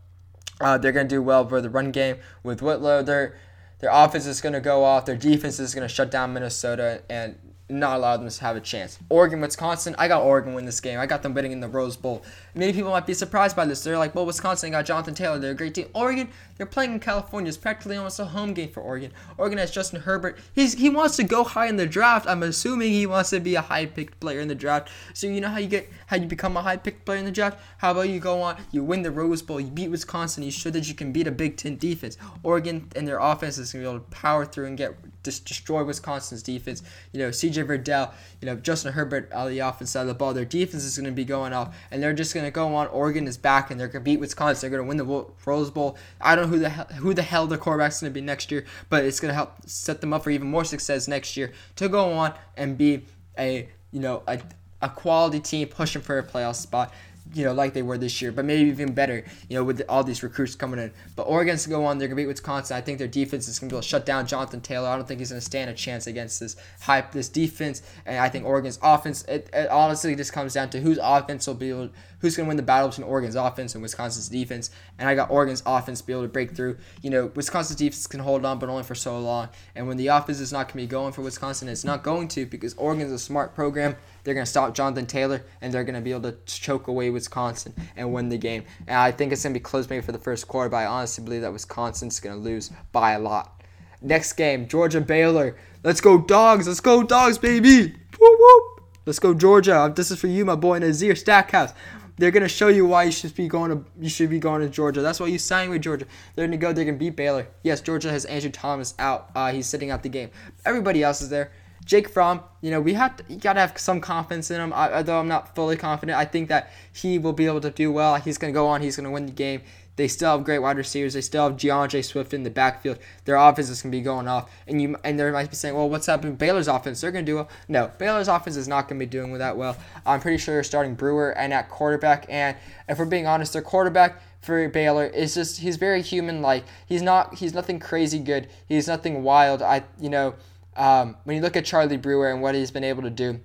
Uh, 0.61 0.79
they're 0.79 0.93
gonna 0.93 1.09
do 1.09 1.21
well 1.21 1.49
for 1.49 1.61
the 1.61 1.69
run 1.71 1.91
game 1.91 2.19
with 2.45 2.63
Whitlow. 2.63 3.03
Their 3.03 3.37
their 3.81 3.91
offense 3.93 4.27
is 4.27 4.41
gonna 4.41 4.61
go 4.61 4.85
off. 4.85 5.05
Their 5.05 5.17
defense 5.17 5.59
is 5.59 5.75
gonna 5.75 5.89
shut 5.89 6.13
down 6.13 6.33
Minnesota, 6.33 7.03
and 7.11 7.37
not 7.69 7.97
allow 7.97 8.17
them 8.17 8.29
to 8.29 8.41
have 8.41 8.57
a 8.57 8.61
chance. 8.61 8.99
Oregon, 9.09 9.41
Wisconsin, 9.41 9.95
I 9.99 10.09
got 10.09 10.23
Oregon 10.23 10.55
win 10.55 10.65
this 10.65 10.81
game. 10.81 10.99
I 10.99 11.07
got 11.07 11.23
them 11.23 11.35
winning 11.35 11.53
in 11.53 11.61
the 11.61 11.69
Rose 11.69 11.97
Bowl. 11.97 12.23
Many 12.55 12.73
people 12.73 12.91
might 12.91 13.07
be 13.07 13.15
surprised 13.15 13.55
by 13.55 13.67
this. 13.67 13.85
They're 13.85 13.99
like, 13.99 14.15
well, 14.15 14.27
Wisconsin 14.27 14.71
got 14.71 14.87
Jonathan 14.87 15.15
Taylor. 15.15 15.39
They're 15.39 15.53
a 15.53 15.55
great 15.55 15.75
team. 15.75 15.89
Oregon, 15.95 16.29
they're 16.57 16.67
playing 16.67 16.93
in 16.93 17.01
California. 17.01 17.49
It's 17.49 17.59
practically 17.59 17.97
almost 17.97 18.19
a 18.21 18.25
home 18.25 18.55
game 18.55 18.71
for 18.71 18.81
Oregon. 18.81 19.13
Oregon 19.37 19.59
has 19.59 19.71
Justin 19.71 20.01
Herbert. 20.01 20.39
He's 20.55 20.75
he 20.75 20.89
wants 20.89 21.17
to 21.17 21.25
go 21.25 21.45
high 21.45 21.67
in 21.67 21.77
the 21.77 21.87
draft. 21.87 22.27
I'm 22.27 22.43
assuming 22.43 22.93
he 22.93 23.07
wants 23.07 23.31
to 23.31 23.41
be 23.41 23.55
a 23.55 23.61
high 23.61 23.87
picked 23.87 24.19
player 24.21 24.41
in 24.41 24.49
the 24.49 24.55
draft. 24.55 24.91
So 25.15 25.27
you 25.27 25.41
know 25.41 25.49
how 25.49 25.59
you 25.59 25.69
get 25.69 25.91
how 26.07 26.17
you 26.17 26.27
become 26.27 26.57
a 26.57 26.63
high 26.63 26.77
picked 26.77 27.05
player 27.05 27.19
in 27.19 27.25
the 27.25 27.31
draft? 27.31 27.61
How 27.79 27.93
about 27.93 28.09
you 28.09 28.19
go 28.19 28.41
on, 28.43 28.57
you 28.73 28.83
win 28.83 29.03
the 29.03 29.11
Rose 29.11 29.43
Bowl, 29.43 29.61
you 29.61 29.71
beat 29.71 29.89
Wisconsin, 29.89 30.43
you 30.43 30.51
show 30.51 30.71
that 30.71 30.89
you 30.89 30.95
can 30.95 31.13
beat 31.13 31.27
a 31.27 31.31
Big 31.31 31.57
Ten 31.57 31.77
defense. 31.77 32.17
Oregon 32.43 32.89
and 32.97 33.07
their 33.07 33.19
offense 33.19 33.59
is 33.59 33.73
gonna 33.73 33.85
be 33.85 33.89
able 33.89 34.01
to 34.01 34.11
power 34.11 34.45
through 34.45 34.67
and 34.67 34.79
get 34.79 35.18
just 35.29 35.45
destroy 35.45 35.85
Wisconsin's 35.85 36.43
defense. 36.43 36.83
You 37.13 37.21
know, 37.21 37.29
CJ 37.29 37.67
Verdell, 37.67 38.13
you 38.41 38.47
know, 38.47 38.57
Justin 38.57 38.93
Herbert 38.93 39.31
of 39.33 39.51
the 39.51 39.61
offense 39.61 39.91
side 39.91 40.03
of 40.03 40.09
the 40.09 40.15
ball. 40.15 40.35
Their 40.35 40.45
defense 40.45 40.85
is 40.85 40.97
gonna 40.97 41.13
be 41.13 41.25
going 41.25 41.53
off, 41.53 41.77
and 41.91 42.03
they're 42.03 42.13
just 42.13 42.35
gonna 42.35 42.51
go 42.51 42.75
on. 42.75 42.87
Oregon 42.89 43.27
is 43.27 43.37
back, 43.37 43.71
and 43.71 43.79
they're 43.79 43.89
gonna 43.89 44.05
beat 44.05 44.21
Wisconsin. 44.21 44.71
They're 44.71 44.79
gonna 44.79 44.89
win 44.89 44.97
the 44.97 45.27
Rose 45.45 45.71
Bowl. 45.71 45.97
I 46.21 46.35
don't 46.35 46.51
know 46.51 46.57
who 46.57 46.61
the 46.61 46.69
hell, 46.69 46.87
who 46.87 47.15
the 47.15 47.23
hell 47.23 47.47
the 47.47 47.59
quarterback's 47.59 48.01
going 48.01 48.13
to 48.13 48.15
be 48.15 48.25
next 48.25 48.51
year, 48.51 48.65
but 48.89 49.05
it's 49.05 49.21
going 49.21 49.31
to 49.31 49.35
help 49.35 49.55
set 49.67 50.01
them 50.01 50.13
up 50.13 50.25
for 50.25 50.31
even 50.31 50.49
more 50.49 50.65
success 50.65 51.09
next 51.09 51.37
year 51.37 51.53
to 51.77 51.89
go 51.89 52.13
on 52.13 52.35
and 52.57 52.79
be 52.79 53.03
a 53.39 53.69
you 53.93 54.01
know 54.01 54.23
a, 54.27 54.41
a 54.83 54.89
quality 54.89 55.41
team 55.41 55.69
pushing 55.69 56.03
for 56.03 56.19
a 56.19 56.23
playoff 56.23 56.57
spot 56.57 56.93
you 57.35 57.45
know, 57.45 57.53
like 57.53 57.75
they 57.75 57.83
were 57.83 57.99
this 57.99 58.21
year, 58.23 58.33
but 58.33 58.45
maybe 58.45 58.69
even 58.71 58.93
better, 58.93 59.25
you 59.49 59.57
know, 59.57 59.65
with 59.65 59.83
all 59.89 60.03
these 60.03 60.23
recruits 60.23 60.55
coming 60.55 60.79
in. 60.81 60.93
But 61.17 61.25
Oregon's 61.25 61.67
going 61.67 61.81
to 61.81 61.83
go 61.83 61.87
on, 61.87 61.99
they're 61.99 62.09
gonna 62.09 62.17
beat 62.17 62.27
Wisconsin. 62.27 62.77
I 62.77 62.81
think 62.81 62.99
their 62.99 63.09
defense 63.09 63.49
is 63.49 63.59
gonna 63.59 63.71
be 63.71 63.77
able 63.77 63.83
to 63.83 63.89
shut 63.89 64.07
down 64.07 64.27
Jonathan 64.27 64.61
Taylor. 64.61 64.89
I 64.89 64.97
don't 64.97 65.07
think 65.07 65.21
he's 65.21 65.31
gonna 65.31 65.41
stand 65.41 65.71
a 65.71 65.75
chance 65.75 66.07
against 66.07 66.41
this 66.41 66.57
hype, 66.81 67.13
this 67.13 67.29
defense. 67.29 67.83
And 68.07 68.19
I 68.19 68.29
think 68.29 68.45
Oregon's 68.47 68.79
offense, 68.83 69.25
it, 69.25 69.49
it 69.53 69.69
honestly 69.71 70.15
just 70.17 70.33
comes 70.33 70.55
down 70.55 70.71
to 70.71 70.81
whose 70.81 70.99
offense 71.03 71.47
will 71.47 71.55
be 71.55 71.71
able, 71.71 71.91
who's 72.21 72.37
gonna 72.37 72.49
win 72.49 72.57
the 72.57 72.63
battle 72.63 72.89
between 72.89 73.07
Oregon's 73.07 73.35
offense 73.35 73.75
and 73.75 73.83
Wisconsin's 73.83 74.29
defense. 74.29 74.71
And 74.99 75.09
I 75.09 75.15
got 75.15 75.31
Oregon's 75.31 75.63
offense 75.67 76.01
to 76.01 76.07
be 76.07 76.13
able 76.13 76.23
to 76.23 76.29
break 76.29 76.55
through. 76.55 76.79
You 77.03 77.11
know, 77.11 77.33
Wisconsin's 77.35 77.79
defense 77.79 78.07
can 78.07 78.21
hold 78.21 78.45
on, 78.45 78.59
but 78.59 78.69
only 78.69 78.85
for 78.85 78.95
so 78.95 79.19
long. 79.19 79.49
And 79.75 79.87
when 79.87 79.97
the 79.97 80.09
offense 80.09 80.41
is 80.41 80.53
not 80.53 80.69
gonna 80.69 80.83
be 80.83 80.87
going 80.87 81.13
for 81.13 81.23
Wisconsin, 81.23 81.69
it's 81.69 81.85
not 81.85 82.03
going 82.03 82.29
to 82.29 82.47
because 82.47 82.75
Oregon's 82.75 83.13
a 83.13 83.19
smart 83.19 83.55
program. 83.55 83.97
They're 84.29 84.35
going 84.35 84.45
to 84.45 84.51
stop 84.51 84.75
Jonathan 84.75 85.07
Taylor, 85.07 85.43
and 85.63 85.73
they're 85.73 85.85
going 85.85 85.95
to 85.95 86.03
be 86.03 86.13
able 86.13 86.31
to 86.31 86.37
choke 86.45 86.89
away 86.89 87.09
Wisconsin 87.09 87.73
and 87.97 88.13
win 88.13 88.29
the 88.29 88.37
game. 88.37 88.63
And 88.87 88.99
I 88.99 89.11
think 89.11 89.33
it's 89.33 89.43
going 89.43 89.55
to 89.55 89.59
be 89.59 89.65
close 89.65 89.89
maybe 89.89 90.05
for 90.05 90.13
the 90.13 90.19
first 90.19 90.47
quarter, 90.47 90.69
but 90.69 90.77
I 90.77 90.85
honestly 90.85 91.25
believe 91.25 91.41
that 91.41 91.53
Wisconsin's 91.55 92.21
going 92.21 92.37
to 92.37 92.43
lose 92.43 92.71
by 92.93 93.13
a 93.13 93.19
lot. 93.19 93.63
Next 94.03 94.35
game, 94.35 94.69
Georgia 94.69 95.01
Baylor. 95.01 95.57
Let's 95.83 96.03
go 96.03 96.19
dogs. 96.19 96.69
Let's 96.69 96.81
go 96.81 97.03
dogs, 97.03 97.39
baby. 97.39 97.95
Whoop, 98.21 98.39
whoop. 98.39 98.85
Let's 99.07 99.19
go 99.19 99.33
Georgia. 99.33 99.91
This 99.97 100.11
is 100.11 100.21
for 100.21 100.27
you, 100.27 100.45
my 100.45 100.57
boy 100.57 100.79
Nazir 100.79 101.17
Stackhouse. 101.17 101.73
They're 102.19 102.31
gonna 102.31 102.49
show 102.49 102.69
you 102.69 102.85
why 102.85 103.05
you 103.05 103.13
should 103.13 103.35
be 103.35 103.49
going 103.49 103.71
to 103.71 103.85
you 103.99 104.11
should 104.11 104.29
be 104.29 104.41
going 104.41 104.61
to 104.61 104.69
Georgia. 104.69 105.01
That's 105.01 105.21
why 105.21 105.29
you 105.29 105.39
signed 105.39 105.71
with 105.71 105.83
Georgia. 105.83 106.05
They're 106.35 106.47
gonna 106.47 106.57
go. 106.59 106.73
They're 106.73 106.85
gonna 106.85 106.99
beat 106.99 107.17
Baylor. 107.17 107.47
Yes, 107.63 107.81
Georgia 107.81 108.11
has 108.11 108.25
Andrew 108.27 108.51
Thomas 108.51 108.95
out. 108.99 109.31
Uh, 109.35 109.53
he's 109.53 109.67
sitting 109.67 109.91
out 109.91 110.03
the 110.03 110.09
game. 110.09 110.31
Everybody 110.67 111.03
else 111.03 111.23
is 111.23 111.31
there. 111.31 111.53
Jake 111.89 112.11
Fromm, 112.11 112.43
you 112.61 112.71
know, 112.71 112.83
we 112.83 112.93
have 112.93 113.17
to, 113.17 113.25
you 113.31 113.39
gotta 113.39 113.61
have 113.61 113.79
some 113.79 113.99
confidence 113.99 114.51
in 114.51 114.61
him. 114.61 114.75
I, 114.75 114.93
although 114.93 115.19
I'm 115.19 115.27
not 115.27 115.55
fully 115.55 115.75
confident, 115.75 116.19
I 116.19 116.27
think 116.27 116.51
that 116.51 116.71
he 116.93 117.19
will 117.19 117.33
be 117.33 117.47
able 117.47 117.63
to 117.63 117.71
do 117.71 117.91
well. 117.91 118.17
He's 118.17 118.37
gonna 118.37 118.53
go 118.53 118.67
on. 118.67 118.83
He's 118.83 118.95
gonna 118.95 119.11
win 119.11 119.25
the 119.25 119.33
game. 119.33 119.63
They 119.97 120.07
still 120.07 120.37
have 120.37 120.45
great 120.45 120.59
wide 120.59 120.77
receivers. 120.77 121.15
They 121.15 121.23
still 121.23 121.49
have 121.49 121.57
D'Andre 121.57 122.03
Swift 122.03 122.35
in 122.35 122.43
the 122.43 122.51
backfield. 122.51 122.99
Their 123.25 123.37
offense 123.37 123.71
is 123.71 123.81
gonna 123.81 123.91
be 123.91 124.03
going 124.03 124.29
off. 124.29 124.51
And 124.67 124.83
you 124.83 124.97
and 125.03 125.19
they 125.19 125.31
might 125.31 125.49
be 125.49 125.57
saying, 125.57 125.75
well, 125.75 125.89
what's 125.89 126.05
happening? 126.05 126.37
Baylor's 126.37 126.69
offense, 126.69 127.01
they're 127.01 127.11
gonna 127.11 127.25
do 127.25 127.37
well. 127.37 127.49
No, 127.69 127.91
Baylor's 127.97 128.29
offense 128.29 128.57
is 128.57 128.69
not 128.69 128.87
gonna 128.87 128.99
be 128.99 129.07
doing 129.07 129.33
that 129.39 129.57
well. 129.57 129.75
I'm 130.05 130.21
pretty 130.21 130.37
sure 130.37 130.57
they're 130.57 130.65
starting 130.65 130.95
Brewer 130.95 131.31
and 131.39 131.55
at 131.55 131.71
quarterback. 131.71 132.27
And 132.29 132.55
if 132.87 132.99
we're 132.99 133.07
being 133.07 133.27
honest, 133.27 133.55
their 133.55 133.63
quarterback 133.63 134.21
for 134.43 134.69
Baylor 134.69 135.07
is 135.07 135.35
just 135.35 135.61
he's 135.61 135.77
very 135.77 136.03
human 136.03 136.43
like. 136.43 136.65
He's 136.87 137.01
not 137.01 137.37
he's 137.37 137.55
nothing 137.55 137.81
crazy 137.81 138.19
good. 138.19 138.47
He's 138.69 138.89
nothing 138.89 139.23
wild. 139.23 139.63
I 139.63 139.85
you 139.99 140.11
know 140.11 140.35
um, 140.79 141.17
when 141.25 141.37
you 141.37 141.43
look 141.43 141.57
at 141.57 141.65
Charlie 141.65 141.97
Brewer 141.97 142.31
and 142.31 142.41
what 142.41 142.55
he's 142.55 142.71
been 142.71 142.85
able 142.85 143.03
to 143.03 143.11
do, 143.11 143.41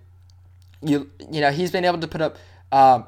you 0.82 1.10
you 1.32 1.42
know 1.42 1.52
he's 1.52 1.72
been 1.72 1.86
able 1.86 2.00
to 2.00 2.08
put 2.08 2.22
up 2.22 2.38
um, 2.72 3.06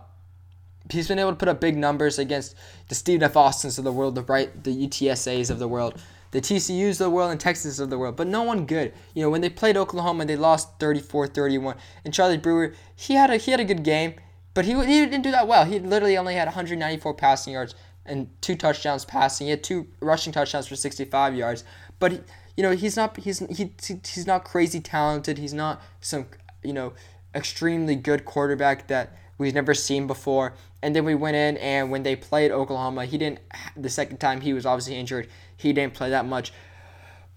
he's 0.92 1.08
been 1.08 1.20
able 1.20 1.32
to 1.32 1.36
put 1.36 1.48
up 1.48 1.62
big 1.62 1.78
numbers 1.78 2.20
against 2.20 2.56
the 2.90 2.96
Stephen 2.96 3.24
F. 3.24 3.38
Austins 3.38 3.78
of 3.78 3.84
the 3.84 3.92
world, 3.92 4.16
the 4.16 4.24
right 4.24 4.64
the 4.64 4.88
UTSA's 4.88 5.50
of 5.50 5.60
the 5.60 5.68
world, 5.68 6.02
the 6.32 6.42
TCU's 6.42 7.00
of 7.00 7.06
the 7.06 7.10
world, 7.10 7.32
and 7.32 7.40
Texas 7.40 7.80
of 7.80 7.90
the 7.90 7.98
world. 7.98 8.16
But 8.16 8.28
no 8.28 8.44
one 8.44 8.66
good. 8.66 8.94
You 9.14 9.24
know 9.24 9.30
when 9.30 9.42
they 9.42 9.50
played 9.50 9.78
Oklahoma, 9.78 10.26
they 10.26 10.36
lost 10.36 10.80
34-31. 10.80 11.78
And 12.04 12.14
Charlie 12.14 12.38
Brewer, 12.38 12.74
he 12.96 13.14
had 13.14 13.30
a 13.30 13.38
he 13.38 13.52
had 13.52 13.60
a 13.60 13.66
good 13.66 13.84
game, 13.84 14.16
but 14.54 14.66
he 14.66 14.74
he 14.74 15.06
didn't 15.06 15.22
do 15.22 15.32
that 15.32 15.48
well. 15.48 15.66
He 15.66 15.80
literally 15.80 16.18
only 16.18 16.36
had 16.36 16.48
194 16.48 17.14
passing 17.14 17.54
yards 17.54 17.76
and 18.06 18.30
two 18.42 18.56
touchdowns 18.56 19.04
passing. 19.06 19.48
He 19.48 19.52
had 19.52 19.64
two 19.64 19.88
rushing 20.00 20.32
touchdowns 20.34 20.68
for 20.68 20.76
65 20.76 21.36
yards, 21.36 21.64
but. 22.00 22.12
He, 22.12 22.20
you 22.56 22.64
know 22.64 22.72
he's 22.72 22.96
not 22.96 23.18
he's 23.18 23.40
he, 23.40 23.72
he's 23.80 24.28
not 24.28 24.44
crazy 24.44 24.80
talented. 24.80 25.38
He's 25.38 25.54
not 25.54 25.82
some 26.02 26.28
you 26.64 26.74
know 26.74 26.94
extremely 27.34 27.96
good 27.96 28.26
quarterback 28.26 28.88
that 28.88 29.16
we've 29.38 29.54
never 29.54 29.74
seen 29.74 30.08
before. 30.08 30.54
And 30.82 30.96
then 30.96 31.04
we 31.04 31.16
went 31.16 31.36
in 31.36 31.58
and 31.58 31.92
when 31.92 32.04
they 32.04 32.16
played 32.16 32.52
Oklahoma, 32.52 33.06
he 33.06 33.18
didn't 33.18 33.40
the 33.76 33.90
second 33.90 34.18
time 34.18 34.42
he 34.42 34.54
was 34.54 34.66
obviously 34.66 34.96
injured. 34.96 35.28
He 35.58 35.74
didn't 35.74 35.94
play 35.94 36.12
that 36.12 36.26
much. 36.26 36.54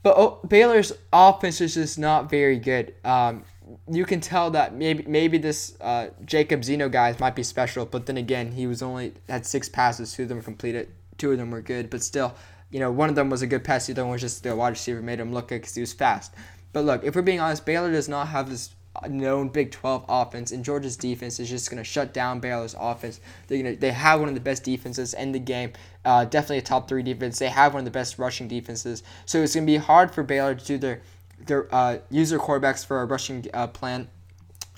But 0.03 0.15
oh, 0.17 0.41
Baylor's 0.47 0.93
offense 1.13 1.61
is 1.61 1.75
just 1.75 1.99
not 1.99 2.31
very 2.31 2.59
good. 2.59 2.95
Um, 3.05 3.45
you 3.91 4.05
can 4.05 4.21
tell 4.21 4.51
that 4.53 4.75
maybe 4.75 5.05
maybe 5.07 5.39
this 5.39 5.77
uh, 5.81 6.09
Jacob 6.25 6.65
Zeno 6.65 6.89
guy 6.89 7.15
might 7.19 7.35
be 7.35 7.43
special, 7.43 7.85
but 7.85 8.07
then 8.07 8.17
again, 8.17 8.53
he 8.53 8.67
was 8.67 8.83
only 8.83 9.13
had 9.29 9.45
six 9.45 9.69
passes, 9.69 10.13
two 10.13 10.23
of 10.23 10.29
them 10.29 10.43
completed, 10.43 10.89
two 11.19 11.33
of 11.33 11.39
them 11.39 11.51
were 11.51 11.61
good, 11.61 11.91
but 11.91 12.03
still, 12.03 12.35
you 12.71 12.81
know, 12.81 12.91
one 12.91 13.09
of 13.09 13.15
them 13.15 13.31
was 13.31 13.43
a 13.43 13.47
good 13.47 13.65
pass. 13.65 13.87
The 13.87 13.93
other 13.93 14.05
one 14.05 14.13
was 14.13 14.21
just 14.21 14.43
the 14.43 14.55
wide 14.55 14.71
receiver 14.71 15.03
made 15.03 15.21
him 15.21 15.33
look 15.33 15.49
good 15.49 15.61
because 15.61 15.75
he 15.75 15.81
was 15.81 15.93
fast. 15.93 16.35
But 16.73 16.85
look, 16.85 17.05
if 17.05 17.15
we're 17.15 17.23
being 17.23 17.41
honest, 17.41 17.65
Baylor 17.65 17.91
does 17.91 18.09
not 18.09 18.29
have 18.29 18.51
this 18.51 18.75
known 19.09 19.49
Big 19.49 19.71
12 19.71 20.05
offense, 20.09 20.53
and 20.53 20.65
Georgia's 20.65 20.97
defense 20.97 21.39
is 21.39 21.49
just 21.49 21.71
going 21.71 21.79
to 21.79 21.85
shut 21.85 22.13
down 22.13 22.41
Baylor's 22.41 22.75
offense. 22.79 23.21
They're 23.47 23.63
gonna, 23.63 23.77
they 23.77 23.93
have 23.93 24.21
one 24.21 24.29
of 24.29 24.35
the 24.35 24.41
best 24.41 24.65
defenses 24.65 25.15
in 25.15 25.33
the 25.33 25.39
game, 25.39 25.73
uh, 26.05 26.25
definitely 26.25 26.59
a 26.59 26.63
top 26.63 26.89
three 26.89 27.03
defense. 27.03 27.39
They 27.39 27.49
have 27.49 27.75
one 27.75 27.81
of 27.81 27.85
the 27.85 27.91
best 27.91 28.19
rushing 28.19 28.49
defenses, 28.49 29.03
so 29.25 29.43
it's 29.43 29.55
going 29.55 29.67
to 29.67 29.73
be 29.73 29.77
hard 29.77 30.11
for 30.11 30.23
Baylor 30.23 30.55
to 30.55 30.65
do 30.65 30.79
their 30.79 31.03
their 31.47 31.73
uh, 31.73 31.99
use 32.11 32.31
their 32.31 32.39
quarterbacks 32.39 32.85
for 32.85 33.01
a 33.01 33.05
rushing 33.07 33.47
uh, 33.55 33.69
plan 33.69 34.09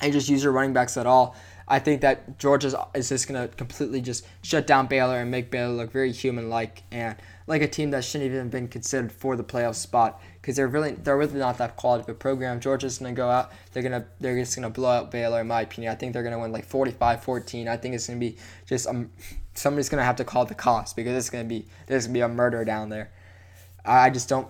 and 0.00 0.12
just 0.12 0.28
use 0.28 0.42
your 0.42 0.52
running 0.52 0.72
backs 0.72 0.96
at 0.96 1.06
all. 1.06 1.36
I 1.70 1.78
think 1.78 2.00
that 2.00 2.36
Georgia 2.36 2.88
is 2.94 3.08
just 3.08 3.28
gonna 3.28 3.46
completely 3.46 4.00
just 4.00 4.26
shut 4.42 4.66
down 4.66 4.88
Baylor 4.88 5.20
and 5.20 5.30
make 5.30 5.52
Baylor 5.52 5.72
look 5.72 5.92
very 5.92 6.10
human-like 6.10 6.82
and 6.90 7.16
like 7.46 7.62
a 7.62 7.68
team 7.68 7.92
that 7.92 8.04
shouldn't 8.04 8.32
even 8.32 8.48
been 8.48 8.66
considered 8.66 9.12
for 9.12 9.36
the 9.36 9.44
playoff 9.44 9.76
spot 9.76 10.20
because 10.40 10.56
they're 10.56 10.66
really 10.66 10.92
they're 10.92 11.16
really 11.16 11.38
not 11.38 11.58
that 11.58 11.76
quality 11.76 12.02
of 12.02 12.08
a 12.08 12.14
program. 12.14 12.58
Georgia's 12.58 12.98
gonna 12.98 13.12
go 13.12 13.30
out, 13.30 13.52
they're 13.72 13.84
gonna 13.84 14.04
they're 14.18 14.36
just 14.36 14.56
gonna 14.56 14.68
blow 14.68 14.90
out 14.90 15.12
Baylor 15.12 15.40
in 15.40 15.46
my 15.46 15.60
opinion. 15.60 15.92
I 15.92 15.94
think 15.94 16.12
they're 16.12 16.24
gonna 16.24 16.40
win 16.40 16.50
like 16.50 16.68
45-14. 16.68 17.68
I 17.68 17.76
think 17.76 17.94
it's 17.94 18.08
gonna 18.08 18.18
be 18.18 18.36
just 18.66 18.88
um 18.88 19.10
somebody's 19.54 19.88
gonna 19.88 20.02
have 20.02 20.16
to 20.16 20.24
call 20.24 20.44
the 20.44 20.54
cost 20.56 20.96
because 20.96 21.16
it's 21.16 21.30
gonna 21.30 21.44
be 21.44 21.66
there's 21.86 22.06
gonna 22.06 22.14
be 22.14 22.20
a 22.20 22.28
murder 22.28 22.64
down 22.64 22.88
there. 22.88 23.12
I 23.84 24.10
just 24.10 24.28
don't 24.28 24.48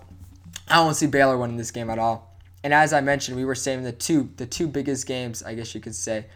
I 0.69 0.77
don't 0.77 0.95
see 0.95 1.07
Baylor 1.07 1.37
winning 1.37 1.59
this 1.59 1.71
game 1.71 1.91
at 1.91 1.99
all. 1.99 2.30
And 2.62 2.75
as 2.75 2.92
I 2.92 3.01
mentioned, 3.01 3.37
we 3.37 3.44
were 3.44 3.55
saving 3.55 3.85
the 3.85 3.92
two 3.92 4.31
the 4.37 4.46
two 4.46 4.66
biggest 4.66 5.07
games, 5.07 5.42
I 5.42 5.55
guess 5.55 5.75
you 5.75 5.81
could 5.81 5.94
say, 5.94 6.27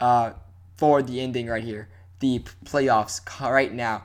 uh, 0.00 0.32
for 0.76 1.02
the 1.02 1.20
ending 1.20 1.48
right 1.48 1.64
here, 1.64 1.88
the 2.20 2.40
playoffs 2.64 3.20
right 3.40 3.72
now. 3.72 4.04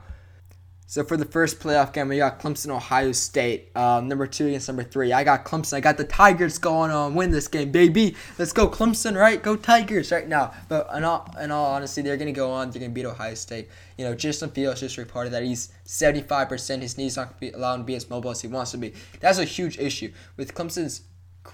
So 0.90 1.04
for 1.04 1.16
the 1.16 1.24
first 1.24 1.60
playoff 1.60 1.92
game, 1.92 2.08
we 2.08 2.16
got 2.16 2.40
Clemson, 2.40 2.70
Ohio 2.70 3.12
State, 3.12 3.70
uh, 3.76 4.00
number 4.04 4.26
two 4.26 4.48
against 4.48 4.66
number 4.66 4.82
three. 4.82 5.12
I 5.12 5.22
got 5.22 5.44
Clemson. 5.44 5.74
I 5.74 5.80
got 5.80 5.96
the 5.96 6.04
Tigers 6.04 6.58
going 6.58 6.90
on, 6.90 7.14
win 7.14 7.30
this 7.30 7.46
game, 7.46 7.70
baby. 7.70 8.16
Let's 8.40 8.52
go 8.52 8.66
Clemson, 8.66 9.16
right? 9.16 9.40
Go 9.40 9.54
Tigers 9.54 10.10
right 10.10 10.26
now. 10.26 10.52
But 10.68 10.90
in 10.92 11.04
all, 11.04 11.32
in 11.40 11.52
all 11.52 11.66
honesty, 11.66 12.02
they're 12.02 12.16
gonna 12.16 12.32
go 12.32 12.50
on. 12.50 12.72
They're 12.72 12.80
gonna 12.80 12.92
beat 12.92 13.06
Ohio 13.06 13.34
State. 13.34 13.68
You 13.98 14.04
know, 14.04 14.16
Justin 14.16 14.50
Fields 14.50 14.80
just 14.80 14.98
reported 14.98 15.30
that 15.30 15.44
he's 15.44 15.70
75%. 15.86 16.82
His 16.82 16.98
knees 16.98 17.16
not 17.16 17.36
allowed 17.54 17.76
to 17.76 17.84
be 17.84 17.94
as 17.94 18.10
mobile 18.10 18.32
as 18.32 18.40
he 18.40 18.48
wants 18.48 18.72
to 18.72 18.78
be. 18.78 18.92
That's 19.20 19.38
a 19.38 19.44
huge 19.44 19.78
issue 19.78 20.10
with 20.36 20.56
Clemson's 20.56 21.02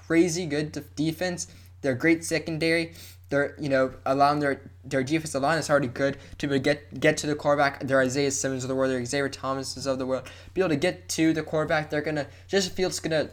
crazy 0.06 0.46
good 0.46 0.94
defense. 0.96 1.48
They're 1.82 1.94
great 1.94 2.24
secondary 2.24 2.94
they're 3.28 3.54
you 3.58 3.68
know 3.68 3.92
allowing 4.04 4.40
their 4.40 4.60
their 4.84 5.02
defensive 5.02 5.42
line 5.42 5.58
is 5.58 5.68
already 5.68 5.88
good 5.88 6.16
to 6.38 6.58
get 6.58 7.00
get 7.00 7.16
to 7.18 7.26
the 7.26 7.34
quarterback. 7.34 7.80
Their 7.80 8.00
Isaiah 8.00 8.30
Simmons 8.30 8.64
of 8.64 8.68
the 8.68 8.74
world, 8.74 8.90
their 8.90 9.04
Xavier 9.04 9.28
Thomas 9.28 9.86
of 9.86 9.98
the 9.98 10.06
world, 10.06 10.30
be 10.54 10.60
able 10.60 10.70
to 10.70 10.76
get 10.76 11.08
to 11.10 11.32
the 11.32 11.42
quarterback. 11.42 11.90
They're 11.90 12.02
gonna 12.02 12.26
just 12.46 12.72
Fields 12.72 13.00
gonna 13.00 13.28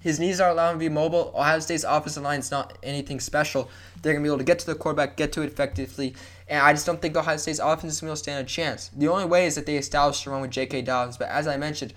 his 0.00 0.18
knees 0.18 0.40
are 0.40 0.50
allowing 0.50 0.74
him 0.74 0.78
to 0.80 0.84
be 0.86 0.88
mobile. 0.88 1.32
Ohio 1.36 1.60
State's 1.60 1.84
offensive 1.84 2.22
line 2.22 2.40
is 2.40 2.50
not 2.50 2.78
anything 2.82 3.20
special. 3.20 3.70
They're 4.02 4.14
gonna 4.14 4.22
be 4.22 4.28
able 4.28 4.38
to 4.38 4.44
get 4.44 4.58
to 4.60 4.66
the 4.66 4.74
quarterback, 4.74 5.16
get 5.16 5.32
to 5.34 5.42
it 5.42 5.46
effectively, 5.46 6.16
and 6.48 6.60
I 6.60 6.72
just 6.72 6.86
don't 6.86 7.00
think 7.00 7.16
Ohio 7.16 7.36
State's 7.36 7.60
offense 7.60 7.94
is 7.94 8.00
gonna 8.00 8.16
stand 8.16 8.44
a 8.44 8.48
chance. 8.48 8.90
The 8.96 9.08
only 9.08 9.26
way 9.26 9.46
is 9.46 9.54
that 9.54 9.66
they 9.66 9.76
establish 9.76 10.24
the 10.24 10.30
run 10.30 10.40
with 10.40 10.50
J.K. 10.50 10.82
Dobbins, 10.82 11.16
but 11.16 11.28
as 11.28 11.46
I 11.46 11.56
mentioned, 11.56 11.94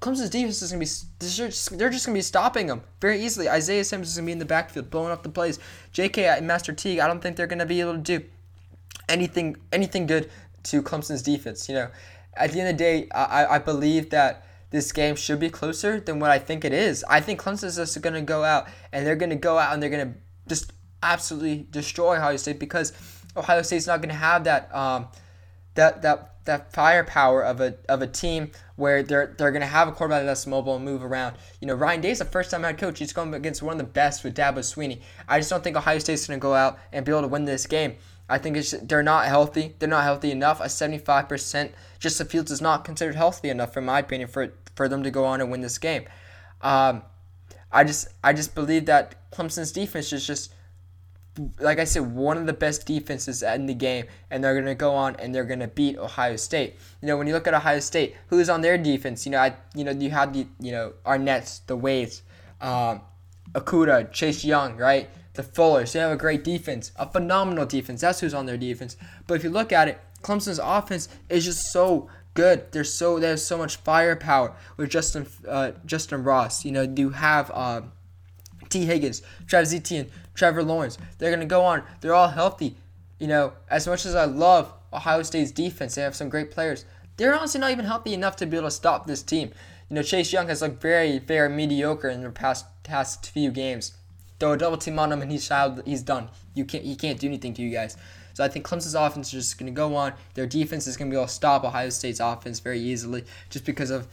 Clemson's 0.00 0.30
defense 0.30 0.62
is 0.62 0.72
going 0.72 0.84
to 0.84 0.86
be, 0.86 1.76
they're 1.76 1.90
just 1.90 2.06
going 2.06 2.14
to 2.14 2.18
be 2.18 2.22
stopping 2.22 2.66
them 2.66 2.82
very 3.00 3.22
easily. 3.22 3.48
Isaiah 3.50 3.84
Simmons 3.84 4.08
is 4.08 4.16
going 4.16 4.24
to 4.24 4.26
be 4.28 4.32
in 4.32 4.38
the 4.38 4.46
backfield, 4.46 4.90
blowing 4.90 5.12
up 5.12 5.22
the 5.22 5.28
plays. 5.28 5.58
J.K. 5.92 6.24
and 6.26 6.46
Master 6.46 6.72
Teague, 6.72 7.00
I 7.00 7.06
don't 7.06 7.20
think 7.20 7.36
they're 7.36 7.46
going 7.46 7.58
to 7.58 7.66
be 7.66 7.80
able 7.80 7.92
to 7.92 7.98
do 7.98 8.24
anything 9.08 9.56
anything 9.72 10.06
good 10.06 10.30
to 10.64 10.82
Clemson's 10.82 11.22
defense. 11.22 11.68
You 11.68 11.74
know, 11.74 11.88
at 12.34 12.52
the 12.52 12.60
end 12.60 12.70
of 12.70 12.78
the 12.78 12.84
day, 12.84 13.08
I, 13.10 13.46
I 13.46 13.58
believe 13.58 14.10
that 14.10 14.46
this 14.70 14.92
game 14.92 15.16
should 15.16 15.40
be 15.40 15.50
closer 15.50 16.00
than 16.00 16.20
what 16.20 16.30
I 16.30 16.38
think 16.38 16.64
it 16.64 16.72
is. 16.72 17.04
I 17.08 17.20
think 17.20 17.40
Clemson's 17.40 17.76
just 17.76 18.00
going 18.00 18.14
to 18.14 18.22
go 18.22 18.44
out 18.44 18.68
and 18.92 19.06
they're 19.06 19.16
going 19.16 19.30
to 19.30 19.36
go 19.36 19.58
out 19.58 19.74
and 19.74 19.82
they're 19.82 19.90
going 19.90 20.12
to 20.12 20.18
just 20.48 20.72
absolutely 21.02 21.66
destroy 21.70 22.16
Ohio 22.16 22.36
State 22.36 22.58
because 22.58 22.92
Ohio 23.36 23.62
State's 23.62 23.86
not 23.86 24.00
going 24.00 24.10
to 24.10 24.14
have 24.14 24.44
that 24.44 24.74
um, 24.74 25.08
that 25.74 26.02
that 26.02 26.29
that 26.44 26.72
firepower 26.72 27.42
of 27.42 27.60
a 27.60 27.76
of 27.88 28.02
a 28.02 28.06
team 28.06 28.50
where 28.76 29.02
they're 29.02 29.34
they're 29.38 29.52
gonna 29.52 29.66
have 29.66 29.88
a 29.88 29.92
quarterback 29.92 30.24
that's 30.24 30.46
mobile 30.46 30.76
and 30.76 30.84
move 30.84 31.04
around. 31.04 31.36
You 31.60 31.66
know, 31.66 31.74
Ryan 31.74 32.00
Day's 32.00 32.20
a 32.20 32.24
first 32.24 32.50
time 32.50 32.62
head 32.62 32.78
coach. 32.78 32.98
He's 32.98 33.12
going 33.12 33.32
against 33.34 33.62
one 33.62 33.72
of 33.72 33.78
the 33.78 33.92
best 33.92 34.24
with 34.24 34.34
Dabo 34.34 34.58
Swinney. 34.58 35.00
I 35.28 35.38
just 35.38 35.50
don't 35.50 35.62
think 35.62 35.76
Ohio 35.76 35.98
State's 35.98 36.26
gonna 36.26 36.38
go 36.38 36.54
out 36.54 36.78
and 36.92 37.04
be 37.04 37.12
able 37.12 37.22
to 37.22 37.28
win 37.28 37.44
this 37.44 37.66
game. 37.66 37.96
I 38.28 38.38
think 38.38 38.56
it's 38.56 38.70
they're 38.70 39.02
not 39.02 39.26
healthy. 39.26 39.74
They're 39.78 39.88
not 39.88 40.04
healthy 40.04 40.30
enough. 40.30 40.60
A 40.60 40.64
75% 40.64 41.72
Justin 41.98 42.26
Fields 42.28 42.50
is 42.50 42.60
not 42.60 42.84
considered 42.84 43.16
healthy 43.16 43.50
enough, 43.50 43.76
in 43.76 43.84
my 43.84 43.98
opinion, 43.98 44.28
for 44.28 44.54
for 44.76 44.88
them 44.88 45.02
to 45.02 45.10
go 45.10 45.24
on 45.24 45.40
and 45.40 45.50
win 45.50 45.60
this 45.60 45.78
game. 45.78 46.04
Um, 46.62 47.02
I 47.72 47.84
just 47.84 48.08
I 48.22 48.32
just 48.32 48.54
believe 48.54 48.86
that 48.86 49.30
Clemson's 49.32 49.72
defense 49.72 50.12
is 50.12 50.26
just 50.26 50.54
like 51.58 51.78
I 51.78 51.84
said, 51.84 52.14
one 52.14 52.36
of 52.36 52.46
the 52.46 52.52
best 52.52 52.86
defenses 52.86 53.42
in 53.42 53.66
the 53.66 53.74
game, 53.74 54.06
and 54.30 54.42
they're 54.42 54.58
gonna 54.58 54.74
go 54.74 54.94
on 54.94 55.16
and 55.16 55.34
they're 55.34 55.44
gonna 55.44 55.68
beat 55.68 55.96
Ohio 55.96 56.36
State. 56.36 56.76
You 57.00 57.08
know, 57.08 57.16
when 57.16 57.26
you 57.26 57.32
look 57.32 57.46
at 57.46 57.54
Ohio 57.54 57.80
State, 57.80 58.16
who's 58.28 58.48
on 58.48 58.60
their 58.60 58.76
defense? 58.76 59.24
You 59.26 59.32
know, 59.32 59.38
I, 59.38 59.54
you 59.74 59.84
know, 59.84 59.92
you 59.92 60.10
have 60.10 60.32
the, 60.32 60.46
you 60.58 60.72
know, 60.72 60.94
Arnett's, 61.04 61.60
the 61.60 61.76
Waves, 61.76 62.22
um, 62.60 63.02
Okudah, 63.52 64.12
Chase 64.12 64.44
Young, 64.44 64.76
right? 64.76 65.08
The 65.34 65.42
Fullers. 65.42 65.92
They 65.92 66.00
have 66.00 66.12
a 66.12 66.16
great 66.16 66.42
defense, 66.42 66.92
a 66.96 67.08
phenomenal 67.08 67.64
defense. 67.64 68.00
That's 68.00 68.20
who's 68.20 68.34
on 68.34 68.46
their 68.46 68.58
defense. 68.58 68.96
But 69.26 69.34
if 69.34 69.44
you 69.44 69.50
look 69.50 69.72
at 69.72 69.88
it, 69.88 70.00
Clemson's 70.22 70.60
offense 70.62 71.08
is 71.28 71.44
just 71.44 71.70
so 71.72 72.08
good. 72.34 72.72
They're 72.72 72.84
so 72.84 73.18
they 73.18 73.28
have 73.28 73.40
so 73.40 73.56
much 73.56 73.76
firepower 73.76 74.54
with 74.76 74.90
Justin 74.90 75.26
uh, 75.48 75.72
Justyn 75.86 76.26
Ross. 76.26 76.64
You 76.64 76.72
know, 76.72 76.82
you 76.82 77.10
have. 77.10 77.50
Um, 77.52 77.92
Tee 78.70 78.86
Higgins, 78.86 79.20
Travis 79.46 79.74
Etienne, 79.74 80.08
Trevor 80.40 80.62
Lawrence. 80.62 80.96
They're 81.18 81.30
going 81.30 81.40
to 81.40 81.46
go 81.46 81.60
on. 81.60 81.82
They're 82.00 82.14
all 82.14 82.28
healthy. 82.28 82.74
You 83.18 83.26
know, 83.26 83.52
as 83.68 83.86
much 83.86 84.06
as 84.06 84.14
I 84.14 84.24
love 84.24 84.72
Ohio 84.90 85.22
State's 85.22 85.50
defense, 85.50 85.94
they 85.94 86.00
have 86.00 86.16
some 86.16 86.30
great 86.30 86.50
players. 86.50 86.86
They're 87.18 87.34
honestly 87.34 87.60
not 87.60 87.72
even 87.72 87.84
healthy 87.84 88.14
enough 88.14 88.36
to 88.36 88.46
be 88.46 88.56
able 88.56 88.68
to 88.68 88.70
stop 88.70 89.06
this 89.06 89.22
team. 89.22 89.50
You 89.90 89.96
know, 89.96 90.02
Chase 90.02 90.32
Young 90.32 90.48
has 90.48 90.62
looked 90.62 90.80
very, 90.80 91.18
very 91.18 91.50
mediocre 91.50 92.08
in 92.08 92.22
the 92.22 92.30
past 92.30 92.64
past 92.84 93.30
few 93.30 93.50
games. 93.50 93.92
Throw 94.38 94.52
a 94.52 94.56
double 94.56 94.78
team 94.78 94.98
on 94.98 95.12
him 95.12 95.20
and 95.20 95.30
he's 95.30 95.52
he's 95.84 96.02
done. 96.02 96.30
You 96.54 96.64
can't 96.64 96.84
he 96.84 96.96
can't 96.96 97.20
do 97.20 97.26
anything 97.26 97.52
to 97.52 97.62
you 97.62 97.70
guys. 97.70 97.98
So 98.32 98.42
I 98.42 98.48
think 98.48 98.66
Clemson's 98.66 98.94
offense 98.94 99.26
is 99.26 99.48
just 99.48 99.58
going 99.58 99.70
to 99.70 99.76
go 99.76 99.94
on. 99.94 100.14
Their 100.32 100.46
defense 100.46 100.86
is 100.86 100.96
going 100.96 101.10
to 101.10 101.14
be 101.14 101.18
able 101.18 101.26
to 101.26 101.32
stop 101.34 101.64
Ohio 101.64 101.90
State's 101.90 102.20
offense 102.20 102.60
very 102.60 102.80
easily, 102.80 103.24
just 103.50 103.66
because 103.66 103.90
of 103.90 104.08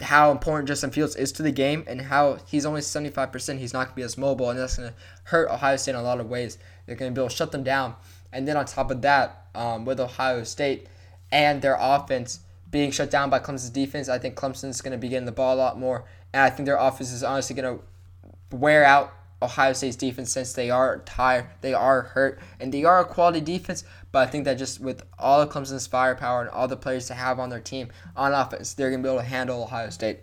how 0.00 0.30
important 0.30 0.68
Justin 0.68 0.90
Fields 0.90 1.16
is 1.16 1.32
to 1.32 1.42
the 1.42 1.50
game 1.50 1.84
and 1.86 2.02
how 2.02 2.38
he's 2.46 2.66
only 2.66 2.80
75%. 2.80 3.58
He's 3.58 3.72
not 3.72 3.86
going 3.86 3.88
to 3.88 3.94
be 3.96 4.02
as 4.02 4.18
mobile, 4.18 4.50
and 4.50 4.58
that's 4.58 4.76
going 4.76 4.90
to 4.90 4.94
hurt 5.24 5.50
Ohio 5.50 5.76
State 5.76 5.92
in 5.92 5.96
a 5.96 6.02
lot 6.02 6.20
of 6.20 6.28
ways. 6.28 6.58
They're 6.84 6.96
going 6.96 7.12
to 7.12 7.18
be 7.18 7.22
able 7.22 7.30
to 7.30 7.34
shut 7.34 7.52
them 7.52 7.62
down. 7.62 7.94
And 8.32 8.46
then 8.46 8.56
on 8.56 8.66
top 8.66 8.90
of 8.90 9.02
that, 9.02 9.46
um, 9.54 9.84
with 9.84 9.98
Ohio 9.98 10.44
State 10.44 10.88
and 11.32 11.62
their 11.62 11.76
offense 11.80 12.40
being 12.70 12.90
shut 12.90 13.10
down 13.10 13.30
by 13.30 13.38
Clemson's 13.38 13.70
defense, 13.70 14.08
I 14.08 14.18
think 14.18 14.34
Clemson's 14.34 14.82
going 14.82 14.92
to 14.92 14.98
be 14.98 15.08
getting 15.08 15.24
the 15.24 15.32
ball 15.32 15.54
a 15.54 15.56
lot 15.56 15.78
more. 15.78 16.04
And 16.34 16.42
I 16.42 16.50
think 16.50 16.66
their 16.66 16.76
offense 16.76 17.12
is 17.12 17.22
honestly 17.22 17.56
going 17.56 17.78
to 17.78 18.56
wear 18.56 18.84
out 18.84 19.14
Ohio 19.42 19.74
State's 19.74 19.96
defense 19.96 20.32
since 20.32 20.54
they 20.54 20.70
are 20.70 20.98
tired, 21.00 21.46
they 21.60 21.74
are 21.74 22.02
hurt, 22.02 22.40
and 22.58 22.72
they 22.72 22.84
are 22.84 23.00
a 23.00 23.04
quality 23.04 23.40
defense. 23.40 23.84
But 24.10 24.26
I 24.26 24.30
think 24.30 24.44
that 24.44 24.54
just 24.54 24.80
with 24.80 25.02
all 25.18 25.42
of 25.42 25.50
Clemson's 25.50 25.86
firepower 25.86 26.40
and 26.40 26.50
all 26.50 26.68
the 26.68 26.76
players 26.76 27.08
they 27.08 27.14
have 27.14 27.38
on 27.38 27.50
their 27.50 27.60
team 27.60 27.88
on 28.16 28.32
offense, 28.32 28.72
they're 28.72 28.90
gonna 28.90 29.02
be 29.02 29.08
able 29.08 29.18
to 29.18 29.24
handle 29.24 29.62
Ohio 29.62 29.90
State. 29.90 30.20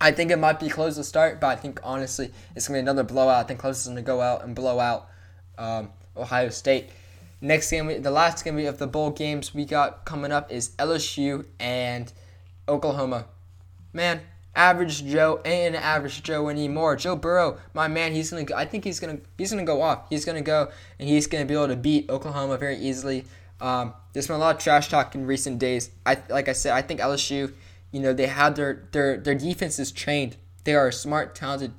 I 0.00 0.12
think 0.12 0.30
it 0.30 0.38
might 0.38 0.60
be 0.60 0.68
close 0.68 0.96
to 0.96 1.04
start, 1.04 1.40
but 1.40 1.46
I 1.46 1.56
think 1.56 1.80
honestly 1.82 2.32
it's 2.54 2.68
gonna 2.68 2.76
be 2.76 2.80
another 2.80 3.02
blowout. 3.02 3.44
I 3.44 3.48
think 3.48 3.60
Clemson's 3.60 3.88
gonna 3.88 4.02
go 4.02 4.20
out 4.20 4.44
and 4.44 4.54
blow 4.54 4.78
out 4.78 5.08
um, 5.56 5.90
Ohio 6.16 6.50
State. 6.50 6.90
Next 7.40 7.70
game, 7.70 8.02
the 8.02 8.10
last 8.10 8.44
game 8.44 8.58
of 8.58 8.78
the 8.78 8.86
bowl 8.86 9.10
games 9.10 9.54
we 9.54 9.64
got 9.64 10.04
coming 10.04 10.32
up 10.32 10.52
is 10.52 10.70
LSU 10.78 11.46
and 11.58 12.12
Oklahoma. 12.68 13.26
Man, 13.92 14.20
average 14.56 15.04
Joe 15.04 15.40
ain't 15.44 15.74
an 15.74 15.82
average 15.82 16.22
Joe 16.22 16.48
anymore. 16.48 16.96
Joe 16.96 17.16
Burrow, 17.16 17.58
my 17.72 17.88
man, 17.88 18.12
he's 18.12 18.30
gonna. 18.30 18.46
I 18.54 18.64
think 18.64 18.84
he's 18.84 19.00
gonna. 19.00 19.18
He's 19.38 19.50
gonna 19.50 19.64
go 19.64 19.82
off. 19.82 20.08
He's 20.10 20.24
gonna 20.24 20.42
go 20.42 20.70
and 20.98 21.08
he's 21.08 21.26
gonna 21.26 21.44
be 21.44 21.54
able 21.54 21.68
to 21.68 21.76
beat 21.76 22.08
Oklahoma 22.10 22.56
very 22.58 22.76
easily. 22.76 23.24
Um, 23.60 23.94
there's 24.12 24.26
been 24.26 24.36
a 24.36 24.40
lot 24.40 24.56
of 24.56 24.62
trash 24.62 24.88
talk 24.88 25.14
in 25.14 25.26
recent 25.26 25.58
days. 25.58 25.90
I 26.04 26.18
like 26.28 26.48
I 26.48 26.52
said, 26.52 26.72
I 26.72 26.82
think 26.82 27.00
LSU, 27.00 27.52
you 27.92 28.00
know, 28.00 28.12
they 28.12 28.26
have 28.26 28.56
their 28.56 28.88
their 28.92 29.16
their 29.16 29.34
defense 29.34 29.78
is 29.78 29.92
trained. 29.92 30.36
They 30.64 30.74
are 30.74 30.88
a 30.88 30.92
smart, 30.92 31.34
talented, 31.34 31.72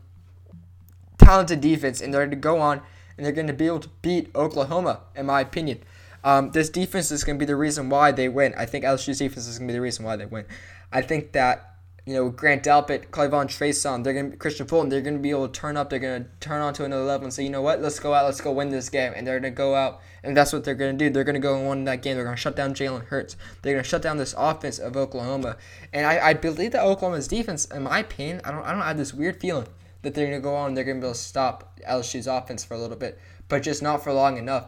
talented 1.18 1.62
defense, 1.62 2.02
and 2.02 2.14
they're 2.14 2.22
going 2.22 2.30
to 2.32 2.36
go 2.36 2.60
on 2.60 2.82
and 3.18 3.26
they're 3.26 3.34
going 3.34 3.48
to 3.48 3.54
be 3.54 3.66
able 3.66 3.80
to 3.80 3.90
beat 4.02 4.30
Oklahoma, 4.36 5.02
in 5.16 5.26
my 5.26 5.42
opinion. 5.42 5.80
Um, 6.24 6.52
this 6.52 6.70
defense 6.70 7.12
is 7.12 7.24
going 7.24 7.38
to 7.38 7.40
be 7.40 7.46
the 7.46 7.56
reason 7.56 7.90
why 7.90 8.12
they 8.12 8.30
win. 8.30 8.54
I 8.58 8.66
think 8.66 8.84
LSU's 8.84 9.20
defense 9.20 9.48
is 9.48 9.58
going 9.58 9.68
to 9.68 9.72
be 9.72 9.78
the 9.78 9.82
reason 9.82 10.06
why 10.06 10.16
they 10.16 10.26
win. 10.26 10.46
I 10.92 11.02
think 11.02 11.32
that 11.34 11.75
you 12.06 12.14
know, 12.14 12.30
Grant 12.30 12.64
Delpit, 12.64 13.08
K'Lavon 13.08 13.48
Chaisson, 13.48 14.04
they're 14.04 14.14
gonna 14.14 14.36
Kristian 14.36 14.68
Fulton, 14.68 14.90
they're 14.90 15.02
gonna 15.02 15.18
be 15.18 15.32
able 15.32 15.48
to 15.48 15.60
turn 15.60 15.76
up, 15.76 15.90
they're 15.90 16.00
gonna 16.00 16.28
turn 16.40 16.62
on 16.62 16.74
to 16.76 16.86
another 16.86 17.04
level 17.04 17.26
and 17.26 17.34
say, 17.34 17.44
you 17.44 17.50
know 17.50 17.64
what, 17.64 17.82
let's 17.82 18.00
go 18.00 18.14
out, 18.14 18.26
let's 18.26 18.42
go 18.42 18.52
win 18.52 18.70
this 18.70 18.90
game. 18.90 19.14
And 19.16 19.26
they're 19.26 19.40
gonna 19.40 19.52
go 19.52 19.74
out 19.74 20.02
and 20.24 20.38
that's 20.38 20.54
what 20.54 20.64
they're 20.64 20.76
gonna 20.76 20.94
do. 20.94 21.10
They're 21.10 21.24
gonna 21.24 21.40
go 21.40 21.58
and 21.58 21.68
win 21.68 21.84
that 21.86 22.04
game. 22.04 22.16
They're 22.16 22.26
gonna 22.26 22.38
shut 22.38 22.56
down 22.56 22.74
Jalen 22.74 23.06
Hurts. 23.06 23.36
They're 23.62 23.74
gonna 23.74 23.84
shut 23.84 24.04
down 24.04 24.18
this 24.18 24.36
offense 24.38 24.78
of 24.78 24.96
Oklahoma. 24.96 25.58
And 25.94 26.06
I, 26.06 26.30
I 26.30 26.34
believe 26.34 26.72
that 26.74 26.84
Oklahoma's 26.84 27.28
defense, 27.28 27.66
in 27.66 27.84
my 27.84 28.00
opinion, 28.00 28.42
I 28.44 28.52
don't 28.52 28.64
I 28.64 28.72
don't 28.72 28.82
have 28.82 28.98
this 28.98 29.14
weird 29.14 29.40
feeling 29.40 29.68
that 30.04 30.14
they're 30.14 30.28
gonna 30.28 30.40
go 30.40 30.56
on 30.56 30.70
and 30.70 30.78
they're 30.78 30.84
gonna 30.84 31.00
be 31.00 31.06
able 31.06 31.14
to 31.14 31.20
stop 31.20 31.80
LSU's 31.88 32.28
offense 32.28 32.64
for 32.64 32.76
a 32.76 32.80
little 32.80 32.98
bit, 32.98 33.20
but 33.48 33.64
just 33.64 33.82
not 33.82 34.04
for 34.04 34.14
long 34.14 34.38
enough. 34.38 34.68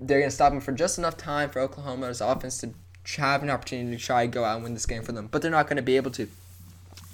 They're 0.00 0.20
gonna 0.20 0.30
stop 0.30 0.52
them 0.52 0.60
for 0.60 0.72
just 0.72 0.96
enough 0.96 1.16
time 1.16 1.50
for 1.50 1.60
Oklahoma's 1.60 2.22
offense 2.22 2.58
to 2.58 2.72
have 3.16 3.42
an 3.42 3.50
opportunity 3.50 3.96
to 3.96 4.02
try 4.02 4.22
and 4.22 4.32
go 4.32 4.44
out 4.44 4.56
and 4.56 4.64
win 4.64 4.74
this 4.74 4.86
game 4.86 5.02
for 5.02 5.12
them. 5.12 5.28
But 5.30 5.42
they're 5.42 5.50
not 5.50 5.68
gonna 5.68 5.82
be 5.82 5.96
able 5.96 6.10
to. 6.12 6.28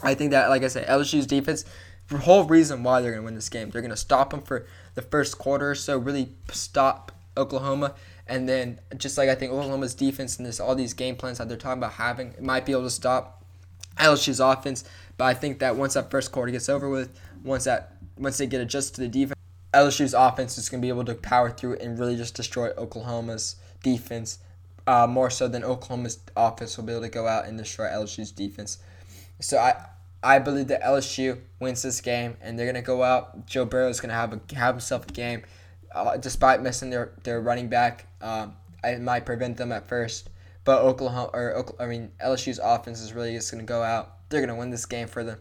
I 0.02 0.14
think 0.14 0.32
that, 0.32 0.48
like 0.48 0.62
I 0.62 0.68
said, 0.68 0.86
LSU's 0.86 1.26
defense, 1.26 1.64
the 2.08 2.18
whole 2.18 2.44
reason 2.44 2.82
why 2.82 3.00
they're 3.00 3.12
going 3.12 3.22
to 3.22 3.26
win 3.26 3.34
this 3.34 3.48
game, 3.48 3.70
they're 3.70 3.80
going 3.80 3.90
to 3.90 3.96
stop 3.96 4.30
them 4.30 4.42
for 4.42 4.66
the 4.94 5.02
first 5.02 5.38
quarter 5.38 5.70
or 5.70 5.74
so, 5.74 5.98
really 5.98 6.30
stop 6.52 7.12
Oklahoma, 7.36 7.94
And 8.26 8.48
then 8.48 8.80
just 8.96 9.18
like 9.18 9.28
I 9.28 9.34
think 9.34 9.52
Oklahoma's 9.52 9.94
defense 9.94 10.36
and 10.36 10.46
there's 10.46 10.60
all 10.60 10.74
these 10.74 10.94
game 10.94 11.16
plans 11.16 11.38
that 11.38 11.48
they're 11.48 11.56
talking 11.56 11.78
about 11.78 11.94
having, 11.94 12.34
might 12.40 12.64
be 12.64 12.72
able 12.72 12.84
to 12.84 12.90
stop 12.90 13.42
LSU's 13.96 14.40
offense. 14.40 14.84
But 15.16 15.24
I 15.24 15.34
think 15.34 15.58
that 15.60 15.76
once 15.76 15.94
that 15.94 16.10
first 16.10 16.32
quarter 16.32 16.52
gets 16.52 16.68
over 16.68 16.88
with, 16.88 17.18
once 17.42 17.64
that 17.64 17.96
once 18.16 18.38
they 18.38 18.46
get 18.46 18.60
adjusted 18.60 18.94
to 18.96 19.00
the 19.02 19.08
defense, 19.08 19.38
LSU's 19.72 20.14
offense 20.14 20.56
is 20.56 20.68
going 20.68 20.80
to 20.80 20.84
be 20.84 20.88
able 20.88 21.04
to 21.04 21.14
power 21.14 21.50
through 21.50 21.76
and 21.76 21.98
really 21.98 22.16
just 22.16 22.34
destroy 22.34 22.70
Oklahoma's 22.78 23.56
defense 23.82 24.38
uh, 24.86 25.06
more 25.06 25.30
so 25.30 25.48
than 25.48 25.64
Oklahoma's 25.64 26.18
offense 26.36 26.76
will 26.76 26.84
be 26.84 26.92
able 26.92 27.02
to 27.02 27.08
go 27.08 27.26
out 27.26 27.46
and 27.46 27.58
destroy 27.58 27.86
LSU's 27.86 28.30
defense. 28.30 28.78
So 29.44 29.58
I 29.58 29.74
I 30.22 30.38
believe 30.38 30.68
that 30.68 30.82
LSU 30.82 31.38
wins 31.60 31.82
this 31.82 32.00
game 32.00 32.38
and 32.40 32.58
they're 32.58 32.64
gonna 32.64 32.80
go 32.80 33.02
out. 33.02 33.46
Joe 33.46 33.66
Burrow 33.66 33.90
is 33.90 34.00
gonna 34.00 34.14
have 34.14 34.32
a, 34.32 34.40
have 34.54 34.76
himself 34.76 35.04
a 35.06 35.12
game, 35.12 35.42
uh, 35.94 36.16
despite 36.16 36.62
missing 36.62 36.88
their 36.88 37.12
their 37.24 37.42
running 37.42 37.68
back. 37.68 38.06
Um, 38.22 38.56
it 38.82 39.02
might 39.02 39.26
prevent 39.26 39.58
them 39.58 39.70
at 39.70 39.86
first, 39.86 40.30
but 40.64 40.80
Oklahoma 40.80 41.28
or 41.34 41.66
I 41.78 41.84
mean 41.84 42.10
LSU's 42.24 42.58
offense 42.58 43.02
is 43.02 43.12
really 43.12 43.34
just 43.34 43.52
gonna 43.52 43.64
go 43.64 43.82
out. 43.82 44.30
They're 44.30 44.40
gonna 44.40 44.56
win 44.56 44.70
this 44.70 44.86
game 44.86 45.08
for 45.08 45.22
them, 45.22 45.38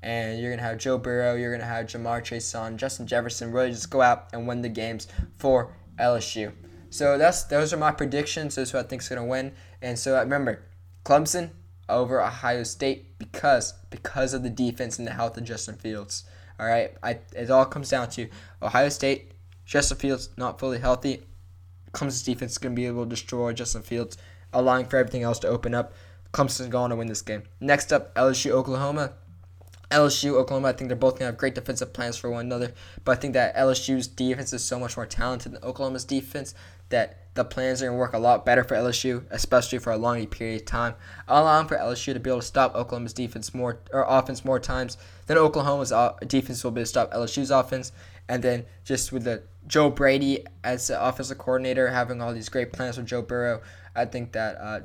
and 0.00 0.40
you're 0.40 0.52
gonna 0.52 0.62
have 0.62 0.78
Joe 0.78 0.96
Burrow. 0.96 1.34
You're 1.34 1.50
gonna 1.50 1.64
have 1.64 1.86
Ja'Marr 1.86 2.22
Chase 2.22 2.54
on 2.54 2.78
Justin 2.78 3.08
Jefferson. 3.08 3.50
Really 3.50 3.70
just 3.70 3.90
go 3.90 4.00
out 4.00 4.28
and 4.32 4.46
win 4.46 4.62
the 4.62 4.68
games 4.68 5.08
for 5.38 5.74
LSU. 5.98 6.52
So 6.90 7.18
that's 7.18 7.42
those 7.44 7.72
are 7.72 7.78
my 7.78 7.90
predictions. 7.90 8.54
Those 8.54 8.70
who 8.70 8.78
I 8.78 8.84
think 8.84 9.02
is 9.02 9.08
gonna 9.08 9.26
win. 9.26 9.54
And 9.82 9.98
so 9.98 10.16
remember, 10.16 10.62
Clemson 11.04 11.50
over 11.90 12.20
Ohio 12.22 12.62
State 12.62 13.18
because 13.18 13.74
because 13.90 14.34
of 14.34 14.42
the 14.42 14.50
defense 14.50 14.98
and 14.98 15.06
the 15.06 15.12
health 15.12 15.36
of 15.36 15.44
Justin 15.44 15.76
Fields. 15.76 16.24
All 16.58 16.66
right, 16.66 16.92
I, 17.02 17.18
it 17.34 17.50
all 17.50 17.64
comes 17.64 17.88
down 17.88 18.10
to 18.10 18.28
Ohio 18.62 18.88
State. 18.88 19.32
Justin 19.64 19.96
Fields 19.98 20.30
not 20.36 20.58
fully 20.58 20.78
healthy. 20.78 21.22
Clemson's 21.92 22.22
defense 22.22 22.52
is 22.52 22.58
going 22.58 22.74
to 22.74 22.80
be 22.80 22.86
able 22.86 23.04
to 23.04 23.10
destroy 23.10 23.52
Justin 23.52 23.82
Fields, 23.82 24.16
allowing 24.52 24.86
for 24.86 24.96
everything 24.96 25.22
else 25.22 25.38
to 25.40 25.48
open 25.48 25.74
up. 25.74 25.92
Clemson's 26.32 26.68
going 26.68 26.90
to 26.90 26.96
win 26.96 27.08
this 27.08 27.22
game. 27.22 27.42
Next 27.60 27.92
up, 27.92 28.14
LSU 28.14 28.50
Oklahoma. 28.50 29.14
LSU, 29.90 30.34
Oklahoma, 30.34 30.68
I 30.68 30.72
think 30.72 30.88
they're 30.88 30.96
both 30.96 31.14
going 31.14 31.20
to 31.20 31.26
have 31.26 31.36
great 31.36 31.54
defensive 31.54 31.92
plans 31.92 32.16
for 32.16 32.30
one 32.30 32.46
another. 32.46 32.72
But 33.04 33.18
I 33.18 33.20
think 33.20 33.34
that 33.34 33.56
LSU's 33.56 34.06
defense 34.06 34.52
is 34.52 34.64
so 34.64 34.78
much 34.78 34.96
more 34.96 35.06
talented 35.06 35.52
than 35.52 35.64
Oklahoma's 35.64 36.04
defense 36.04 36.54
that 36.90 37.34
the 37.34 37.44
plans 37.44 37.80
are 37.80 37.86
going 37.86 37.96
to 37.96 37.98
work 37.98 38.12
a 38.12 38.18
lot 38.18 38.44
better 38.44 38.64
for 38.64 38.76
LSU, 38.76 39.24
especially 39.30 39.78
for 39.78 39.92
a 39.92 39.96
long 39.96 40.24
period 40.26 40.62
of 40.62 40.66
time, 40.66 40.94
allowing 41.28 41.66
for 41.66 41.76
LSU 41.76 42.12
to 42.12 42.20
be 42.20 42.30
able 42.30 42.40
to 42.40 42.46
stop 42.46 42.74
Oklahoma's 42.74 43.12
defense 43.12 43.54
more 43.54 43.80
or 43.92 44.04
offense 44.08 44.44
more 44.44 44.58
times 44.58 44.96
than 45.26 45.38
Oklahoma's 45.38 45.92
uh, 45.92 46.14
defense 46.26 46.62
will 46.62 46.72
be 46.72 46.80
able 46.80 46.84
to 46.84 46.88
stop 46.88 47.12
LSU's 47.12 47.50
offense. 47.50 47.92
And 48.28 48.42
then 48.42 48.66
just 48.84 49.12
with 49.12 49.24
the 49.24 49.42
Joe 49.66 49.90
Brady 49.90 50.44
as 50.64 50.88
the 50.88 51.04
offensive 51.04 51.38
coordinator 51.38 51.88
having 51.88 52.20
all 52.20 52.32
these 52.32 52.48
great 52.48 52.72
plans 52.72 52.96
with 52.96 53.06
Joe 53.06 53.22
Burrow, 53.22 53.60
I 53.94 54.04
think 54.04 54.32
that 54.32 54.56
uh, 54.60 54.80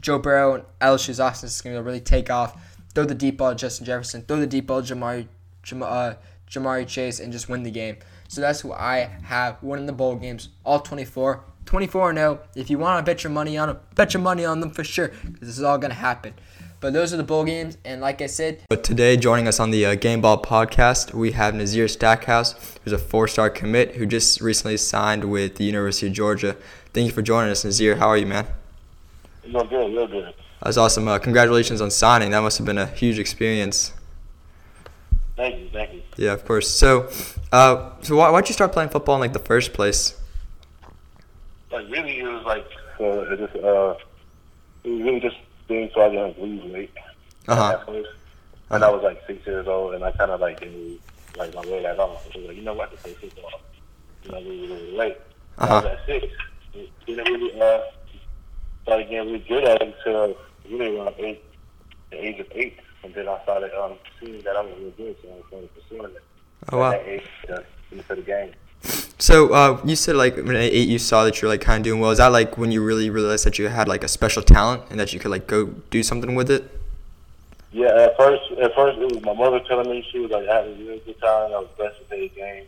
Joe 0.00 0.18
Burrow 0.18 0.54
and 0.54 0.64
LSU's 0.80 1.20
offense 1.20 1.54
is 1.54 1.60
going 1.60 1.76
to 1.76 1.82
really 1.82 2.00
take 2.00 2.30
off. 2.30 2.56
Throw 2.94 3.04
the 3.04 3.14
deep 3.14 3.38
ball 3.38 3.50
to 3.50 3.56
Justin 3.56 3.86
Jefferson, 3.86 4.22
throw 4.22 4.38
the 4.38 4.46
deep 4.46 4.66
ball 4.66 4.82
to 4.82 4.94
Jamari, 4.94 5.28
Jam- 5.62 5.82
uh, 5.82 6.14
Ja'Marr 6.50 6.86
Chase, 6.86 7.20
and 7.20 7.32
just 7.32 7.48
win 7.48 7.62
the 7.62 7.70
game. 7.70 7.96
So 8.28 8.40
that's 8.40 8.60
who 8.60 8.72
I 8.72 9.10
have 9.24 9.62
winning 9.62 9.86
the 9.86 9.92
bowl 9.92 10.16
games, 10.16 10.50
all 10.64 10.80
24. 10.80 11.44
24 11.64 12.14
0. 12.14 12.40
If 12.54 12.70
you 12.70 12.78
want 12.78 13.04
to 13.04 13.08
bet 13.10 13.24
your 13.24 13.30
money 13.30 13.56
on 13.56 13.68
them, 13.68 13.78
bet 13.94 14.14
your 14.14 14.22
money 14.22 14.44
on 14.44 14.60
them 14.60 14.70
for 14.70 14.84
sure, 14.84 15.08
because 15.08 15.48
this 15.48 15.58
is 15.58 15.62
all 15.62 15.78
going 15.78 15.90
to 15.90 15.96
happen. 15.96 16.34
But 16.80 16.92
those 16.92 17.14
are 17.14 17.16
the 17.16 17.22
bowl 17.22 17.44
games, 17.44 17.78
and 17.84 18.00
like 18.00 18.20
I 18.20 18.26
said. 18.26 18.60
But 18.68 18.82
today, 18.82 19.16
joining 19.16 19.46
us 19.46 19.60
on 19.60 19.70
the 19.70 19.86
uh, 19.86 19.94
Game 19.94 20.20
Ball 20.20 20.42
podcast, 20.42 21.14
we 21.14 21.30
have 21.32 21.54
Nazir 21.54 21.86
Stackhouse, 21.86 22.56
who's 22.82 22.92
a 22.92 22.98
four 22.98 23.28
star 23.28 23.48
commit 23.50 23.94
who 23.94 24.04
just 24.04 24.40
recently 24.40 24.76
signed 24.76 25.24
with 25.30 25.56
the 25.56 25.64
University 25.64 26.08
of 26.08 26.12
Georgia. 26.12 26.56
Thank 26.92 27.06
you 27.06 27.12
for 27.12 27.22
joining 27.22 27.52
us, 27.52 27.64
Nazir. 27.64 27.96
How 27.96 28.08
are 28.08 28.16
you, 28.16 28.26
man? 28.26 28.46
Real 29.44 29.64
good, 29.64 29.92
real 29.94 30.06
good. 30.08 30.34
That's 30.62 30.76
awesome. 30.76 31.08
Uh, 31.08 31.18
congratulations 31.18 31.80
on 31.80 31.90
signing. 31.90 32.30
That 32.30 32.40
must 32.40 32.58
have 32.58 32.66
been 32.66 32.78
a 32.78 32.86
huge 32.86 33.18
experience. 33.18 33.92
Thank 35.36 35.58
you, 35.58 35.68
thank 35.72 35.92
you. 35.92 36.02
Yeah, 36.16 36.32
of 36.32 36.44
course. 36.44 36.68
So, 36.68 37.08
uh, 37.50 37.92
so 38.02 38.16
why, 38.16 38.30
why'd 38.30 38.48
you 38.48 38.52
start 38.52 38.72
playing 38.72 38.90
football 38.90 39.16
in 39.16 39.20
like 39.20 39.32
the 39.32 39.38
first 39.40 39.72
place? 39.72 40.20
Like 41.72 41.88
really, 41.88 42.20
it 42.20 42.24
was 42.24 42.44
like 42.44 42.66
uh, 43.00 43.32
it 43.32 43.38
just 43.38 43.56
uh, 43.64 43.94
it 44.84 44.90
was 44.90 45.02
really 45.02 45.20
just 45.20 45.36
being 45.68 45.90
so 45.94 46.02
I 46.02 46.10
didn't 46.10 46.40
lose 46.40 46.72
weight. 46.72 46.92
Uh 47.48 47.56
huh. 47.56 47.84
When 48.68 48.82
I 48.82 48.90
was 48.90 49.02
like 49.02 49.22
six 49.26 49.44
years 49.46 49.66
old, 49.66 49.94
and 49.94 50.04
I 50.04 50.12
kind 50.12 50.30
of 50.30 50.40
like 50.40 50.60
didn't 50.60 51.00
like 51.36 51.54
my 51.54 51.62
weight 51.62 51.84
at 51.86 51.98
all. 51.98 52.20
So 52.24 52.30
I 52.34 52.38
was 52.38 52.46
like, 52.48 52.56
you 52.56 52.62
know 52.62 52.74
what, 52.74 52.88
I 52.88 52.96
can 52.96 52.98
play 52.98 53.14
football. 53.14 53.60
You 54.24 54.30
know, 54.30 54.38
really, 54.38 54.68
really 54.68 54.96
late. 54.96 55.16
Uh 55.58 55.66
huh. 55.66 55.88
at 55.88 56.06
six. 56.06 56.26
Didn't 57.06 57.28
really 57.28 57.60
uh 57.60 57.80
started 58.84 59.08
getting 59.08 59.26
really 59.32 59.44
good 59.48 59.64
at 59.64 59.82
it 59.82 59.94
until 59.98 60.36
really 60.70 60.98
around 60.98 61.14
eight, 61.18 61.44
the 62.10 62.24
age 62.24 62.40
of 62.40 62.46
eight, 62.52 62.78
and 63.04 63.14
then 63.14 63.28
I 63.28 63.42
started 63.42 63.72
um 63.78 63.94
seeing 64.20 64.42
that 64.42 64.56
I 64.56 64.62
was 64.62 64.72
really 64.78 64.94
good, 64.96 65.16
so 65.22 65.28
I 65.28 65.48
started 65.48 65.74
pursuing 65.74 66.14
it. 66.16 66.22
Oh 66.70 66.78
wow. 66.78 66.92
At 66.92 67.06
age, 67.06 67.22
uh, 67.50 67.60
into 67.90 68.14
the 68.14 68.22
game. 68.22 68.52
So 69.18 69.52
uh, 69.52 69.80
you 69.84 69.94
said 69.94 70.16
like 70.16 70.36
when 70.36 70.56
at 70.56 70.62
eight 70.62 70.88
you 70.88 70.98
saw 70.98 71.24
that 71.24 71.40
you're 71.40 71.48
like 71.48 71.60
kind 71.60 71.80
of 71.80 71.84
doing 71.84 72.00
well. 72.00 72.10
Is 72.10 72.18
that 72.18 72.32
like 72.32 72.58
when 72.58 72.72
you 72.72 72.82
really 72.82 73.10
realized 73.10 73.46
that 73.46 73.58
you 73.58 73.68
had 73.68 73.86
like 73.86 74.02
a 74.02 74.08
special 74.08 74.42
talent 74.42 74.82
and 74.90 74.98
that 74.98 75.12
you 75.12 75.20
could 75.20 75.30
like 75.30 75.46
go 75.46 75.66
do 75.90 76.02
something 76.02 76.34
with 76.34 76.50
it? 76.50 76.68
Yeah, 77.70 77.86
at 77.86 78.16
first, 78.16 78.42
at 78.60 78.74
first 78.74 78.98
it 78.98 79.12
was 79.12 79.22
my 79.22 79.32
mother 79.32 79.60
telling 79.60 79.88
me 79.88 80.06
she 80.10 80.18
was 80.18 80.30
like, 80.30 80.46
I 80.48 80.56
had 80.56 80.66
a 80.66 80.74
really 80.74 81.02
good 81.06 81.18
time. 81.20 81.52
I 81.52 81.58
was 81.58 81.68
blessed 81.76 81.98
to 82.00 82.04
play 82.04 82.28
the 82.28 82.34
game. 82.34 82.64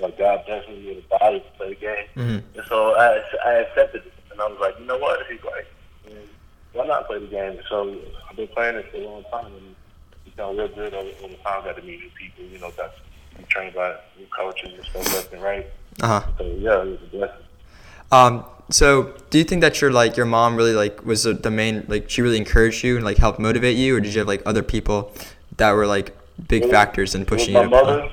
Like 0.00 0.18
God 0.18 0.44
blessed 0.46 0.68
me 0.68 0.94
with 0.94 1.04
a 1.04 1.18
body 1.18 1.40
to 1.40 1.56
play 1.56 1.68
the 1.68 1.74
game. 1.74 2.06
Mm-hmm. 2.16 2.58
And 2.58 2.66
so 2.68 2.94
I, 2.96 3.22
I 3.44 3.52
accepted 3.60 4.06
it, 4.06 4.12
and 4.32 4.40
I 4.40 4.48
was 4.48 4.58
like, 4.60 4.78
you 4.80 4.86
know 4.86 4.98
what? 4.98 5.20
He's 5.30 5.42
like, 5.44 5.66
why 6.72 6.86
not 6.86 7.06
play 7.06 7.18
the 7.18 7.26
game? 7.26 7.58
So 7.68 7.96
I've 8.28 8.36
been 8.36 8.48
playing 8.48 8.76
it 8.76 8.90
for 8.90 8.96
a 8.98 9.00
long 9.04 9.24
time, 9.30 9.46
and 9.46 9.74
become 10.24 10.56
real 10.56 10.68
good 10.68 10.94
over, 10.94 11.10
over 11.24 11.34
time. 11.34 11.64
Got 11.64 11.76
to 11.76 11.82
meet 11.82 12.00
new 12.00 12.10
people, 12.18 12.44
you 12.44 12.58
know, 12.58 12.70
got 12.72 12.92
to 12.94 13.38
be 13.38 13.44
trained 13.44 13.74
by 13.74 13.96
new 14.18 14.26
coaches 14.26 14.72
and 14.74 14.84
stuff 14.84 15.14
left 15.14 15.32
and 15.32 15.42
right. 15.42 15.66
Uh 16.00 16.20
huh. 16.20 16.26
So 16.38 16.44
yeah, 16.44 16.82
it 16.82 16.86
was 16.86 17.00
a 17.02 17.16
blessing. 17.16 17.44
Um. 18.12 18.44
So 18.70 19.14
do 19.30 19.38
you 19.38 19.44
think 19.44 19.62
that 19.62 19.80
your 19.80 19.90
like 19.90 20.16
your 20.18 20.26
mom 20.26 20.54
really 20.54 20.74
like 20.74 21.04
was 21.04 21.22
the, 21.22 21.32
the 21.32 21.50
main 21.50 21.86
like 21.88 22.10
she 22.10 22.20
really 22.20 22.36
encouraged 22.36 22.84
you 22.84 22.96
and 22.96 23.04
like 23.04 23.16
helped 23.16 23.38
motivate 23.38 23.76
you, 23.78 23.96
or 23.96 24.00
did 24.00 24.12
you 24.12 24.18
have 24.18 24.28
like 24.28 24.42
other 24.44 24.62
people 24.62 25.12
that 25.56 25.72
were 25.72 25.86
like 25.86 26.14
big 26.48 26.62
was- 26.64 26.70
factors 26.70 27.14
in 27.14 27.24
pushing 27.24 27.54
it 27.54 27.62
you? 27.64 27.68
was 27.68 27.70
my 27.70 27.78
to 27.78 27.84
play? 27.84 27.96
mother. 27.96 28.12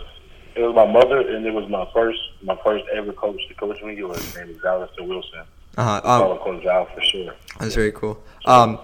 It 0.55 0.61
was 0.61 0.73
my 0.73 0.85
mother, 0.89 1.19
and 1.35 1.45
it 1.45 1.53
was 1.53 1.69
my 1.69 1.85
first, 1.93 2.17
my 2.41 2.57
first 2.63 2.85
ever 2.95 3.11
coach 3.11 3.45
to 3.49 3.53
coach 3.55 3.83
me. 3.83 3.97
It 3.97 4.07
was 4.07 4.23
his 4.23 4.35
name 4.37 4.49
is 4.51 4.63
Alistair 4.63 5.03
Wilson. 5.05 5.41
Uh-huh. 5.77 6.01
Um, 6.03 6.37
Coach 6.39 6.65
Al 6.65 6.85
for 6.85 7.01
sure. 7.01 7.33
that's 7.59 7.75
very 7.75 7.91
cool. 7.91 8.21
Um, 8.45 8.79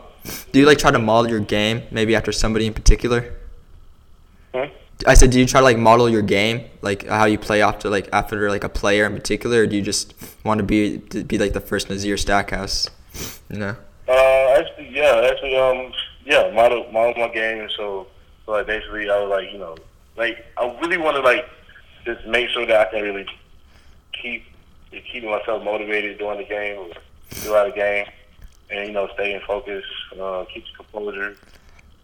do 0.51 0.59
you 0.59 0.65
like 0.65 0.77
try 0.77 0.91
to 0.91 0.99
model 0.99 1.29
your 1.31 1.39
game 1.39 1.83
maybe 1.91 2.15
after 2.15 2.31
somebody 2.31 2.67
in 2.67 2.73
particular? 2.73 3.33
Hmm? 4.53 4.65
I 5.07 5.15
said, 5.15 5.31
do 5.31 5.39
you 5.39 5.45
try 5.45 5.61
to 5.61 5.63
like 5.63 5.77
model 5.77 6.09
your 6.09 6.21
game, 6.21 6.69
like 6.81 7.07
how 7.07 7.25
you 7.25 7.39
play 7.39 7.61
after 7.61 7.89
like 7.89 8.09
after 8.13 8.49
like 8.49 8.63
a 8.63 8.69
player 8.69 9.05
in 9.05 9.13
particular, 9.13 9.61
or 9.61 9.67
do 9.67 9.75
you 9.75 9.81
just 9.81 10.13
want 10.43 10.59
to 10.59 10.63
be 10.63 10.99
to 11.09 11.23
be 11.23 11.37
like 11.37 11.53
the 11.53 11.61
first 11.61 11.89
Nazir 11.89 12.17
Stackhouse? 12.17 12.87
You 13.49 13.57
know. 13.57 13.75
Uh, 14.07 14.59
actually, 14.59 14.89
yeah, 14.89 15.29
actually, 15.31 15.55
um, 15.55 15.93
yeah, 16.25 16.51
model, 16.53 16.91
model 16.91 17.13
my 17.15 17.33
game, 17.33 17.61
and 17.61 17.71
so, 17.71 18.07
so 18.45 18.51
like 18.51 18.67
basically, 18.67 19.09
I 19.09 19.19
was 19.21 19.29
like, 19.29 19.51
you 19.51 19.57
know, 19.57 19.77
like 20.17 20.45
I 20.57 20.65
really 20.81 20.97
want 20.97 21.15
to 21.15 21.21
like 21.21 21.49
just 22.05 22.25
make 22.27 22.49
sure 22.49 22.65
that 22.65 22.87
I 22.87 22.91
can 22.91 23.01
really 23.01 23.25
keep 24.13 24.43
keep 24.99 25.23
myself 25.23 25.63
motivated 25.63 26.17
during 26.17 26.39
the 26.39 26.43
game 26.45 26.77
or 26.79 26.89
throughout 27.29 27.67
the 27.69 27.75
game, 27.75 28.05
and 28.69 28.87
you 28.87 28.93
know, 28.93 29.07
stay 29.13 29.33
in 29.33 29.41
focus, 29.41 29.83
uh, 30.19 30.43
keep 30.53 30.63
the 30.65 30.83
composure, 30.83 31.35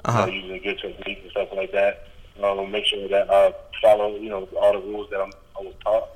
Uh 0.06 0.12
you 0.12 0.13
know, 0.13 0.21
huh. 0.21 0.26
using 0.28 0.62
good 0.63 0.80
technique 0.80 1.19
and 1.23 1.32
stuff 1.32 1.50
like 1.54 1.71
that. 1.73 2.08
Um, 2.43 2.69
make 2.71 2.86
sure 2.86 3.08
that 3.10 3.30
I 3.32 3.54
follow, 3.82 4.15
you 4.15 4.30
know, 4.30 4.47
all 4.62 4.73
the 4.73 4.80
rules 4.80 5.10
that 5.10 5.19
I'm, 5.19 5.32
I 5.60 5.63
was 5.63 5.73
taught 5.84 6.10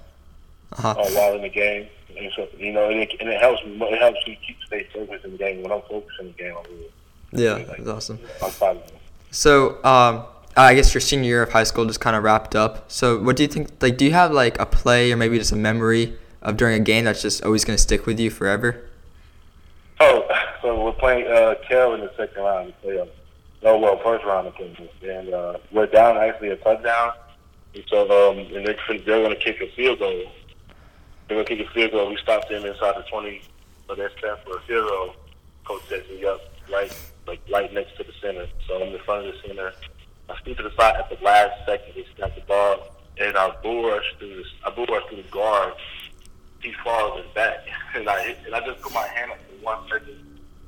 Uh 0.73 0.81
huh. 0.81 0.89
uh, 1.01 1.09
while 1.11 1.35
in 1.35 1.41
the 1.41 1.49
game. 1.49 1.87
And 2.17 2.31
so, 2.35 2.47
you 2.57 2.71
know, 2.73 2.89
and 2.89 2.99
it, 2.99 3.11
and 3.19 3.29
it 3.29 3.39
helps 3.41 3.63
me. 3.65 3.77
It 3.81 3.99
helps 3.99 4.19
me 4.27 4.37
keep 4.45 4.57
stay 4.67 4.85
focused 4.93 5.23
in 5.25 5.31
the 5.31 5.37
game. 5.37 5.63
When 5.63 5.71
I'm 5.71 5.81
focused 5.83 6.19
in 6.19 6.27
the 6.27 6.33
game, 6.33 6.53
I'm 6.57 6.65
really, 6.71 6.91
Yeah, 7.31 7.63
that's 7.77 7.87
awesome. 7.87 8.19
I'm 8.43 8.51
proud 8.51 8.75
of. 8.77 8.83
So, 9.31 9.83
um, 9.85 10.25
I 10.57 10.73
guess 10.75 10.93
your 10.93 10.99
senior 11.01 11.27
year 11.29 11.43
of 11.43 11.51
high 11.53 11.63
school 11.63 11.85
just 11.85 12.01
kind 12.01 12.15
of 12.17 12.23
wrapped 12.23 12.53
up. 12.53 12.91
So, 12.91 13.17
what 13.17 13.37
do 13.37 13.43
you 13.43 13.47
think? 13.47 13.69
Like, 13.81 13.97
do 13.97 14.03
you 14.03 14.11
have 14.11 14.31
like 14.33 14.59
a 14.59 14.65
play 14.65 15.11
or 15.13 15.17
maybe 15.17 15.37
just 15.39 15.53
a 15.53 15.55
memory 15.55 16.13
of 16.41 16.57
during 16.57 16.81
a 16.81 16.83
game 16.83 17.05
that's 17.05 17.21
just 17.21 17.43
always 17.43 17.65
gonna 17.65 17.77
stick 17.77 18.05
with 18.05 18.19
you 18.19 18.29
forever? 18.29 18.89
Oh, 19.99 20.27
so 20.61 20.83
we're 20.83 20.91
playing 20.93 21.27
uh, 21.27 21.55
Kel 21.67 21.93
in 21.93 22.01
the 22.01 22.11
second 22.17 22.41
round 22.41 22.69
of 22.69 22.81
playoffs. 22.81 23.09
No, 23.63 23.77
well, 23.77 23.99
first 24.03 24.25
round 24.25 24.47
of 24.47 24.55
playoffs, 24.55 24.89
and 25.03 25.33
uh, 25.33 25.57
we're 25.71 25.85
down 25.85 26.17
actually 26.17 26.49
a 26.49 26.55
touchdown. 26.57 27.13
And 27.73 27.83
so, 27.87 28.31
um, 28.31 28.39
and 28.39 28.65
they're, 28.65 28.77
they're 28.87 29.23
going 29.23 29.29
to 29.29 29.35
kick 29.35 29.61
a 29.61 29.71
field 29.75 29.99
goal. 29.99 30.23
They're 31.27 31.37
going 31.37 31.45
to 31.45 31.55
kick 31.55 31.67
a 31.67 31.71
field 31.71 31.91
goal. 31.91 32.09
We 32.09 32.17
stopped 32.17 32.49
them 32.49 32.65
inside 32.65 32.95
the 32.97 33.03
twenty, 33.09 33.43
so 33.87 33.95
they're 33.95 34.11
set 34.19 34.43
for 34.43 34.57
a 34.57 34.67
goal. 34.67 35.15
Coach 35.65 35.87
sets 35.87 36.09
me 36.09 36.25
up 36.25 36.41
right, 36.71 36.93
like 37.27 37.39
right 37.51 37.71
next 37.73 37.95
to 37.97 38.03
the 38.03 38.13
center. 38.21 38.47
So 38.67 38.81
I'm 38.81 38.93
in 38.93 38.99
front 39.03 39.27
of 39.27 39.33
the 39.33 39.47
center. 39.47 39.73
I 40.29 40.37
speed 40.37 40.57
to 40.57 40.63
the 40.63 40.75
side 40.75 40.95
at 40.95 41.09
the 41.09 41.23
last 41.23 41.65
second. 41.65 41.93
They 41.95 42.05
snap 42.15 42.33
the 42.35 42.41
ball, 42.41 42.95
and 43.19 43.37
I 43.37 43.55
bull 43.61 43.89
rush 43.89 44.15
through. 44.17 44.43
I 44.65 44.71
through 44.73 45.21
the 45.21 45.29
guard. 45.29 45.73
He 46.61 46.73
falls 46.83 47.23
his 47.23 47.33
back. 47.33 47.59
and 47.95 48.07
I 48.07 48.23
hit, 48.23 48.39
and 48.45 48.55
I 48.55 48.65
just 48.65 48.81
put 48.81 48.93
my 48.93 49.07
hand 49.07 49.31
up 49.31 49.37
for 49.37 49.65
one 49.65 49.89
second. 49.89 50.17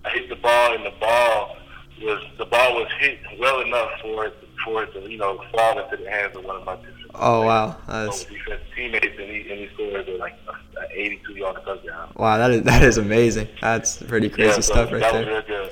I 0.06 0.10
hit 0.10 0.30
the 0.30 0.36
ball, 0.36 0.76
and 0.76 0.86
the 0.86 0.94
ball 1.00 1.58
was 2.02 2.24
the 2.38 2.46
ball 2.46 2.76
was 2.76 2.88
hit 3.00 3.20
well 3.40 3.62
enough 3.62 3.92
for 4.02 4.26
it 4.26 4.36
for 4.66 4.84
it 4.84 4.94
to 4.94 5.10
you 5.10 5.18
know 5.18 5.42
fall 5.52 5.80
into 5.80 6.04
the 6.04 6.10
hands 6.10 6.36
of 6.36 6.44
one 6.44 6.56
of 6.58 6.66
my 6.66 6.76
defensive 6.76 7.04
Oh 7.16 7.46
wow, 7.46 7.78
that's 7.88 8.26
defensive 8.26 8.66
teammates, 8.76 9.06
and 9.20 9.30
he 9.30 9.42
and 9.42 9.60
he 9.60 9.70
scored 9.74 10.08
like 10.20 10.36
an 10.48 10.88
82 10.92 11.34
yard 11.34 11.58
touchdown. 11.64 12.12
wow. 12.16 12.38
That 12.38 12.52
is 12.52 12.64
that 12.64 12.84
is 12.84 12.98
amazing. 12.98 13.48
That's 13.62 14.02
pretty 14.02 14.30
crazy 14.30 14.50
yeah, 14.50 14.56
so 14.56 14.62
stuff 14.62 14.92
right 14.92 15.02
that 15.02 15.14
was 15.14 15.26
there. 15.26 15.34
real 15.34 15.70
good. 15.70 15.72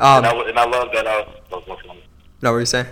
Um, 0.00 0.24
and, 0.24 0.26
I, 0.26 0.48
and 0.48 0.58
I 0.58 0.64
love 0.64 0.88
that. 0.94 1.06
Uh, 1.06 1.24
oh, 1.52 1.62
what's 1.66 1.86
wrong? 1.86 1.98
no, 2.40 2.50
what 2.50 2.54
were 2.54 2.60
you 2.60 2.66
saying? 2.66 2.86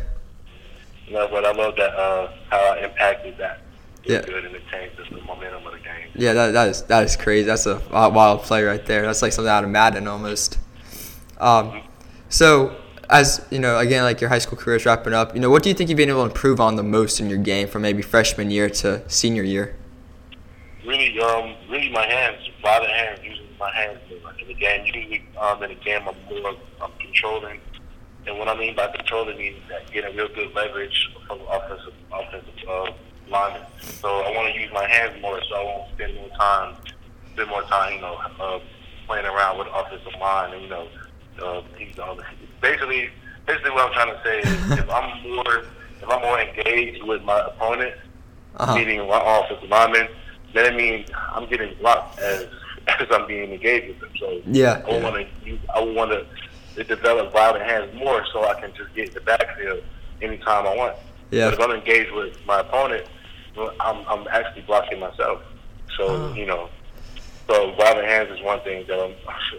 Know, 1.11 1.27
but 1.29 1.47
I 1.47 1.53
love 1.53 1.75
that 1.77 1.95
uh, 1.95 2.31
how 2.51 2.59
I 2.75 2.85
impacted 2.85 3.39
that. 3.39 3.63
Yeah. 4.05 4.23
good 4.23 4.45
and 4.45 4.55
it 4.55 4.63
changed 4.71 4.97
the 4.97 5.21
momentum 5.23 5.67
of 5.67 5.73
the 5.73 5.79
game. 5.81 6.09
Yeah, 6.15 6.33
that, 6.33 6.53
that 6.53 6.69
is 6.69 6.83
that 6.85 7.05
is 7.05 7.17
crazy. 7.17 7.47
That's 7.47 7.67
a 7.67 7.83
wild, 7.91 8.43
play 8.43 8.63
right 8.63 8.85
there. 8.87 9.03
That's 9.03 9.23
like 9.23 9.33
something 9.33 9.51
out 9.51 9.65
of 9.65 9.71
Madden 9.71 10.07
almost. 10.07 10.59
Um, 11.39 11.83
so 12.29 12.77
as 13.11 13.45
you 13.51 13.59
know, 13.59 13.79
again, 13.79 14.05
like 14.05 14.21
your 14.21 14.31
high 14.31 14.39
school 14.39 14.59
career 14.59 14.77
is 14.77 14.87
wrapping 14.87 15.13
up. 15.13 15.35
You 15.35 15.41
know, 15.41 15.51
what 15.51 15.63
do 15.63 15.69
you 15.69 15.75
think 15.75 15.91
you've 15.91 15.97
been 15.97 16.09
able 16.09 16.25
to 16.25 16.29
improve 16.29 16.61
on 16.61 16.77
the 16.77 16.83
most 16.83 17.21
in 17.21 17.29
your 17.29 17.39
game 17.39 17.69
from 17.69 17.83
maybe 17.83 18.03
freshman 18.03 18.51
year 18.51 18.69
to 18.71 19.09
senior 19.09 19.43
year? 19.43 19.77
Really, 20.87 21.19
um, 21.21 21.55
really 21.69 21.91
my 21.91 22.07
hands, 22.07 22.39
a 22.63 22.67
lot 22.67 22.83
of 22.83 22.89
hands, 22.89 23.21
using 23.23 23.47
my 23.59 23.71
hands 23.73 23.99
more 24.23 24.33
in 24.41 24.49
the 24.49 24.55
game. 24.55 24.87
Usually, 24.87 25.23
um, 25.41 25.63
in 25.63 25.71
the 25.71 25.75
game, 25.77 26.03
I'm 26.07 26.43
more, 26.43 26.55
I'm 26.81 26.93
controlling. 27.01 27.61
And 28.27 28.39
what 28.39 28.49
I 28.49 28.59
mean 28.59 28.77
by 28.77 28.89
controlling 28.89 29.39
means 29.39 29.57
that 29.69 29.91
getting 29.91 30.17
real 30.17 30.29
good 30.29 30.55
leverage 30.55 31.11
from 31.27 31.41
offensive, 31.51 31.95
offensive 32.13 32.55
uh, 32.69 32.93
linemen. 33.31 33.63
So 34.01 34.09
I 34.09 34.31
want 34.35 34.53
to 34.55 34.61
use 34.61 34.71
my 34.73 34.87
hands 34.87 35.21
more, 35.21 35.41
so 35.49 35.55
I 35.57 35.65
won't 35.65 35.91
spend 35.95 36.15
more 36.15 36.29
time, 36.39 36.75
spend 37.35 37.49
more 37.49 37.63
time, 37.65 37.95
you 37.95 38.01
know, 38.01 38.15
uh, 38.41 38.59
playing 39.07 39.27
around 39.27 39.59
with 39.59 39.67
the 39.69 39.75
offensive 39.75 40.21
line. 40.21 40.53
And 40.55 40.63
you 40.63 40.69
know, 40.69 40.89
uh, 41.43 41.63
you 41.79 41.89
know, 41.97 42.19
basically, 42.61 43.11
basically 43.47 43.71
what 43.73 43.87
I'm 43.87 43.93
trying 43.93 44.15
to 44.15 44.21
say 44.25 44.39
is, 44.41 44.79
if 44.79 44.91
I'm 44.91 45.35
more, 45.35 45.65
if 46.03 46.09
I'm 46.09 46.23
more 46.23 46.41
engaged 46.41 47.03
with 47.05 47.23
my 47.23 47.41
opponent, 47.41 47.95
Uh-huh. 48.57 48.75
meaning 48.75 48.99
my 49.09 49.21
offensive 49.23 49.69
lineman, 49.69 50.09
then 50.55 50.73
it 50.73 50.77
means 50.77 51.09
I'm 51.35 51.47
getting 51.49 51.75
blocked 51.79 52.19
as 52.21 52.47
as 52.89 53.07
I'm 53.11 53.27
being 53.27 53.53
engaged 53.53 53.89
with 53.89 54.01
them. 54.01 54.11
So 54.19 54.41
Yeah, 54.47 54.83
I 54.87 54.91
yeah. 54.91 55.03
want 55.03 55.17
to 55.45 55.59
I 55.75 55.81
want 55.83 56.11
to 56.13 56.85
develop 56.85 57.33
violent 57.33 57.65
hands 57.65 57.93
more 57.95 58.25
so 58.33 58.45
I 58.45 58.55
can 58.61 58.73
just 58.75 58.95
get 58.95 59.09
in 59.09 59.15
the 59.15 59.21
backfield 59.21 59.83
anytime 60.23 60.67
I 60.67 60.75
want. 60.77 60.97
Yeah. 61.31 61.51
But 61.51 61.55
if 61.55 61.61
I'm 61.61 61.71
engaged 61.73 62.13
with 62.13 62.35
my 62.47 62.61
opponent, 62.61 63.05
I'm 63.81 64.05
I'm 64.09 64.27
actually 64.29 64.63
blocking 64.63 64.99
myself. 65.01 65.43
So 65.97 66.05
Oh. 66.09 66.33
you 66.35 66.47
know, 66.47 66.69
so 67.49 67.73
violent 67.75 68.07
hands 68.07 68.31
is 68.31 68.41
one 68.43 68.61
thing 68.61 68.85
that 68.89 68.99
I'm 69.01 69.15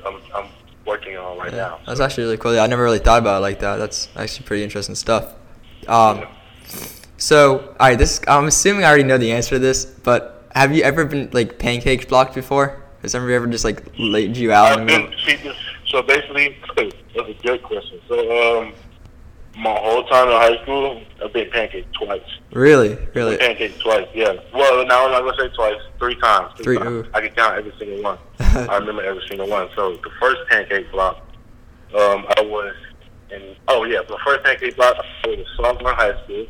I'm, 0.06 0.22
I'm 0.36 0.50
working 0.86 1.18
on 1.18 1.38
right 1.38 1.52
Yeah, 1.52 1.58
now. 1.58 1.80
that's 1.86 2.00
actually 2.00 2.24
really 2.24 2.38
cool. 2.38 2.54
Yeah, 2.56 2.64
I 2.64 2.68
never 2.68 2.84
really 2.84 3.00
thought 3.00 3.20
about 3.20 3.38
it 3.38 3.42
like 3.42 3.60
that. 3.60 3.76
That's 3.78 4.08
actually 4.16 4.46
pretty 4.46 4.64
interesting 4.64 4.96
stuff. 4.96 5.34
Um, 5.88 6.26
so, 7.18 7.60
all 7.80 7.88
right, 7.90 7.98
this 7.98 8.22
I'm 8.28 8.46
assuming 8.48 8.84
I 8.84 8.88
already 8.88 9.04
know 9.04 9.18
the 9.18 9.32
answer 9.32 9.52
to 9.56 9.60
this, 9.60 9.86
but 9.86 10.46
have 10.56 10.74
you 10.76 10.84
ever 10.84 11.06
been 11.06 11.30
like 11.34 11.60
pancakes 11.60 12.06
blocked 12.06 12.36
before? 12.36 12.82
Has 13.02 13.12
somebody 13.12 13.34
ever 13.34 13.48
just 13.48 13.64
like 13.66 13.84
laid 13.98 14.36
you 14.38 14.52
out? 14.52 14.86
been, 14.88 15.14
see, 15.26 15.38
so 15.88 16.02
basically, 16.02 16.58
that's 16.76 17.30
a 17.30 17.34
good 17.42 17.64
question. 17.64 18.00
So, 18.08 18.62
um, 18.62 18.74
my 19.60 19.78
whole 19.78 20.04
time 20.06 20.28
in 20.30 20.34
high 20.34 20.62
school, 20.64 21.02
I've 21.24 21.34
been 21.34 21.50
pancaked 21.50 21.92
twice. 21.94 22.22
Really, 22.52 22.98
really. 23.14 23.38
Pancaked 23.38 23.80
twice, 23.80 24.08
yeah. 24.14 24.34
Well, 24.54 24.86
now 24.86 25.06
I'm 25.06 25.12
not 25.12 25.22
gonna 25.22 25.38
say 25.50 25.54
twice, 25.56 25.80
three 26.00 26.16
times. 26.16 26.54
Three, 26.62 26.78
times. 26.78 27.08
I 27.14 27.22
can 27.22 27.36
count 27.36 27.58
every 27.58 27.74
single 27.78 28.02
one. 28.02 28.18
I 28.40 28.78
remember 28.78 29.04
every 29.04 29.24
single 29.28 29.48
one. 29.48 29.70
So 29.76 29.94
the 29.96 30.10
first 30.20 30.42
pancake 30.50 30.90
block, 30.92 31.18
um, 31.94 32.26
I 32.38 32.42
was 32.42 32.74
in. 33.32 33.56
Oh 33.68 33.84
yeah, 33.84 34.00
the 34.08 34.18
first 34.26 34.44
pancake 34.44 34.76
block, 34.78 34.96
I 35.26 35.28
was 35.28 35.40
a 35.40 35.56
sophomore 35.58 35.92
in 35.92 35.98
high 35.98 36.24
school. 36.24 36.46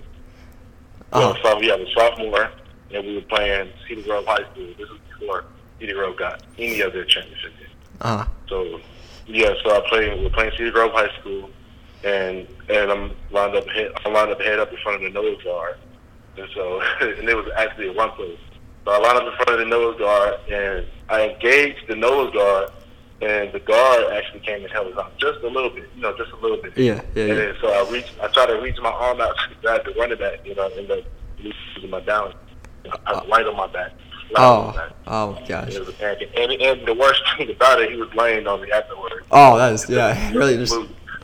Uh-huh. 1.11 1.33
Well, 1.43 1.53
so 1.55 1.61
yeah, 1.61 1.73
I 1.73 1.77
was 1.77 1.87
sophomore, 1.95 2.51
and 2.93 3.05
we 3.05 3.15
were 3.15 3.21
playing 3.21 3.71
Cedar 3.87 4.03
Grove 4.03 4.25
High 4.27 4.43
School. 4.51 4.67
This 4.77 4.87
was 4.89 4.99
before 5.19 5.45
Cedar 5.79 5.95
Grove 5.95 6.17
got 6.17 6.43
any 6.57 6.81
of 6.81 6.93
their 6.93 7.05
championship 7.05 7.51
games. 7.57 7.71
Uh, 8.01 8.25
So 8.47 8.79
yeah, 9.25 9.53
so 9.63 9.75
I 9.75 9.89
played. 9.89 10.21
We're 10.23 10.29
playing 10.29 10.51
Cedar 10.57 10.71
Grove 10.71 10.91
High 10.93 11.09
School, 11.19 11.49
and 12.03 12.47
and 12.69 12.91
I'm 12.91 13.11
lined 13.31 13.55
up 13.55 13.67
head. 13.69 13.91
I'm 14.05 14.13
lined 14.13 14.31
up 14.31 14.41
head 14.41 14.59
up 14.59 14.71
in 14.71 14.77
front 14.77 15.03
of 15.03 15.13
the 15.13 15.21
nose 15.21 15.41
guard, 15.43 15.77
and 16.37 16.47
so 16.53 16.81
and 17.01 17.27
it 17.29 17.35
was 17.35 17.47
actually 17.57 17.87
a 17.89 17.93
run 17.93 18.11
play. 18.11 18.37
So 18.85 18.91
I 18.91 18.97
lined 18.99 19.17
up 19.17 19.23
in 19.27 19.33
front 19.45 19.49
of 19.49 19.59
the 19.59 19.65
nose 19.65 19.97
guard, 19.99 20.35
and 20.49 20.85
I 21.09 21.29
engaged 21.29 21.87
the 21.87 21.95
nose 21.95 22.33
guard, 22.33 22.69
and 23.21 23.51
the 23.51 23.59
guard 23.59 24.05
actually 24.13 24.39
came 24.41 24.63
and 24.63 24.71
held 24.71 24.93
us 24.93 24.97
out 24.99 25.17
just 25.17 25.39
a 25.43 25.47
little 25.47 25.69
bit, 25.69 25.89
you 25.95 26.01
know, 26.01 26.15
just 26.17 26.31
a 26.31 26.37
little 26.37 26.61
bit. 26.61 26.77
yeah, 26.77 27.01
yeah, 27.13 27.23
And 27.23 27.29
yeah. 27.29 27.33
then 27.35 27.55
so 27.61 27.67
I 27.67 27.91
reached, 27.91 28.13
I 28.21 28.27
tried 28.29 28.47
to 28.47 28.53
reach 28.61 28.77
my 28.81 28.89
arm 28.91 29.19
out 29.21 29.35
to 29.49 29.55
grab 29.61 29.83
the 29.85 29.91
running 29.93 30.17
back, 30.17 30.45
you 30.45 30.55
know, 30.55 30.69
and 30.75 30.87
losing 30.87 31.89
my 31.89 31.99
balance. 31.99 32.35
I 33.05 33.11
was 33.13 33.23
oh. 33.25 33.27
light 33.27 33.45
on 33.45 33.57
my 33.57 33.67
back. 33.67 33.91
Light 34.31 34.43
on 34.43 34.65
my 34.67 34.71
Oh, 34.71 34.75
back. 34.75 34.91
oh, 35.07 35.37
oh 35.37 35.45
gosh. 35.47 35.75
It 35.75 35.79
was 35.79 35.89
a 35.89 35.93
pancake. 35.93 36.31
And, 36.37 36.51
and 36.53 36.87
the 36.87 36.93
worst 36.93 37.21
thing 37.37 37.49
about 37.51 37.81
it, 37.81 37.91
he 37.91 37.97
was 37.97 38.11
laying 38.13 38.47
on 38.47 38.61
me 38.61 38.71
afterwards. 38.71 39.25
Oh, 39.31 39.57
that 39.57 39.73
is 39.73 39.89
yeah, 39.89 40.31
really 40.31 40.55
just. 40.55 40.73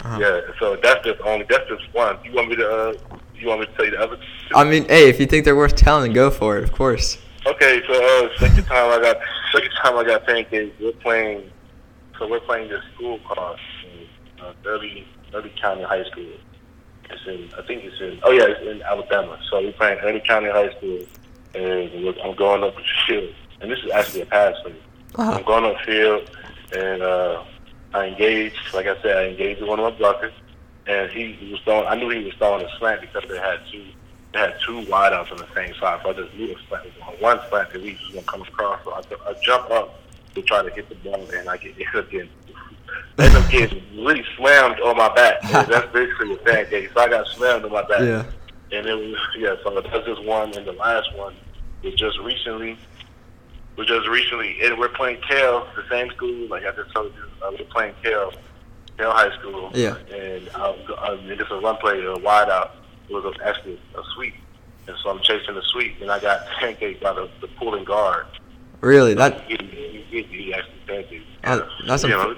Uh-huh. 0.05 0.19
Yeah, 0.19 0.41
so 0.59 0.75
that's 0.83 1.03
just 1.03 1.19
only 1.21 1.47
that's 1.49 1.67
just 1.67 1.91
one. 1.91 2.19
You 2.23 2.31
want 2.33 2.49
me 2.49 2.55
to 2.57 2.69
uh, 2.69 2.93
you 3.33 3.47
want 3.47 3.61
me 3.61 3.65
to 3.65 3.73
tell 3.73 3.85
you 3.85 3.91
the 3.91 4.01
other? 4.01 4.17
two? 4.17 4.55
I 4.55 4.63
mean, 4.63 4.85
hey, 4.87 5.09
if 5.09 5.19
you 5.19 5.25
think 5.25 5.45
they're 5.45 5.55
worth 5.55 5.75
telling, 5.75 6.13
go 6.13 6.29
for 6.29 6.59
it, 6.59 6.63
of 6.63 6.71
course. 6.73 7.17
Okay, 7.47 7.81
so 7.87 7.93
uh, 7.93 8.29
second 8.37 8.65
time 8.65 8.91
I 8.91 9.01
got 9.01 9.17
second 9.51 9.71
time 9.81 9.97
I 9.97 10.03
got 10.03 10.23
pancakes. 10.27 10.79
We're 10.79 10.91
playing, 10.91 11.49
so 12.19 12.27
we're 12.27 12.39
playing 12.41 12.69
this 12.69 12.83
school 12.93 13.17
called 13.27 13.59
uh, 14.43 14.53
Derby 14.63 15.07
Derby 15.31 15.51
County 15.59 15.81
High 15.81 16.03
School. 16.03 16.33
It's 17.09 17.25
in 17.25 17.49
I 17.57 17.65
think 17.65 17.83
it's 17.83 17.99
in 17.99 18.19
oh 18.21 18.31
yeah 18.31 18.45
it's 18.45 18.61
in 18.61 18.83
Alabama. 18.83 19.39
So 19.49 19.59
we're 19.59 19.71
playing 19.73 20.01
Derby 20.01 20.19
County 20.19 20.51
High 20.51 20.69
School, 20.77 20.99
and 21.55 22.05
we're, 22.05 22.13
I'm 22.23 22.35
going 22.35 22.63
up 22.63 22.75
the 22.75 22.83
field, 23.07 23.33
and 23.59 23.71
this 23.71 23.79
is 23.79 23.89
actually 23.91 24.21
a 24.21 24.27
pass 24.27 24.53
play. 24.61 24.75
Uh-huh. 25.15 25.31
I'm 25.31 25.43
going 25.45 25.65
up 25.65 25.81
field, 25.81 26.29
and 26.73 27.01
uh, 27.01 27.43
I 27.95 28.07
engaged. 28.07 28.73
Like 28.73 28.87
I 28.87 29.01
said, 29.01 29.17
I 29.17 29.27
engaged 29.29 29.61
with 29.61 29.69
one 29.69 29.79
of 29.79 29.93
my 29.93 29.99
blockers, 29.99 30.33
and 30.85 31.09
he, 31.11 31.49
was 31.51 31.61
throwing. 31.61 31.87
I 31.87 31.95
knew 31.95 32.09
he 32.09 32.25
was 32.25 32.33
throwing 32.35 32.65
a 32.65 32.77
slant 32.77 33.01
because 33.01 33.23
they 33.29 33.37
had 33.37 33.59
two. 33.71 33.85
They 34.33 34.39
had 34.39 34.55
two 34.65 34.81
wideouts 34.81 35.31
on 35.31 35.37
the 35.37 35.47
same 35.55 35.73
side, 35.75 36.01
so 36.03 36.09
I 36.09 36.13
just 36.13 36.35
knew 36.35 36.53
a 36.53 36.67
slant 36.67 36.85
was 36.85 36.93
on 37.07 37.13
one 37.21 37.39
slant 37.49 37.71
that 37.71 37.81
he 37.81 37.91
was 37.91 38.11
going 38.11 38.25
to 38.25 38.31
come 38.31 38.41
across. 38.41 38.83
So 38.83 38.91
I, 38.91 39.29
I 39.29 39.33
jump 39.41 39.71
up 39.71 40.01
to 40.33 40.41
try 40.41 40.61
to 40.61 40.69
hit 40.69 40.89
the 40.89 40.95
ball, 40.95 41.25
and 41.33 41.47
I 41.47 41.55
get 41.55 41.77
getting 41.77 42.29
end 43.17 43.35
up 43.35 43.49
getting 43.49 43.81
really 44.05 44.25
slammed 44.35 44.79
on 44.81 44.97
my 44.97 45.13
back. 45.15 45.43
And 45.45 45.67
that's 45.71 45.91
basically 45.93 46.33
a 46.33 46.37
pancake. 46.37 46.91
So 46.93 46.99
I 46.99 47.07
got 47.07 47.27
slammed 47.27 47.63
on 47.63 47.71
my 47.71 47.83
back. 47.83 48.01
Yeah. 48.01 48.25
And 48.77 48.87
it 48.87 48.95
was 48.95 49.15
yeah, 49.37 49.55
so 49.63 49.79
that's 49.79 50.05
just 50.05 50.23
one 50.25 50.53
and 50.57 50.65
the 50.67 50.73
last 50.73 51.15
one 51.15 51.33
was 51.83 51.93
just 51.93 52.19
recently 52.19 52.77
was 53.77 53.87
just 53.87 54.07
recently 54.07 54.61
and 54.63 54.77
we're 54.77 54.89
playing 54.89 55.21
Cal, 55.21 55.67
the 55.75 55.83
same 55.89 56.09
school, 56.11 56.47
like 56.47 56.65
I 56.65 56.71
just 56.71 56.93
told 56.93 57.13
you, 57.13 57.23
uh, 57.43 57.51
we're 57.51 57.65
playing 57.65 57.93
Cal, 58.03 58.33
Cal 58.97 59.11
High 59.11 59.37
School. 59.39 59.71
Yeah. 59.73 59.97
And 60.13 60.49
um, 60.55 60.75
um, 60.97 61.19
and 61.19 61.39
it's 61.41 61.51
a 61.51 61.59
run 61.59 61.77
play, 61.77 62.03
a 62.03 62.15
wide 62.15 62.49
out. 62.49 62.75
It 63.09 63.13
was 63.13 63.25
a, 63.25 63.47
actually 63.47 63.79
a 63.95 64.01
sweep. 64.15 64.33
And 64.87 64.95
so 65.03 65.09
I'm 65.09 65.19
chasing 65.21 65.55
the 65.55 65.63
sweep 65.63 65.99
and 66.01 66.11
I 66.11 66.19
got 66.19 66.45
pancaked 66.61 67.01
by 67.01 67.13
the, 67.13 67.29
the 67.41 67.47
pulling 67.59 67.83
guard. 67.83 68.27
Really, 68.81 69.13
that 69.15 69.41
He, 69.45 69.55
he, 70.09 70.23
he, 70.23 70.53
actually 70.53 70.75
pancaked. 70.87 71.23
Uh, 71.43 71.67
that's 71.87 72.03
you 72.03 72.09
know, 72.09 72.35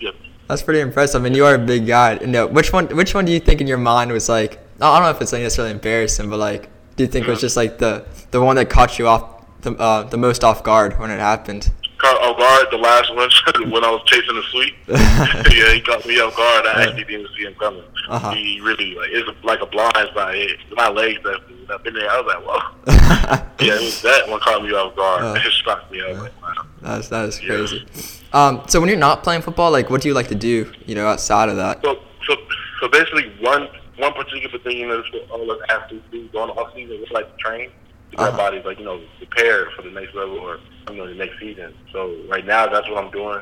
yeah. 0.00 0.10
that's 0.48 0.62
pretty 0.62 0.80
impressive. 0.80 1.20
I 1.20 1.24
mean, 1.24 1.34
you 1.34 1.44
are 1.44 1.54
a 1.54 1.58
big 1.58 1.86
guy. 1.86 2.14
And 2.14 2.34
uh, 2.34 2.46
which 2.46 2.72
one? 2.72 2.86
Which 2.96 3.14
one 3.14 3.24
do 3.24 3.32
you 3.32 3.40
think 3.40 3.60
in 3.60 3.66
your 3.66 3.78
mind 3.78 4.12
was 4.12 4.28
like? 4.28 4.58
I 4.80 4.94
don't 4.94 5.02
know 5.02 5.10
if 5.10 5.20
it's 5.20 5.32
like 5.32 5.42
necessarily 5.42 5.72
embarrassing, 5.72 6.30
but 6.30 6.38
like, 6.38 6.70
do 6.96 7.04
you 7.04 7.08
think 7.08 7.26
it 7.26 7.30
was 7.30 7.40
just 7.40 7.56
like 7.56 7.78
the 7.78 8.06
the 8.30 8.40
one 8.40 8.56
that 8.56 8.70
caught 8.70 8.98
you 8.98 9.08
off 9.08 9.39
the 9.62 9.72
uh, 9.74 10.02
the 10.04 10.16
most 10.16 10.44
off 10.44 10.62
guard 10.62 10.98
when 10.98 11.10
it 11.10 11.18
happened? 11.20 11.70
caught 11.98 12.16
off 12.22 12.38
guard 12.38 12.66
the 12.70 12.78
last 12.78 13.14
one 13.14 13.28
when 13.70 13.84
I 13.84 13.90
was 13.90 14.02
chasing 14.06 14.34
the 14.34 14.42
sweep. 14.50 14.74
yeah, 14.88 15.74
he 15.74 15.82
caught 15.82 16.06
me 16.06 16.18
off 16.18 16.34
guard. 16.34 16.64
I 16.66 16.84
actually 16.84 17.04
didn't 17.04 17.28
see 17.36 17.42
him 17.42 17.54
coming. 17.56 17.84
Uh-huh. 18.08 18.30
He 18.30 18.58
really 18.62 18.94
like 18.94 19.10
it's 19.10 19.44
like 19.44 19.60
a 19.60 19.66
blind 19.66 19.92
spot. 20.10 20.34
It, 20.34 20.58
my 20.76 20.88
legs 20.88 21.22
that 21.24 21.40
up 21.70 21.86
in 21.86 21.94
there. 21.94 22.10
I 22.10 22.20
was 22.20 22.26
like, 22.26 22.44
whoa. 22.44 23.64
yeah, 23.64 23.74
it 23.74 23.80
was 23.80 24.02
that 24.02 24.28
one 24.28 24.40
caught 24.40 24.62
me 24.62 24.72
off 24.72 24.94
guard. 24.96 25.22
Uh, 25.22 25.34
it 25.36 25.52
struck 25.52 25.90
me. 25.90 26.02
I 26.02 26.12
was 26.12 26.18
like, 26.22 26.42
wow. 26.42 26.66
That's 26.82 27.08
that 27.08 27.28
is 27.28 27.40
Yeah. 27.42 27.48
crazy. 27.48 27.86
Um, 28.32 28.62
so 28.68 28.80
when 28.80 28.88
you're 28.88 28.98
not 28.98 29.22
playing 29.22 29.42
football, 29.42 29.70
like, 29.70 29.90
what 29.90 30.00
do 30.02 30.08
you 30.08 30.14
like 30.14 30.28
to 30.28 30.34
do? 30.34 30.72
You 30.86 30.94
know, 30.94 31.06
outside 31.06 31.48
of 31.48 31.56
that. 31.56 31.82
So, 31.82 32.00
so, 32.26 32.36
so 32.80 32.88
basically, 32.88 33.32
one 33.40 33.68
one 33.98 34.12
particular 34.14 34.58
thing 34.60 34.78
you 34.78 34.88
know, 34.88 34.96
that's 34.96 35.12
what 35.12 35.30
all 35.30 35.50
us 35.50 35.58
athletes 35.68 36.04
do 36.10 36.26
during 36.28 36.48
the 36.48 36.54
off 36.54 36.72
season, 36.74 36.98
we 36.98 37.06
like 37.12 37.30
to 37.30 37.42
train. 37.42 37.70
To 38.10 38.16
get 38.16 38.20
Uh-huh. 38.20 38.30
our 38.32 38.36
bodies 38.36 38.64
like 38.64 38.78
you 38.78 38.84
know 38.84 39.00
prepared 39.18 39.68
for 39.76 39.82
the 39.82 39.90
next 39.90 40.14
level 40.14 40.38
or 40.38 40.58
you 40.90 40.96
know 40.96 41.06
the 41.06 41.14
next 41.14 41.38
season. 41.38 41.72
So 41.92 42.16
right 42.28 42.44
now, 42.44 42.66
that's 42.66 42.88
what 42.88 43.02
I'm 43.04 43.10
doing. 43.10 43.40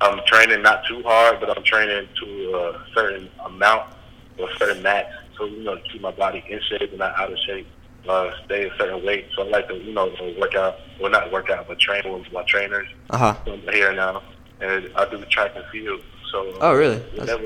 I'm 0.00 0.20
training 0.26 0.62
not 0.62 0.84
too 0.86 1.02
hard, 1.02 1.40
but 1.40 1.56
I'm 1.56 1.62
training 1.64 2.08
to 2.22 2.54
a 2.54 2.84
certain 2.94 3.28
amount 3.44 3.94
or 4.38 4.48
a 4.50 4.56
certain 4.58 4.82
max. 4.82 5.08
So 5.38 5.44
you 5.46 5.62
know, 5.64 5.76
keep 5.92 6.00
my 6.02 6.10
body 6.12 6.42
in 6.48 6.60
shape 6.68 6.90
and 6.90 6.98
not 6.98 7.18
out 7.18 7.30
of 7.32 7.38
shape. 7.46 7.66
uh, 8.08 8.30
stay 8.44 8.68
a 8.68 8.76
certain 8.78 9.04
weight. 9.04 9.26
So 9.34 9.42
I 9.42 9.48
like 9.48 9.66
to, 9.68 9.74
you 9.74 9.92
know, 9.92 10.06
work 10.38 10.54
out. 10.54 10.76
Well, 11.00 11.10
not 11.10 11.32
work 11.32 11.50
out, 11.50 11.66
but 11.66 11.78
train 11.80 12.02
with 12.10 12.30
my 12.32 12.44
trainers 12.44 12.86
Uh 13.10 13.18
huh. 13.18 13.34
here 13.72 13.92
now. 13.92 14.22
And 14.60 14.88
I 14.96 15.10
do 15.10 15.22
track 15.24 15.52
and 15.56 15.64
field. 15.72 16.00
So 16.30 16.50
uh, 16.50 16.58
Oh, 16.60 16.74
really? 16.74 17.02
Never, 17.18 17.42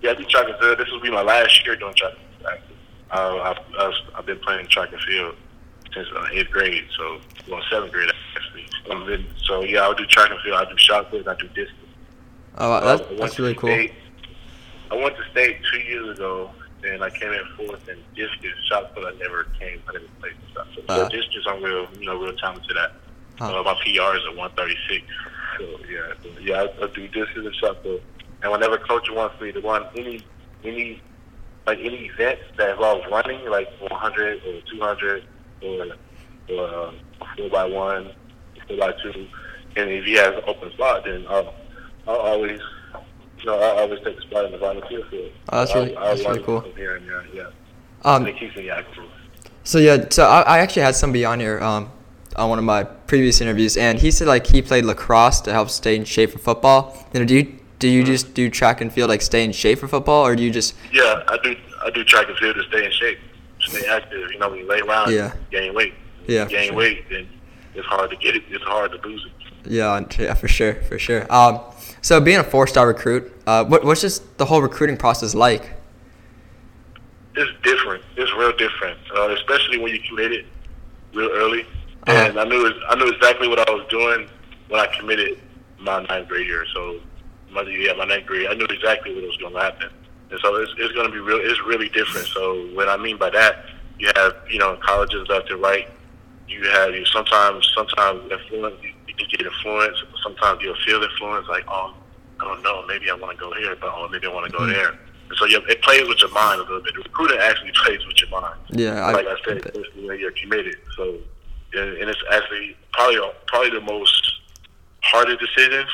yeah, 0.00 0.12
I 0.12 0.14
do 0.14 0.24
track 0.24 0.46
and 0.48 0.56
field. 0.60 0.78
This 0.78 0.88
will 0.92 1.00
be 1.00 1.10
my 1.10 1.22
last 1.22 1.66
year 1.66 1.74
doing 1.76 1.94
track 1.96 2.12
and 2.12 2.38
field. 2.38 2.78
Uh, 3.10 3.54
I've, 3.80 3.92
I've 4.14 4.26
been 4.26 4.38
playing 4.38 4.68
track 4.68 4.92
and 4.92 5.00
field 5.02 5.34
since 5.94 6.08
uh, 6.14 6.26
eighth 6.32 6.50
grade, 6.50 6.84
so 6.96 7.20
well 7.48 7.62
seventh 7.70 7.92
grade 7.92 8.10
actually. 8.34 8.66
Um, 8.90 9.06
then, 9.06 9.26
so 9.44 9.62
yeah, 9.62 9.82
I'll 9.82 9.94
do 9.94 10.06
track 10.06 10.30
and 10.30 10.40
field. 10.40 10.56
I 10.56 10.64
do 10.64 10.76
shot 10.76 11.10
put. 11.10 11.26
I 11.26 11.34
do 11.36 11.48
distance. 11.48 11.74
Oh, 12.56 12.80
that's, 12.84 13.20
that's 13.20 13.38
really 13.38 13.54
cool. 13.54 13.70
State, 13.70 13.92
I 14.90 14.96
went 14.96 15.16
to 15.16 15.22
state 15.30 15.58
two 15.72 15.78
years 15.80 16.16
ago, 16.16 16.50
and 16.84 17.04
I 17.04 17.10
came 17.10 17.32
in 17.32 17.44
fourth 17.56 17.88
in 17.88 17.98
discus. 18.14 18.50
Shot 18.68 18.94
put, 18.94 19.04
I 19.04 19.16
never 19.18 19.44
came. 19.58 19.80
I 19.88 19.92
didn't 19.92 20.20
play 20.20 20.30
shot 20.54 20.66
put. 20.74 20.84
Uh. 20.88 20.96
So 20.96 21.08
discus, 21.08 21.44
I'm 21.46 21.62
real, 21.62 21.86
you 21.98 22.06
know, 22.06 22.20
real 22.20 22.36
talented 22.36 22.76
at. 22.76 22.92
Huh. 23.38 23.60
Uh, 23.60 23.62
my 23.62 23.74
PR 23.74 24.16
is 24.16 24.24
at 24.28 24.36
136. 24.36 25.06
So 25.58 25.64
yeah, 25.88 26.12
so, 26.22 26.40
yeah, 26.40 26.62
I, 26.62 26.84
I 26.84 26.88
do 26.92 27.06
discus 27.08 27.46
and 27.46 27.54
shot 27.54 27.82
put. 27.82 28.02
And 28.42 28.52
whenever 28.52 28.78
coach 28.78 29.08
wants 29.10 29.40
me 29.40 29.52
to 29.52 29.60
run 29.60 29.86
any 29.96 30.24
any 30.64 31.02
like 31.66 31.78
any 31.80 32.06
event 32.06 32.40
that 32.56 32.70
involves 32.70 33.04
running, 33.10 33.48
like 33.50 33.68
100 33.80 34.42
or 34.42 34.60
200 34.72 35.24
or 35.62 35.86
or 36.50 36.92
four 37.36 37.50
by 37.50 37.64
one, 37.64 38.12
four 38.66 38.76
by 38.78 38.92
two, 39.02 39.26
and 39.76 39.90
if 39.90 40.04
he 40.04 40.14
has 40.14 40.28
an 40.34 40.42
open 40.46 40.70
spot, 40.72 41.04
then 41.04 41.24
I'll 41.28 41.54
I'll 42.06 42.16
always 42.16 42.60
you 43.40 43.46
know 43.46 43.58
I'll 43.58 43.78
always 43.80 44.00
take 44.04 44.16
a 44.18 44.22
spot 44.22 44.44
in 44.46 44.52
the 44.52 44.58
volunteer 44.58 45.04
field. 45.10 45.32
Oh, 45.50 45.58
that's 45.60 45.74
really- 45.74 45.96
I'll, 45.96 46.02
I'll 46.08 46.16
that's 46.16 46.28
really 46.28 46.42
cool. 46.42 46.60
from 46.62 46.72
Here 46.72 46.96
and 46.96 47.08
there, 47.08 47.24
yeah. 47.32 47.50
Um, 48.04 48.26
it 48.26 48.38
keeps 48.38 48.56
me 48.56 48.70
active. 48.70 49.04
So 49.64 49.78
yeah, 49.78 50.06
so 50.10 50.24
I, 50.24 50.40
I 50.42 50.58
actually 50.58 50.82
had 50.82 50.94
somebody 50.94 51.24
on 51.24 51.40
here 51.40 51.60
um, 51.60 51.90
on 52.36 52.48
one 52.48 52.58
of 52.58 52.64
my 52.64 52.84
previous 52.84 53.40
interviews, 53.40 53.76
and 53.76 53.98
he 53.98 54.10
said 54.10 54.26
like 54.28 54.46
he 54.46 54.62
played 54.62 54.84
lacrosse 54.84 55.40
to 55.42 55.52
help 55.52 55.68
stay 55.70 55.96
in 55.96 56.04
shape 56.04 56.30
for 56.30 56.38
football. 56.38 56.96
You 57.12 57.20
know, 57.20 57.26
do 57.26 57.34
you 57.34 57.58
do 57.78 57.88
you 57.88 58.02
just 58.04 58.34
do 58.34 58.48
track 58.50 58.80
and 58.80 58.92
field 58.92 59.10
like 59.10 59.20
stay 59.22 59.44
in 59.44 59.52
shape 59.52 59.78
for 59.78 59.88
football, 59.88 60.24
or 60.26 60.34
do 60.36 60.42
you 60.42 60.50
just 60.50 60.74
Yeah, 60.92 61.22
I 61.28 61.38
do. 61.42 61.54
I 61.84 61.90
do 61.90 62.02
track 62.04 62.28
and 62.28 62.36
field 62.38 62.56
to 62.56 62.62
stay 62.64 62.84
in 62.84 62.90
shape, 62.92 63.18
stay 63.68 63.86
active. 63.88 64.30
You 64.32 64.38
know, 64.38 64.48
when 64.50 64.58
you 64.60 64.66
lay 64.68 64.80
around, 64.80 65.12
Yeah. 65.12 65.32
gain 65.50 65.74
weight. 65.74 65.94
Yeah, 66.26 66.44
gain 66.46 66.68
sure. 66.68 66.76
weight, 66.76 67.08
then 67.08 67.26
it's 67.74 67.86
hard 67.86 68.10
to 68.10 68.16
get 68.16 68.36
it. 68.36 68.42
It's 68.50 68.64
hard 68.64 68.90
to 68.92 68.98
lose 69.08 69.24
it. 69.26 69.70
yeah 69.70 70.04
yeah 70.18 70.34
for 70.34 70.48
sure 70.48 70.74
for 70.88 70.98
sure. 70.98 71.26
Um, 71.32 71.60
so 72.02 72.20
being 72.20 72.38
a 72.38 72.44
four 72.44 72.66
star 72.66 72.86
recruit, 72.86 73.32
uh, 73.46 73.64
what 73.64 73.84
what's 73.84 74.00
just 74.02 74.36
the 74.38 74.44
whole 74.46 74.62
recruiting 74.62 74.96
process 74.96 75.34
like? 75.34 75.72
it's 77.40 77.50
different. 77.62 78.02
It's 78.16 78.32
real 78.34 78.52
different, 78.56 78.98
uh, 79.16 79.28
especially 79.30 79.78
when 79.78 79.94
you 79.94 80.00
committed 80.00 80.44
real 81.14 81.30
early. 81.30 81.62
Uh-huh. 81.62 82.12
And 82.12 82.38
I 82.40 82.44
knew 82.44 82.72
I 82.88 82.94
knew 82.96 83.08
exactly 83.08 83.46
what 83.48 83.60
I 83.68 83.70
was 83.72 83.86
doing 83.88 84.28
when 84.68 84.80
I 84.80 84.86
committed 84.98 85.38
my 85.78 86.02
ninth 86.02 86.28
grade 86.28 86.46
year. 86.46 86.64
So 86.74 86.98
my 87.50 87.62
yeah, 87.62 87.92
my 87.92 88.04
ninth 88.06 88.26
grade, 88.26 88.48
I 88.48 88.54
knew 88.54 88.64
exactly 88.66 89.14
what 89.14 89.24
was 89.24 89.36
going 89.36 89.54
to 89.54 89.60
happen. 89.60 89.90
And 90.30 90.38
so 90.40 90.56
it's, 90.56 90.72
it's 90.78 90.92
going 90.94 91.06
to 91.06 91.12
be 91.12 91.20
real. 91.20 91.38
It's 91.40 91.60
really 91.66 91.88
different. 91.88 92.26
So 92.28 92.66
what 92.74 92.88
I 92.88 92.96
mean 92.96 93.16
by 93.16 93.30
that, 93.30 93.64
you 93.98 94.10
have 94.14 94.34
you 94.50 94.58
know 94.58 94.76
colleges 94.82 95.26
left 95.28 95.50
and 95.50 95.60
right. 95.62 95.88
You 96.48 96.64
have 96.70 96.94
you 96.94 97.04
sometimes 97.06 97.70
sometimes 97.74 98.30
influence. 98.30 98.76
You, 98.82 98.92
you 99.06 99.14
can 99.14 99.26
get 99.30 99.42
influence. 99.42 99.98
Sometimes 100.22 100.60
you'll 100.62 100.76
feel 100.86 101.02
influence. 101.02 101.48
Like 101.48 101.64
oh, 101.68 101.94
I 102.40 102.44
don't 102.44 102.62
know. 102.62 102.84
Maybe 102.86 103.10
I 103.10 103.14
want 103.14 103.36
to 103.38 103.42
go 103.42 103.52
here, 103.54 103.74
but 103.80 103.90
oh, 103.94 104.08
maybe 104.10 104.26
I 104.26 104.30
want 104.32 104.46
to 104.50 104.52
go 104.52 104.64
Mhm. 104.64 104.72
there. 104.72 104.88
And 104.90 105.36
so 105.36 105.44
you, 105.44 105.58
it 105.68 105.82
plays 105.82 106.08
with 106.08 106.20
your 106.20 106.30
mind 106.30 106.60
a 106.60 106.62
little 106.64 106.80
bit. 106.80 106.94
The 106.94 107.00
recruiting 107.02 107.38
actually 107.38 107.72
plays 107.84 108.00
with 108.06 108.20
your 108.20 108.30
mind. 108.40 108.58
Yeah, 108.70 109.10
like 109.10 109.26
I 109.26 109.36
said, 109.44 109.58
especially 109.58 110.20
you're 110.20 110.30
committed. 110.32 110.76
So, 110.96 111.16
and, 111.74 112.08
it's 112.08 112.22
actually 112.30 112.76
probably 112.92 113.20
probably 113.46 113.70
the 113.70 113.80
most 113.80 114.32
harder 115.02 115.36
decisions 115.36 115.90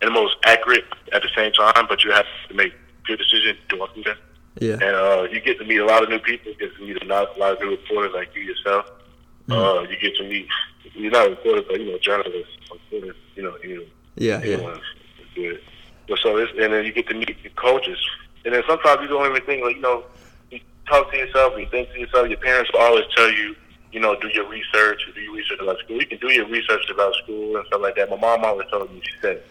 and 0.00 0.08
the 0.08 0.12
most 0.12 0.36
accurate 0.44 0.84
at 1.12 1.22
the 1.22 1.28
same 1.36 1.52
time. 1.52 1.86
But 1.88 2.04
you 2.04 2.12
have 2.12 2.26
to 2.48 2.54
make 2.54 2.72
good 3.06 3.18
decisions 3.18 3.58
doing 3.68 4.04
that. 4.04 4.18
Yeah, 4.58 4.72
And 4.72 4.82
uh, 4.84 5.28
you 5.30 5.40
get 5.40 5.58
to 5.58 5.64
meet 5.64 5.78
a 5.78 5.84
lot 5.84 6.02
of 6.02 6.08
new 6.08 6.18
people. 6.18 6.52
You 6.52 6.58
get 6.58 6.76
to 6.76 6.82
meet 6.82 7.02
a 7.02 7.06
lot, 7.06 7.36
a 7.36 7.38
lot 7.38 7.52
of 7.52 7.60
new 7.60 7.70
reporters 7.70 8.12
like 8.14 8.34
you 8.34 8.42
yourself. 8.42 8.86
Uh, 9.50 9.86
you 9.88 9.96
get 10.00 10.16
to 10.16 10.24
meet, 10.28 10.48
you're 10.94 11.10
not 11.10 11.28
reporters, 11.28 11.64
but, 11.68 11.78
you 11.78 11.92
know, 11.92 11.98
journalists, 11.98 12.52
reporters, 12.72 13.14
you 13.36 13.42
know, 13.42 13.56
you 13.62 13.76
know, 13.76 13.84
yeah, 14.16 14.40
yeah, 14.42 14.54
anyone 14.54 14.72
is 14.72 15.26
good. 15.34 15.60
But 16.08 16.18
so 16.18 16.36
it's, 16.38 16.50
and 16.58 16.72
then 16.72 16.84
you 16.84 16.92
get 16.92 17.06
to 17.08 17.14
meet 17.14 17.40
the 17.42 17.50
coaches. 17.50 17.98
And 18.44 18.54
then 18.54 18.62
sometimes 18.66 19.02
you 19.02 19.08
don't 19.08 19.30
even 19.30 19.42
think, 19.44 19.62
like, 19.62 19.76
you 19.76 19.82
know, 19.82 20.04
you 20.50 20.60
talk 20.88 21.10
to 21.12 21.16
yourself 21.16 21.52
you 21.58 21.68
think 21.68 21.92
to 21.92 22.00
yourself, 22.00 22.28
your 22.28 22.38
parents 22.38 22.72
will 22.72 22.80
always 22.80 23.04
tell 23.14 23.30
you, 23.30 23.54
you 23.92 24.00
know, 24.00 24.18
do 24.20 24.28
your 24.28 24.48
research, 24.48 25.02
do 25.14 25.20
your 25.20 25.34
research 25.34 25.58
about 25.60 25.78
school. 25.80 25.98
You 25.98 26.06
can 26.06 26.18
do 26.18 26.32
your 26.32 26.46
research 26.48 26.90
about 26.90 27.14
school 27.16 27.56
and 27.56 27.66
stuff 27.66 27.80
like 27.82 27.96
that. 27.96 28.10
My 28.10 28.16
mom 28.16 28.44
always 28.44 28.68
told 28.68 28.92
me, 28.92 29.00
she 29.04 29.20
said, 29.20 29.42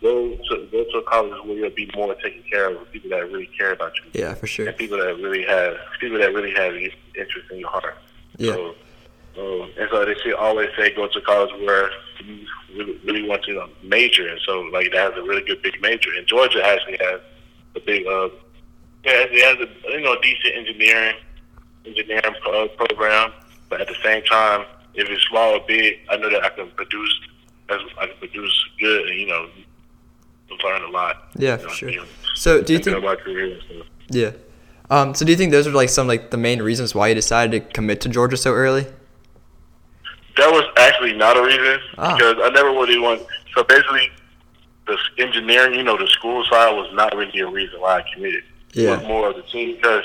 go 0.00 0.36
to, 0.36 0.68
go 0.72 0.84
to 0.84 0.98
a 0.98 1.02
college 1.02 1.44
where 1.44 1.56
you'll 1.56 1.70
be 1.70 1.90
more 1.94 2.14
taken 2.16 2.42
care 2.50 2.70
of 2.70 2.80
with 2.80 2.90
people 2.90 3.10
that 3.10 3.30
really 3.30 3.50
care 3.58 3.72
about 3.72 3.92
you 3.96 4.20
yeah, 4.20 4.34
for 4.34 4.46
sure. 4.46 4.66
and 4.66 4.76
people 4.76 4.98
that 4.98 5.16
really 5.16 5.44
have 5.44 5.76
people 6.00 6.18
that 6.18 6.32
really 6.32 6.52
have 6.54 6.74
interest 6.74 7.50
in 7.50 7.58
your 7.58 7.68
heart. 7.68 7.96
Yeah. 8.38 8.54
So, 8.54 8.74
um, 9.38 9.70
and 9.78 9.88
so 9.90 10.04
they 10.04 10.14
should 10.22 10.34
always 10.34 10.68
say 10.76 10.94
go 10.94 11.06
to 11.06 11.20
college 11.20 11.50
where 11.60 11.90
you 12.24 12.46
really, 12.74 12.98
really 13.04 13.28
want 13.28 13.44
to 13.44 13.68
major. 13.82 14.26
And 14.26 14.40
so 14.46 14.60
like 14.72 14.90
that 14.92 15.12
has 15.12 15.18
a 15.18 15.22
really 15.22 15.42
good 15.42 15.62
big 15.62 15.80
major. 15.80 16.10
And 16.16 16.26
Georgia 16.26 16.64
actually 16.64 16.98
has 17.00 17.20
a 17.76 17.80
big 17.80 18.06
uh 18.06 18.28
yeah 19.04 19.24
it 19.30 19.44
has 19.44 19.68
a 19.68 19.92
you 19.92 20.00
know 20.00 20.16
decent 20.20 20.56
engineering 20.56 21.16
engineering 21.84 22.34
uh, 22.46 22.66
program. 22.76 23.32
But 23.68 23.82
at 23.82 23.88
the 23.88 23.94
same 24.02 24.24
time, 24.24 24.64
if 24.94 25.08
it's 25.08 25.22
small 25.28 25.54
or 25.54 25.60
big, 25.68 25.98
I 26.08 26.16
know 26.16 26.28
that 26.30 26.44
I 26.44 26.48
can 26.48 26.70
produce 26.70 27.20
I 27.68 28.06
can 28.06 28.16
produce 28.18 28.64
good 28.80 29.08
and 29.08 29.20
you 29.20 29.26
know 29.26 29.48
learn 30.64 30.82
a 30.82 30.88
lot. 30.90 31.28
Yeah, 31.36 31.52
you 31.52 31.58
for 31.58 31.66
know, 31.68 31.72
sure. 31.72 32.04
So 32.34 32.62
do 32.62 32.72
you 32.72 32.78
think? 32.78 32.96
career 33.20 33.58
stuff. 33.62 33.86
Yeah. 34.08 34.30
Um, 34.90 35.14
so 35.14 35.24
do 35.24 35.30
you 35.30 35.38
think 35.38 35.52
those 35.52 35.66
are 35.66 35.72
like 35.72 35.88
some 35.88 36.06
like 36.08 36.30
the 36.30 36.36
main 36.36 36.60
reasons 36.62 36.94
why 36.94 37.08
you 37.08 37.14
decided 37.14 37.52
to 37.52 37.72
commit 37.72 38.00
to 38.02 38.08
Georgia 38.08 38.36
so 38.36 38.52
early? 38.52 38.86
That 40.36 40.50
was 40.52 40.64
actually 40.78 41.12
not 41.14 41.36
a 41.36 41.42
reason 41.42 41.78
Ah. 41.98 42.16
because 42.16 42.36
I 42.42 42.48
never 42.50 42.70
really 42.70 42.98
want. 42.98 43.22
So 43.54 43.62
basically, 43.64 44.10
the 44.86 44.96
engineering, 45.18 45.74
you 45.74 45.82
know, 45.82 45.96
the 45.96 46.06
school 46.08 46.44
side 46.50 46.72
was 46.74 46.90
not 46.94 47.14
really 47.14 47.38
a 47.40 47.46
reason 47.46 47.80
why 47.80 47.98
I 47.98 48.04
committed. 48.14 48.42
It 48.74 48.82
Yeah. 48.82 48.96
was 48.96 49.06
more 49.06 49.28
of 49.30 49.36
the 49.36 49.42
team 49.42 49.76
because 49.76 50.04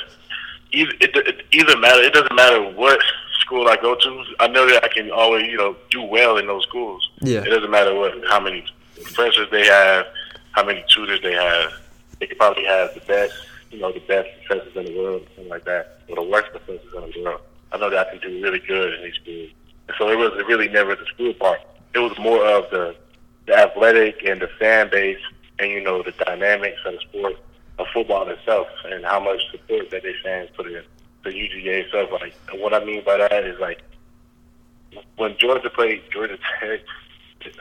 either 0.71 0.91
it, 0.99 1.15
it 1.15 1.45
either 1.51 1.77
matter. 1.77 2.01
It 2.01 2.13
doesn't 2.13 2.35
matter 2.35 2.61
what 2.61 2.99
school 3.41 3.67
I 3.67 3.77
go 3.77 3.95
to. 3.95 4.23
I 4.39 4.47
know 4.47 4.65
that 4.67 4.83
I 4.83 4.87
can 4.89 5.09
always, 5.11 5.45
you 5.47 5.57
know, 5.57 5.75
do 5.89 6.01
well 6.03 6.37
in 6.37 6.47
those 6.47 6.63
schools. 6.63 7.09
Yeah. 7.21 7.41
It 7.41 7.49
doesn't 7.49 7.71
matter 7.71 7.93
what 7.95 8.13
how 8.27 8.39
many 8.39 8.65
professors 9.01 9.47
they 9.51 9.65
have, 9.65 10.05
how 10.55 10.63
many 10.63 10.83
tutors 10.87 11.21
they 11.21 11.33
have. 11.33 11.73
They 12.19 12.27
could 12.27 12.37
probably 12.37 12.63
have 12.63 12.93
the 12.93 13.01
best, 13.01 13.33
you 13.71 13.79
know, 13.79 13.91
the 13.91 13.99
best 13.99 14.29
professors 14.45 14.75
in 14.75 14.85
the 14.85 14.97
world, 14.97 15.27
something 15.35 15.49
like 15.49 15.65
that, 15.65 15.99
or 16.07 16.15
the 16.15 16.23
worst 16.23 16.49
professors 16.51 16.79
in 16.95 17.11
the 17.11 17.23
world. 17.23 17.41
I 17.73 17.77
know 17.77 17.89
that 17.89 18.07
I 18.07 18.11
can 18.17 18.21
do 18.21 18.41
really 18.41 18.59
good 18.59 18.93
in 18.93 19.03
these 19.03 19.15
schools. 19.15 19.49
And 19.89 19.97
so 19.97 20.09
it 20.09 20.17
was 20.17 20.31
really 20.47 20.69
never 20.69 20.95
the 20.95 21.05
school 21.13 21.33
part. 21.33 21.59
It 21.93 21.99
was 21.99 22.17
more 22.17 22.43
of 22.45 22.69
the 22.71 22.95
the 23.45 23.53
athletic 23.55 24.23
and 24.25 24.41
the 24.41 24.47
fan 24.59 24.89
base, 24.89 25.19
and 25.59 25.69
you 25.69 25.81
know 25.81 26.01
the 26.01 26.11
dynamics 26.11 26.79
of 26.85 26.93
the 26.93 26.99
sport 27.01 27.35
of 27.77 27.85
football 27.93 28.27
itself, 28.29 28.67
and 28.85 29.05
how 29.05 29.19
much 29.19 29.41
support 29.51 29.91
that 29.91 30.01
they 30.01 30.13
fans 30.23 30.49
put 30.55 30.67
in 30.67 30.83
the 31.23 31.29
UGA 31.29 31.85
itself. 31.85 32.09
Like, 32.11 32.33
what 32.53 32.73
I 32.73 32.83
mean 32.83 33.03
by 33.05 33.17
that 33.17 33.43
is 33.43 33.59
like 33.59 33.81
when 35.17 35.37
Georgia 35.37 35.69
played 35.69 36.01
Georgia 36.11 36.37
Tech, 36.59 36.79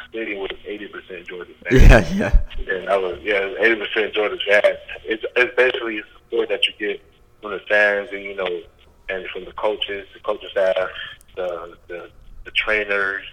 stadium 0.09 0.41
was 0.41 0.51
eighty 0.66 0.89
percent 0.89 1.26
Georgia 1.26 1.53
fans. 1.62 2.12
Yeah, 2.14 2.41
yeah, 2.59 2.74
And 2.74 2.89
I 2.89 2.97
was, 2.97 3.18
yeah, 3.22 3.55
eighty 3.59 3.76
percent 3.76 4.14
Georgia 4.14 4.39
fans. 4.49 4.78
It's, 5.05 5.24
it's 5.37 5.57
basically 5.57 6.03
support 6.14 6.49
that 6.49 6.66
you 6.66 6.74
get 6.78 7.03
from 7.41 7.53
the 7.53 7.61
fans, 7.68 8.09
and 8.12 8.22
you 8.22 8.35
know, 8.35 8.62
and 9.09 9.26
from 9.28 9.45
the 9.45 9.53
coaches, 9.53 10.07
the 10.14 10.20
coaching 10.20 10.49
staff, 10.51 10.91
the 11.37 11.76
the, 11.89 12.11
the 12.45 12.51
trainers, 12.53 13.24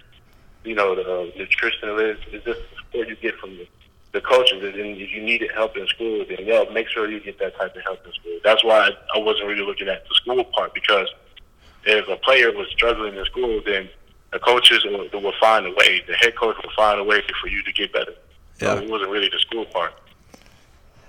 you 0.64 0.74
know, 0.74 0.94
the 0.94 1.02
uh, 1.02 1.30
nutritionists. 1.38 2.24
It's 2.32 2.44
just 2.44 2.60
support 2.78 3.08
you 3.08 3.16
get 3.16 3.36
from 3.36 3.50
the, 3.56 3.66
the 4.12 4.20
coaches. 4.20 4.62
And 4.62 4.74
if 4.74 5.10
you 5.10 5.22
needed 5.22 5.50
help 5.52 5.76
in 5.76 5.86
school, 5.88 6.24
then 6.28 6.38
yeah, 6.46 6.64
make 6.72 6.88
sure 6.88 7.10
you 7.10 7.20
get 7.20 7.38
that 7.38 7.56
type 7.56 7.74
of 7.74 7.82
help 7.82 8.04
in 8.06 8.12
school. 8.12 8.38
That's 8.44 8.64
why 8.64 8.88
I, 8.88 9.18
I 9.18 9.18
wasn't 9.18 9.48
really 9.48 9.64
looking 9.64 9.88
at 9.88 10.06
the 10.08 10.14
school 10.14 10.44
part 10.44 10.74
because 10.74 11.08
if 11.84 12.08
a 12.08 12.16
player 12.16 12.52
was 12.52 12.68
struggling 12.70 13.16
in 13.16 13.24
school, 13.24 13.60
then 13.64 13.88
the 14.32 14.38
coaches 14.38 14.84
will, 14.84 15.08
will 15.20 15.32
find 15.40 15.66
a 15.66 15.70
way. 15.70 16.02
The 16.06 16.14
head 16.14 16.34
coach 16.36 16.56
will 16.62 16.72
find 16.74 16.98
a 17.00 17.04
way 17.04 17.22
for 17.40 17.48
you 17.48 17.62
to 17.62 17.72
get 17.72 17.92
better. 17.92 18.14
So 18.58 18.66
Yeah. 18.74 18.80
it 18.80 18.88
wasn't 18.90 19.10
really 19.10 19.28
the 19.28 19.38
school 19.38 19.64
part. 19.66 19.92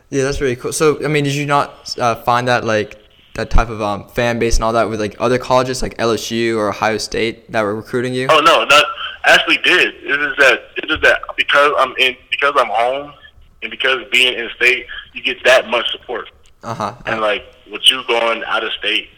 yeah. 0.10 0.24
That's 0.24 0.42
really 0.42 0.56
cool. 0.56 0.74
So 0.74 1.04
I 1.04 1.08
mean, 1.08 1.24
did 1.24 1.34
you 1.36 1.46
not 1.46 1.98
uh, 2.00 2.16
find 2.16 2.48
that 2.48 2.64
like 2.64 2.98
that 3.36 3.50
type 3.50 3.70
of 3.70 3.82
um, 3.82 4.08
fan 4.10 4.38
base 4.40 4.56
and 4.58 4.64
all 4.64 4.74
that 4.74 4.90
with 4.90 5.00
like 5.00 5.16
other 5.20 5.38
colleges 5.40 5.82
like 5.82 5.98
LSU 5.98 6.56
or 6.58 6.70
Ohio 6.70 6.98
State 6.98 7.52
that 7.52 7.62
were 7.64 7.76
recruiting 7.76 8.14
you? 8.14 8.28
Oh 8.30 8.40
no, 8.40 8.64
not 8.66 8.86
actually 9.26 9.58
did. 9.58 9.96
It 9.96 10.22
is 10.22 10.36
that 10.38 10.62
it 10.78 10.92
is 10.92 11.00
that 11.02 11.22
because 11.38 11.72
I'm 11.78 11.94
in 11.98 12.16
because 12.30 12.54
I'm 12.58 12.68
home 12.70 13.14
and 13.62 13.72
because 13.72 14.00
being 14.12 14.34
in 14.38 14.50
state, 14.56 14.86
you 15.14 15.24
get 15.24 15.44
that 15.46 15.70
much 15.70 15.90
support. 15.92 16.30
Uh 16.64 16.74
huh. 16.74 16.96
And 17.06 17.22
like 17.22 17.44
with 17.72 17.90
you 17.90 18.04
going 18.08 18.44
out 18.44 18.64
of 18.64 18.72
state, 18.74 19.10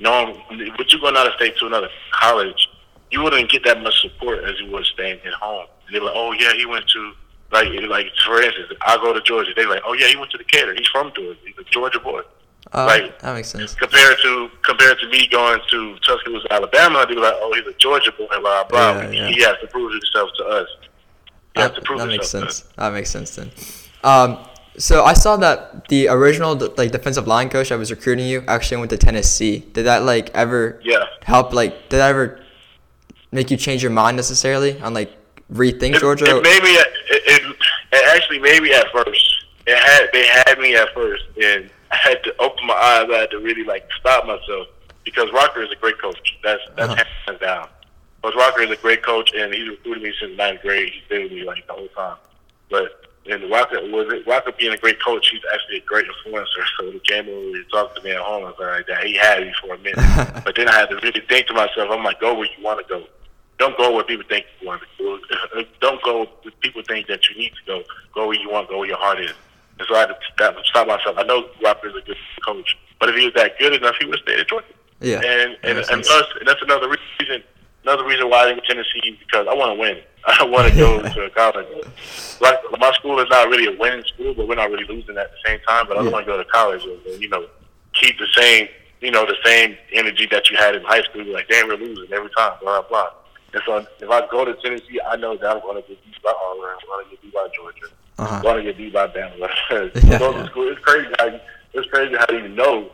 knowing 0.00 0.40
with 0.78 0.92
you 0.92 1.00
going 1.00 1.16
out 1.16 1.26
of 1.26 1.34
state 1.34 1.56
to 1.58 1.66
another 1.66 1.88
college, 2.12 2.67
you 3.10 3.22
wouldn't 3.22 3.50
get 3.50 3.64
that 3.64 3.82
much 3.82 4.00
support 4.00 4.44
as 4.44 4.58
you 4.60 4.70
would 4.72 4.84
staying 4.84 5.20
at 5.26 5.32
home. 5.34 5.66
And 5.86 5.94
they're 5.94 6.02
like, 6.02 6.14
oh 6.16 6.32
yeah, 6.32 6.52
he 6.54 6.66
went 6.66 6.86
to 6.88 7.12
like 7.50 7.68
like 7.88 8.06
for 8.26 8.40
instance, 8.42 8.72
I 8.82 8.96
go 8.96 9.12
to 9.12 9.20
Georgia. 9.22 9.52
They're 9.56 9.68
like, 9.68 9.82
oh 9.86 9.94
yeah, 9.94 10.08
he 10.08 10.16
went 10.16 10.30
to 10.32 10.38
the 10.38 10.44
Decatur. 10.44 10.74
He's 10.74 10.86
from 10.88 11.12
Georgia. 11.14 11.38
He's 11.44 11.58
a 11.58 11.64
Georgia 11.70 12.00
boy. 12.00 12.20
Uh, 12.72 12.84
Right. 12.86 13.18
That 13.20 13.34
makes 13.34 13.48
sense. 13.48 13.74
Compared 13.74 14.18
to 14.22 14.50
compared 14.62 14.98
to 15.00 15.08
me 15.08 15.26
going 15.28 15.60
to 15.70 15.96
Tuscaloosa, 16.00 16.52
Alabama, 16.52 17.06
they're 17.08 17.16
like, 17.18 17.34
oh, 17.36 17.52
he's 17.54 17.66
a 17.66 17.76
Georgia 17.78 18.12
boy. 18.12 18.26
Blah 18.28 18.64
blah. 18.64 19.00
Yeah, 19.00 19.10
yeah. 19.10 19.28
He 19.28 19.42
has 19.42 19.56
to 19.62 19.66
prove 19.68 19.92
himself 19.92 20.30
to 20.38 20.44
us. 20.44 20.68
That, 21.54 21.74
to 21.74 21.96
that 21.96 22.06
makes 22.08 22.28
sense. 22.28 22.60
That 22.76 22.92
makes 22.92 23.10
sense 23.10 23.34
then. 23.34 23.50
Um, 24.04 24.38
so 24.76 25.02
I 25.02 25.14
saw 25.14 25.36
that 25.38 25.88
the 25.88 26.06
original 26.08 26.54
like 26.76 26.92
defensive 26.92 27.26
line 27.26 27.48
coach 27.48 27.70
that 27.70 27.78
was 27.78 27.90
recruiting 27.90 28.26
you 28.26 28.44
actually 28.46 28.76
went 28.76 28.90
to 28.90 28.96
Tennessee. 28.98 29.60
Did 29.72 29.84
that 29.86 30.04
like 30.04 30.30
ever 30.34 30.80
Yeah. 30.84 31.04
help? 31.24 31.52
Like, 31.52 31.88
did 31.88 31.96
that 31.96 32.10
ever 32.10 32.40
make 33.32 33.50
you 33.50 33.56
change 33.56 33.82
your 33.82 33.92
mind 33.92 34.16
necessarily 34.16 34.80
on 34.80 34.94
like 34.94 35.10
rethink 35.52 35.94
It- 35.96 36.00
Georgia? 36.00 36.24
It, 36.36 36.42
maybe 36.42 36.68
it, 36.68 36.86
it, 37.10 37.56
it 37.92 38.16
actually 38.16 38.38
maybe 38.38 38.72
at 38.74 38.86
first 38.92 39.24
it 39.66 39.76
had 39.78 40.08
they 40.12 40.26
had 40.26 40.58
me 40.58 40.74
at 40.76 40.92
first, 40.94 41.24
and 41.42 41.70
I 41.90 41.96
had 41.96 42.22
to 42.24 42.34
open 42.40 42.66
my 42.66 42.74
eyes. 42.74 43.08
I 43.12 43.18
had 43.18 43.30
to 43.32 43.38
really 43.38 43.64
like 43.64 43.88
stop 44.00 44.26
myself 44.26 44.68
because 45.04 45.30
Rocker 45.32 45.62
is 45.62 45.70
a 45.70 45.76
great 45.76 46.00
coach. 46.00 46.36
That's 46.42 46.62
that's 46.76 46.92
Uh-huh. 46.92 47.04
hands 47.26 47.40
down. 47.40 47.68
Coach 48.22 48.34
Rocker 48.36 48.62
is 48.62 48.70
a 48.70 48.76
great 48.76 49.02
coach, 49.04 49.30
and 49.36 49.52
he's 49.54 49.68
recruited 49.68 50.02
me 50.02 50.12
since 50.20 50.36
ninth 50.36 50.60
grade. 50.62 50.92
He's 50.92 51.04
been 51.08 51.22
with 51.24 51.32
me 51.32 51.44
like 51.44 51.66
the 51.66 51.72
whole 51.74 51.88
time. 51.88 52.16
But 52.70 53.04
and 53.30 53.50
Rocker 53.50 53.78
was 53.90 54.10
it 54.12 54.26
Rocker 54.26 54.52
being 54.58 54.72
a 54.72 54.76
great 54.78 55.02
coach. 55.02 55.28
He's 55.30 55.42
actually 55.52 55.78
a 55.78 55.80
great 55.82 56.06
influencer. 56.06 56.46
So 56.78 56.84
when 56.86 56.94
he 56.94 57.00
came 57.00 57.28
over, 57.28 57.56
he 57.58 57.64
talked 57.70 57.96
to 57.96 58.02
me 58.02 58.10
at 58.12 58.18
home 58.20 58.44
and 58.44 58.54
stuff 58.54 58.70
like 58.70 58.86
that. 58.86 59.04
He 59.04 59.16
had 59.16 59.42
me 59.42 59.52
for 59.60 59.74
a 59.74 59.78
minute, 59.78 59.98
but 60.44 60.54
then 60.56 60.68
I 60.68 60.74
had 60.78 60.88
to 60.90 60.96
really 60.96 61.20
think 61.28 61.46
to 61.48 61.54
myself. 61.54 61.90
I'm 61.90 62.02
like, 62.04 62.20
go 62.20 62.34
where 62.34 62.46
you 62.56 62.62
want 62.64 62.80
to 62.86 62.92
go. 62.92 63.04
Don't 63.58 63.76
go 63.76 63.92
where 63.94 64.04
people 64.04 64.24
think 64.28 64.46
you 64.60 64.68
want 64.68 64.82
to 64.82 64.88
go. 65.04 65.62
Don't 65.80 66.02
go 66.02 66.18
where 66.42 66.52
people 66.60 66.82
think 66.86 67.06
that 67.08 67.28
you 67.28 67.36
need 67.36 67.50
to 67.50 67.64
go. 67.66 67.82
Go 68.14 68.28
where 68.28 68.38
you 68.38 68.50
want. 68.50 68.68
Go 68.68 68.78
where 68.78 68.88
your 68.88 68.98
heart 68.98 69.20
is. 69.20 69.32
And 69.78 69.86
so 69.88 69.94
I 69.94 70.00
had 70.00 70.06
to 70.06 70.16
stop, 70.34 70.56
stop 70.64 70.86
myself. 70.88 71.16
I 71.18 71.22
know 71.24 71.48
Rocker 71.62 71.88
is 71.88 71.94
a 71.96 72.00
good 72.06 72.16
coach, 72.44 72.76
but 73.00 73.08
if 73.08 73.16
he 73.16 73.24
was 73.24 73.34
that 73.34 73.58
good 73.58 73.74
enough, 73.74 73.94
he 74.00 74.06
would 74.06 74.18
stay 74.20 74.38
at 74.40 74.48
Georgia. 74.48 74.66
yeah. 75.00 75.16
And 75.20 75.56
and, 75.64 75.78
and 75.78 75.88
and 75.88 76.04
that's 76.46 76.62
another 76.62 76.88
reason. 76.88 77.42
Another 77.84 78.04
reason 78.04 78.28
why 78.28 78.42
I 78.44 78.48
didn't 78.50 78.64
Tennessee 78.64 79.18
because 79.20 79.46
I 79.48 79.54
want 79.54 79.72
to 79.76 79.80
win. 79.80 79.98
I 80.26 80.44
want 80.44 80.68
to 80.68 80.76
go 80.76 81.00
to 81.00 81.20
a 81.24 81.30
college. 81.30 81.66
Like 82.40 82.58
my 82.78 82.92
school 82.92 83.18
is 83.20 83.26
not 83.30 83.48
really 83.48 83.72
a 83.72 83.78
winning 83.78 84.04
school, 84.04 84.34
but 84.34 84.46
we're 84.48 84.56
not 84.56 84.70
really 84.70 84.84
losing 84.84 85.16
at 85.16 85.30
the 85.30 85.38
same 85.48 85.58
time. 85.66 85.86
But 85.88 85.98
I 85.98 86.04
Yeah. 86.04 86.10
want 86.10 86.26
to 86.26 86.32
go 86.32 86.38
to 86.38 86.44
college 86.44 86.82
and, 86.84 87.22
you 87.22 87.28
know 87.28 87.46
keep 87.94 88.16
the 88.18 88.26
same 88.36 88.68
you 89.00 89.10
know 89.10 89.24
the 89.26 89.36
same 89.44 89.76
energy 89.92 90.26
that 90.30 90.50
you 90.50 90.56
had 90.56 90.74
in 90.76 90.82
high 90.82 91.02
school. 91.02 91.22
You're 91.24 91.34
like 91.34 91.48
damn, 91.48 91.68
we're 91.68 91.76
losing 91.76 92.12
every 92.12 92.30
time. 92.36 92.52
Blah 92.60 92.82
blah 92.82 92.88
blah. 92.88 93.08
And 93.54 93.62
so 93.64 93.86
if 94.00 94.10
I 94.10 94.26
go 94.30 94.44
to 94.44 94.54
Tennessee, 94.54 95.00
I 95.06 95.16
know 95.16 95.36
that 95.36 95.56
I'm 95.56 95.62
going 95.62 95.82
to 95.82 95.88
get 95.88 96.04
beat 96.04 96.22
by 96.22 96.32
Auburn. 96.44 96.76
I'm 96.82 96.86
going 96.88 97.04
to 97.04 97.10
get 97.10 97.22
beat 97.22 97.34
by 97.34 97.48
Georgia. 97.54 97.86
Uh-huh. 98.18 98.34
I'm 98.36 98.42
going 98.42 98.56
to 98.56 98.62
get 98.62 98.76
beat 98.76 98.92
by 98.92 99.06
Bama. 99.06 99.48
Yeah. 100.04 100.18
Those 100.18 100.34
are 100.36 100.46
schools. 100.46 100.76
It's 100.76 100.84
crazy 100.84 101.08
how 101.18 101.26
you, 101.26 101.40
it's 101.72 101.88
crazy 101.90 102.14
how 102.16 102.26
you 102.30 102.48
know 102.48 102.90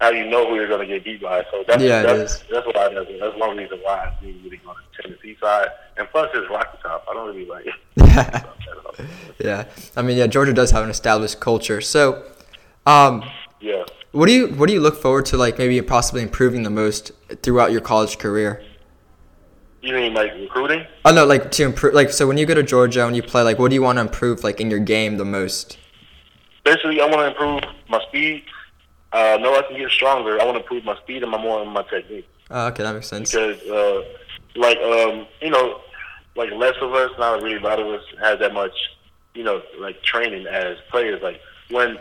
how 0.00 0.10
you 0.10 0.28
know 0.28 0.48
who 0.48 0.54
you're 0.56 0.68
going 0.68 0.80
to 0.80 0.86
get 0.86 1.04
beat 1.04 1.22
by. 1.22 1.44
So 1.50 1.64
that's 1.66 1.82
Yeah, 1.82 2.02
it 2.02 2.06
that's, 2.06 2.32
is. 2.34 2.44
that's 2.50 2.66
why 2.66 2.88
that's, 2.92 3.08
that's 3.20 3.36
one 3.38 3.56
reason 3.56 3.78
why 3.82 4.06
I 4.06 4.24
really 4.24 4.40
really 4.42 4.56
go 4.58 4.72
to 4.72 5.02
Tennessee 5.02 5.36
side. 5.40 5.68
And 5.96 6.08
plus, 6.10 6.30
it's 6.34 6.50
Rocky 6.50 6.78
Top. 6.82 7.06
I 7.10 7.14
don't 7.14 7.26
really 7.28 7.46
like 7.46 7.66
it. 7.66 7.74
Yeah. 8.98 9.06
yeah. 9.38 9.64
I 9.96 10.02
mean, 10.02 10.18
yeah, 10.18 10.26
Georgia 10.26 10.52
does 10.52 10.72
have 10.72 10.82
an 10.84 10.90
established 10.90 11.38
culture. 11.40 11.80
So, 11.80 12.24
um, 12.86 13.22
yeah. 13.60 13.84
what 14.12 14.26
do 14.26 14.32
you 14.32 14.48
what 14.48 14.66
do 14.66 14.72
you 14.72 14.80
look 14.80 15.00
forward 15.00 15.26
to 15.26 15.36
like 15.36 15.58
maybe 15.58 15.80
possibly 15.82 16.22
improving 16.22 16.64
the 16.64 16.70
most 16.70 17.12
throughout 17.42 17.70
your 17.72 17.80
college 17.80 18.18
career? 18.18 18.62
You 19.82 19.94
mean 19.94 20.12
like 20.12 20.32
recruiting? 20.34 20.86
Oh 21.04 21.12
no, 21.12 21.24
like 21.24 21.50
to 21.52 21.64
improve. 21.64 21.94
Like 21.94 22.10
so, 22.10 22.26
when 22.26 22.36
you 22.36 22.44
go 22.44 22.54
to 22.54 22.62
Georgia 22.62 23.06
and 23.06 23.16
you 23.16 23.22
play, 23.22 23.42
like, 23.42 23.58
what 23.58 23.70
do 23.70 23.74
you 23.74 23.82
want 23.82 23.96
to 23.96 24.02
improve 24.02 24.44
like 24.44 24.60
in 24.60 24.70
your 24.70 24.78
game 24.78 25.16
the 25.16 25.24
most? 25.24 25.78
Basically, 26.64 27.00
I 27.00 27.06
want 27.06 27.20
to 27.20 27.26
improve 27.28 27.74
my 27.88 28.00
speed. 28.08 28.44
Uh, 29.12 29.38
know 29.40 29.56
I 29.56 29.62
can 29.62 29.76
get 29.76 29.90
stronger. 29.90 30.40
I 30.40 30.44
want 30.44 30.56
to 30.56 30.62
improve 30.62 30.84
my 30.84 30.96
speed 30.98 31.22
and 31.22 31.32
my 31.32 31.40
more 31.40 31.62
and 31.62 31.72
my 31.72 31.82
technique. 31.82 32.28
Oh, 32.50 32.66
okay, 32.68 32.82
that 32.82 32.94
makes 32.94 33.08
sense. 33.08 33.30
because 33.30 33.60
uh, 33.62 34.02
like 34.54 34.78
um, 34.78 35.26
you 35.40 35.50
know, 35.50 35.80
like 36.36 36.50
less 36.52 36.74
of 36.82 36.92
us, 36.92 37.10
not 37.18 37.42
really 37.42 37.56
a 37.56 37.60
lot 37.60 37.80
of 37.80 37.86
us 37.86 38.04
have 38.20 38.38
that 38.40 38.52
much, 38.52 38.76
you 39.34 39.44
know, 39.44 39.62
like 39.78 40.02
training 40.02 40.46
as 40.46 40.76
players. 40.90 41.22
Like 41.22 41.40
when 41.70 41.98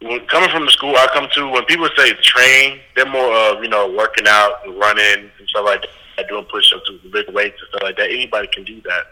when 0.00 0.26
coming 0.26 0.48
from 0.48 0.64
the 0.64 0.70
school 0.70 0.94
I 0.96 1.08
come 1.12 1.28
to, 1.34 1.48
when 1.48 1.64
people 1.66 1.88
say 1.94 2.14
train, 2.14 2.80
they're 2.94 3.04
more 3.04 3.34
of 3.36 3.62
you 3.62 3.68
know 3.68 3.92
working 3.92 4.26
out, 4.26 4.64
and 4.64 4.78
running, 4.78 5.30
and 5.38 5.48
stuff 5.48 5.66
like 5.66 5.82
that, 5.82 5.90
doing 6.24 6.44
push-ups, 6.44 6.90
with 6.90 7.12
big 7.12 7.28
weights 7.30 7.60
and 7.60 7.68
stuff 7.70 7.82
like 7.82 7.96
that. 7.96 8.10
Anybody 8.10 8.48
can 8.48 8.64
do 8.64 8.80
that. 8.82 9.04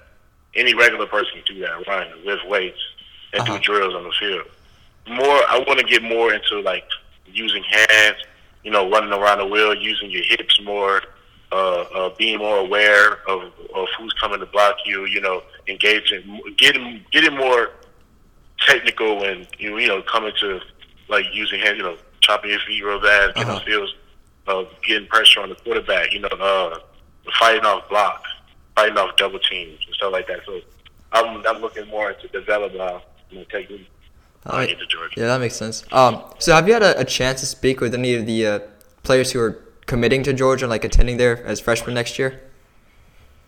Any 0.55 0.74
regular 0.74 1.07
person 1.07 1.32
can 1.44 1.55
do 1.57 1.61
that, 1.62 1.86
run, 1.86 2.07
lift 2.24 2.46
weights, 2.48 2.78
and 3.32 3.42
Uh-huh. 3.42 3.59
do 3.59 3.62
drills 3.62 3.94
on 3.94 4.05
the 4.05 4.12
field. 4.12 4.46
More, 5.09 5.42
I 5.48 5.59
want 5.66 5.78
to 5.80 5.84
get 5.84 6.02
more 6.02 6.32
into 6.32 6.61
like 6.61 6.86
using 7.26 7.62
hands, 7.64 8.16
you 8.62 8.70
know, 8.70 8.88
running 8.90 9.12
around 9.12 9.38
the 9.38 9.46
wheel, 9.46 9.74
using 9.74 10.11
your 10.11 10.22
hips 10.24 10.61
more, 10.62 11.02
uh, 11.52 11.80
uh, 11.94 12.11
being 12.16 12.38
more 12.38 12.59
aware 12.59 13.18
of, 13.28 13.52
of 13.74 13.88
who's 13.98 14.12
coming 14.14 14.40
to 14.40 14.46
block 14.46 14.76
you, 14.86 15.05
you 15.07 15.20
know, 15.20 15.42
engaging, 15.68 16.40
getting 16.57 17.05
getting 17.11 17.36
more 17.36 17.70
technical 18.61 19.24
and 19.24 19.46
you 19.59 19.70
know, 19.70 19.76
you 19.76 19.88
know 19.88 20.02
coming 20.02 20.32
to 20.40 20.61
like 21.09 21.26
using 21.32 21.61
hands, 21.61 21.76
you 21.76 21.82
know, 21.82 21.96
chopping 22.20 22.50
your 22.50 22.61
feet 22.61 22.82
real 22.82 23.00
bad, 23.00 23.34
getting 23.34 23.50
Uh-huh. 23.50 23.59
on 23.61 23.66
fields, 23.66 23.94
uh, 24.46 24.64
getting 24.86 25.07
pressure 25.09 25.40
on 25.40 25.50
the 25.50 25.55
quarterback, 25.57 26.12
you 26.12 26.20
know, 26.20 26.28
uh, 26.28 26.78
fighting 27.38 27.64
off 27.64 27.88
blocks, 27.88 28.28
fighting 28.76 28.96
off 28.98 29.16
double 29.16 29.38
teams 29.38 29.78
and 29.86 29.94
stuff 29.94 30.12
like 30.12 30.26
that. 30.28 30.40
So 30.46 30.60
I'm 31.12 31.44
I'm 31.46 31.60
looking 31.60 31.86
more 31.88 32.10
into 32.10 32.28
develop 32.28 32.72
uh, 32.74 33.00
know, 33.32 33.44
technique. 33.44 33.70
when 33.70 33.86
I 34.46 34.50
Alright. 34.50 34.68
get 34.70 34.78
to 34.80 34.86
Georgia. 34.86 35.20
Yeah, 35.20 35.26
that 35.28 35.40
makes 35.40 35.56
sense. 35.56 35.84
Um, 35.92 36.22
so 36.38 36.54
have 36.54 36.66
you 36.66 36.74
had 36.74 36.82
a, 36.82 37.00
a 37.00 37.04
chance 37.04 37.40
to 37.40 37.46
speak 37.46 37.80
with 37.80 37.94
any 37.94 38.14
of 38.14 38.26
the 38.26 38.46
uh, 38.46 38.58
players 39.02 39.32
who 39.32 39.40
are 39.40 39.62
committing 39.86 40.22
to 40.24 40.32
Georgia, 40.32 40.66
like 40.66 40.84
attending 40.84 41.16
there 41.16 41.44
as 41.46 41.60
freshmen 41.60 41.94
next 41.94 42.18
year? 42.18 42.40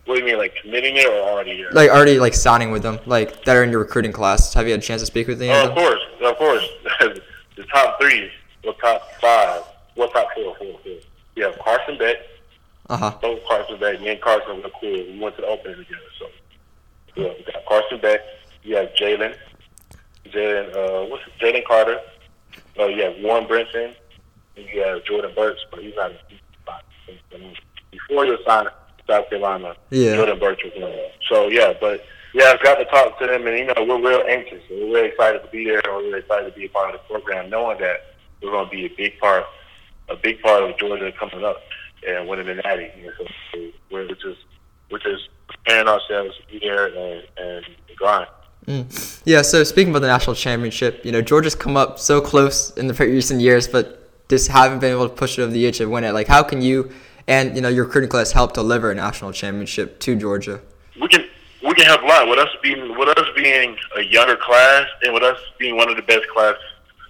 What 0.05 0.15
do 0.15 0.21
you 0.21 0.25
mean, 0.25 0.37
like 0.37 0.55
committing 0.61 0.95
it 0.95 1.05
or 1.05 1.29
already 1.29 1.55
here? 1.55 1.69
Like 1.73 1.89
already 1.89 2.17
like 2.19 2.33
signing 2.33 2.71
with 2.71 2.81
them, 2.83 2.99
like 3.05 3.43
that 3.43 3.55
are 3.57 3.63
in 3.63 3.69
your 3.71 3.79
recruiting 3.79 4.13
class. 4.13 4.53
Have 4.53 4.65
you 4.65 4.71
had 4.71 4.79
a 4.79 4.83
chance 4.83 5.01
to 5.01 5.05
speak 5.05 5.27
with 5.27 5.41
any 5.41 5.51
Oh, 5.51 5.63
of 5.65 5.69
of 5.71 5.75
course, 5.75 6.01
of 6.21 6.37
course. 6.37 6.69
the 7.57 7.63
top 7.65 7.99
three, 7.99 8.31
or 8.63 8.73
top 8.75 9.01
five, 9.19 9.63
what 9.95 10.13
top 10.13 10.29
four, 10.33 10.55
four, 10.55 10.79
four. 10.83 10.93
You 11.35 11.43
have 11.43 11.59
Carson 11.59 11.97
Beck, 11.97 12.17
Uh 12.89 12.97
huh. 12.97 13.17
both 13.21 13.39
Carson 13.47 13.79
Beck. 13.79 13.99
Me 14.01 14.09
and 14.09 14.21
Carson 14.21 14.61
were 14.63 14.69
cool. 14.79 14.91
We 14.91 15.19
went 15.19 15.35
to 15.35 15.41
the 15.41 15.47
opening 15.47 15.77
together. 15.77 16.01
So, 16.19 16.25
yeah, 17.15 17.33
we 17.37 17.51
got 17.51 17.65
Carson 17.65 17.99
Beck. 17.99 18.21
You 18.63 18.75
have 18.77 18.89
Jalen, 18.93 19.35
Jalen, 20.25 20.75
uh, 20.75 21.05
what's 21.09 21.23
it, 21.27 21.33
Jalen 21.39 21.65
Carter. 21.65 21.99
Uh, 22.79 22.85
you 22.85 23.03
have 23.03 23.15
Warren 23.21 23.45
Brinson, 23.45 23.93
and 24.55 24.65
you 24.73 24.81
have 24.83 25.03
Jordan 25.05 25.31
Burch, 25.35 25.57
but 25.71 25.81
he's 25.81 25.95
not 25.95 26.11
a 26.11 26.17
deep 26.29 26.39
spot. 26.61 26.83
Before 27.91 28.25
you 28.25 28.37
signed 28.45 28.69
South 29.07 29.29
Carolina, 29.29 29.75
Yeah. 29.89 30.15
Jordan 30.15 30.39
Burch 30.39 30.61
was 30.63 30.73
one. 30.75 30.93
So 31.29 31.47
yeah, 31.47 31.73
but 31.79 32.05
yeah, 32.33 32.51
I've 32.53 32.63
got 32.63 32.75
to 32.75 32.85
talk 32.85 33.17
to 33.19 33.27
them, 33.27 33.47
and 33.47 33.57
you 33.57 33.65
know 33.65 33.73
we're 33.85 34.01
real 34.09 34.23
anxious. 34.27 34.61
We're 34.69 34.93
really 34.93 35.07
excited 35.09 35.41
to 35.43 35.47
be 35.49 35.65
there, 35.65 35.79
and 35.83 35.87
we're 35.95 36.03
really 36.03 36.19
excited 36.19 36.53
to 36.53 36.59
be 36.59 36.65
a 36.65 36.69
part 36.69 36.93
of 36.93 37.01
the 37.01 37.07
program, 37.13 37.49
knowing 37.49 37.79
that 37.79 38.15
we're 38.41 38.51
going 38.51 38.65
to 38.65 38.71
be 38.71 38.85
a 38.85 38.89
big 38.95 39.17
part, 39.19 39.45
a 40.09 40.15
big 40.15 40.41
part 40.41 40.63
of 40.63 40.77
Georgia 40.77 41.11
coming 41.17 41.43
up 41.45 41.57
and 42.05 42.27
winning 42.27 42.47
the 42.47 42.55
Natty. 42.55 42.89
And 42.95 43.11
so 43.53 43.71
we're 43.91 44.07
just 44.07 44.39
we're 44.91 44.99
just 44.99 45.29
preparing 45.47 45.87
ourselves 45.87 46.35
to 46.37 46.53
be 46.53 46.59
there 46.59 46.87
and, 46.87 47.23
and 47.37 47.65
grind. 47.95 48.27
Mm. 48.65 49.21
Yeah. 49.25 49.41
So 49.41 49.63
speaking 49.63 49.91
about 49.91 49.99
the 49.99 50.07
national 50.07 50.35
championship, 50.35 51.05
you 51.05 51.11
know 51.11 51.21
Georgia's 51.21 51.55
come 51.55 51.77
up 51.77 51.99
so 51.99 52.19
close 52.21 52.71
in 52.77 52.87
the 52.87 52.93
recent 52.93 53.41
years, 53.41 53.67
but 53.67 54.27
just 54.29 54.49
haven't 54.49 54.79
been 54.79 54.91
able 54.91 55.07
to 55.07 55.15
push 55.15 55.39
it 55.39 55.43
over 55.43 55.51
the 55.51 55.65
edge 55.65 55.79
and 55.79 55.91
win 55.91 56.03
it. 56.03 56.11
Like, 56.11 56.27
how 56.27 56.43
can 56.43 56.61
you 56.61 56.91
and 57.27 57.55
you 57.55 57.61
know 57.61 57.69
your 57.69 57.85
recruiting 57.85 58.09
class 58.09 58.31
help 58.31 58.53
deliver 58.53 58.91
a 58.91 58.95
national 58.95 59.31
championship 59.31 59.99
to 60.01 60.15
Georgia? 60.15 60.61
we 60.99 61.07
can 61.07 61.23
we 61.63 61.73
can 61.73 61.85
help 61.85 62.01
a 62.01 62.05
lot 62.05 62.27
with 62.27 62.39
us 62.39 62.49
being 62.61 62.97
with 62.97 63.09
us 63.17 63.27
being 63.35 63.75
a 63.97 64.01
younger 64.01 64.35
class 64.35 64.87
and 65.03 65.13
with 65.13 65.23
us 65.23 65.39
being 65.57 65.75
one 65.75 65.89
of 65.89 65.95
the 65.95 66.01
best 66.03 66.27
classes 66.29 66.61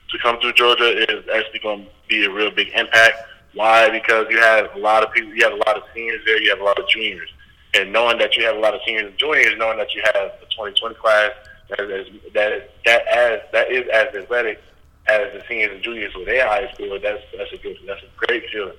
to 0.09 0.17
come 0.19 0.39
through 0.39 0.53
Georgia 0.53 1.03
is 1.11 1.23
actually 1.33 1.59
going 1.59 1.83
to 1.83 1.89
be 2.07 2.25
a 2.25 2.31
real 2.31 2.51
big 2.51 2.69
impact. 2.69 3.17
Why? 3.57 3.89
Because 3.89 4.27
you 4.29 4.37
have 4.37 4.75
a 4.75 4.79
lot 4.79 5.03
of 5.03 5.11
people, 5.13 5.33
you 5.33 5.43
have 5.43 5.53
a 5.53 5.63
lot 5.67 5.77
of 5.77 5.83
seniors 5.93 6.21
there, 6.25 6.39
you 6.39 6.51
have 6.51 6.59
a 6.59 6.63
lot 6.63 6.77
of 6.77 6.87
juniors, 6.87 7.29
and 7.73 7.91
knowing 7.91 8.19
that 8.19 8.35
you 8.37 8.45
have 8.45 8.55
a 8.55 8.59
lot 8.59 8.75
of 8.75 8.81
seniors 8.85 9.07
and 9.07 9.17
juniors, 9.17 9.53
knowing 9.57 9.79
that 9.79 9.95
you 9.95 10.01
have 10.05 10.15
a 10.15 10.45
2020 10.51 10.93
class 10.95 11.31
that 11.69 11.79
is 11.89 12.07
that 12.33 12.51
is, 12.53 12.63
that 12.85 13.07
as 13.07 13.39
that 13.51 13.71
is 13.71 13.83
as 13.91 14.13
athletic 14.15 14.61
as 15.07 15.33
the 15.33 15.41
seniors 15.49 15.71
and 15.73 15.83
juniors 15.83 16.13
with 16.15 16.27
their 16.27 16.47
high 16.47 16.71
school, 16.73 16.99
that's 17.01 17.23
that's 17.35 17.51
a 17.51 17.57
good 17.57 17.77
that's 17.87 18.01
a 18.03 18.27
great 18.27 18.43
feeling. 18.51 18.77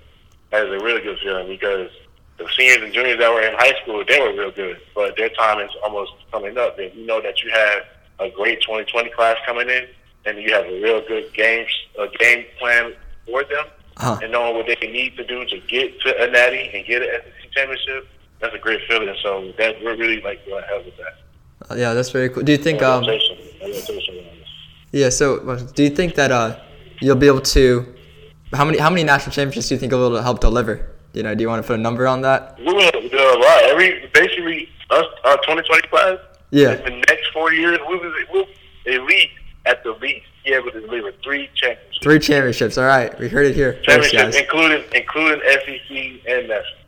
That 0.51 0.67
is 0.67 0.81
a 0.81 0.85
really 0.85 1.03
good 1.03 1.19
feeling 1.19 1.49
because 1.49 1.91
the 2.39 2.49
seniors 2.57 2.83
and 2.85 2.93
juniors 2.93 3.19
that 3.19 3.33
were 3.33 3.43
in 3.43 3.55
high 3.59 3.75
school, 3.83 4.05
they 4.07 4.21
were 4.21 4.33
real 4.33 4.53
good, 4.53 4.81
but 4.95 5.17
their 5.17 5.29
time 5.31 5.59
is 5.59 5.71
almost 5.83 6.13
coming 6.31 6.57
up. 6.57 6.79
And 6.79 6.95
you 6.95 7.05
know 7.05 7.21
that 7.21 7.43
you 7.43 7.51
have 7.51 7.83
a 8.21 8.31
great 8.31 8.61
2020 8.61 9.11
class 9.11 9.37
coming 9.45 9.69
in, 9.69 9.87
and 10.25 10.39
you 10.39 10.53
have 10.53 10.67
a 10.67 10.81
real 10.81 11.03
good 11.07 11.33
game 11.35 11.67
a 11.99 12.07
game 12.19 12.45
plan 12.59 12.95
for 13.27 13.43
them. 13.45 13.67
Uh-huh. 13.99 14.19
and 14.23 14.31
knowing 14.31 14.55
what 14.55 14.67
they 14.67 14.87
need 14.87 15.17
to 15.17 15.25
do 15.27 15.45
to 15.45 15.59
get 15.67 16.01
to 16.03 16.23
a 16.23 16.31
natty 16.31 16.71
and 16.73 16.87
get 16.87 17.03
an 17.03 17.09
SEC 17.25 17.51
championship, 17.53 18.09
that's 18.41 18.55
a 18.55 18.59
great 18.59 18.81
feeling. 18.89 19.15
So 19.23 19.53
that 19.59 19.83
we're 19.83 19.97
really 19.97 20.21
like 20.23 20.45
going 20.47 20.63
to 20.63 20.69
help 20.69 20.85
with 20.85 20.97
that. 20.99 21.71
Uh, 21.71 21.75
yeah, 21.75 21.95
that's 21.95 22.11
very 22.11 22.29
cool. 22.29 22.43
Do 22.45 22.53
you 22.53 22.59
think? 22.59 22.83
Um, 22.83 23.01
rotation, 23.05 23.37
that 23.61 23.67
rotation 23.67 24.15
around 24.15 24.41
us. 24.41 24.49
yeah. 24.93 25.09
So, 25.09 25.39
uh, 25.49 25.57
do 25.75 25.83
you 25.83 25.91
think 25.91 26.15
that 26.15 26.31
uh, 26.31 26.61
you'll 27.01 27.17
be 27.17 27.27
able 27.27 27.41
to? 27.41 27.95
How 28.53 28.65
many 28.65 28.79
how 28.79 28.89
many 28.89 29.05
national 29.05 29.33
championships 29.33 29.69
do 29.69 29.75
you 29.75 29.79
think 29.81 29.93
you'll 29.93 30.01
be 30.01 30.07
able 30.07 30.17
to 30.17 30.23
help 30.23 30.41
deliver? 30.41 30.95
You 31.13 31.23
know, 31.23 31.35
do 31.35 31.43
you 31.43 31.49
want 31.49 31.63
to 31.63 31.67
put 31.67 31.79
a 31.79 31.83
number 31.83 32.07
on 32.07 32.21
that? 32.23 32.57
We 32.59 32.73
will 32.73 32.91
do 32.93 33.19
a 33.19 33.39
lot. 33.39 33.65
Every 33.65 34.09
basically 34.15 34.69
us 34.91 35.05
our 35.25 35.37
2020 35.39 35.89
class. 35.89 36.19
Yeah. 36.51 36.73
In 36.87 37.01
the 37.01 37.05
next 37.09 37.27
four 37.33 37.53
years, 37.53 37.79
we 37.89 37.97
will 37.99 38.13
we'll 38.33 38.47
at 38.87 39.03
least 39.03 39.35
at 39.67 39.83
the 39.85 39.93
least 40.01 40.27
able 40.55 40.71
to 40.71 40.81
deliver 40.81 41.13
three 41.23 41.49
championships. 41.55 41.99
Three 42.03 42.19
championships. 42.19 42.79
All 42.79 42.87
right, 42.87 43.19
we 43.19 43.29
heard 43.29 43.47
it 43.47 43.55
here 43.55 43.81
Championships, 43.83 44.37
including 44.37 44.85
including 44.95 45.41
SEC 45.45 45.97
and 46.29 46.49
national. 46.49 46.79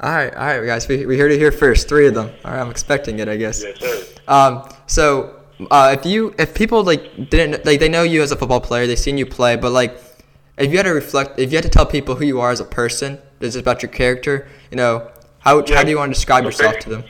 All 0.00 0.12
right, 0.12 0.34
all 0.34 0.46
right, 0.46 0.66
guys. 0.66 0.86
We, 0.86 1.06
we 1.06 1.18
heard 1.18 1.32
it 1.32 1.38
here 1.38 1.50
first. 1.50 1.88
Three 1.88 2.06
of 2.06 2.14
them. 2.14 2.30
All 2.44 2.52
right, 2.52 2.60
I'm 2.60 2.70
expecting 2.70 3.18
it, 3.18 3.28
I 3.28 3.36
guess. 3.36 3.64
Yes, 3.64 3.80
sir. 3.80 4.04
Um, 4.28 4.68
so 4.86 5.40
uh, 5.70 5.96
if 5.98 6.06
you 6.06 6.34
if 6.38 6.54
people 6.54 6.84
like 6.84 7.30
didn't 7.30 7.64
like 7.66 7.80
they 7.80 7.88
know 7.88 8.02
you 8.02 8.22
as 8.22 8.30
a 8.30 8.36
football 8.36 8.60
player, 8.60 8.86
they've 8.86 8.98
seen 8.98 9.18
you 9.18 9.26
play, 9.26 9.56
but 9.56 9.72
like 9.72 9.98
if 10.56 10.70
you 10.70 10.76
had 10.76 10.84
to 10.84 10.92
reflect, 10.92 11.38
if 11.38 11.50
you 11.50 11.56
had 11.56 11.64
to 11.64 11.70
tell 11.70 11.86
people 11.86 12.14
who 12.14 12.24
you 12.24 12.40
are 12.40 12.50
as 12.50 12.60
a 12.60 12.64
person, 12.64 13.18
this 13.38 13.54
is 13.54 13.60
about 13.60 13.82
your 13.82 13.90
character. 13.90 14.48
You 14.70 14.76
know, 14.76 15.10
how 15.40 15.64
how 15.74 15.82
do 15.82 15.90
you 15.90 15.98
want 15.98 16.10
to 16.10 16.14
describe 16.14 16.44
So 16.44 16.48
yourself 16.48 16.78
to 16.80 16.90
them? 16.90 17.04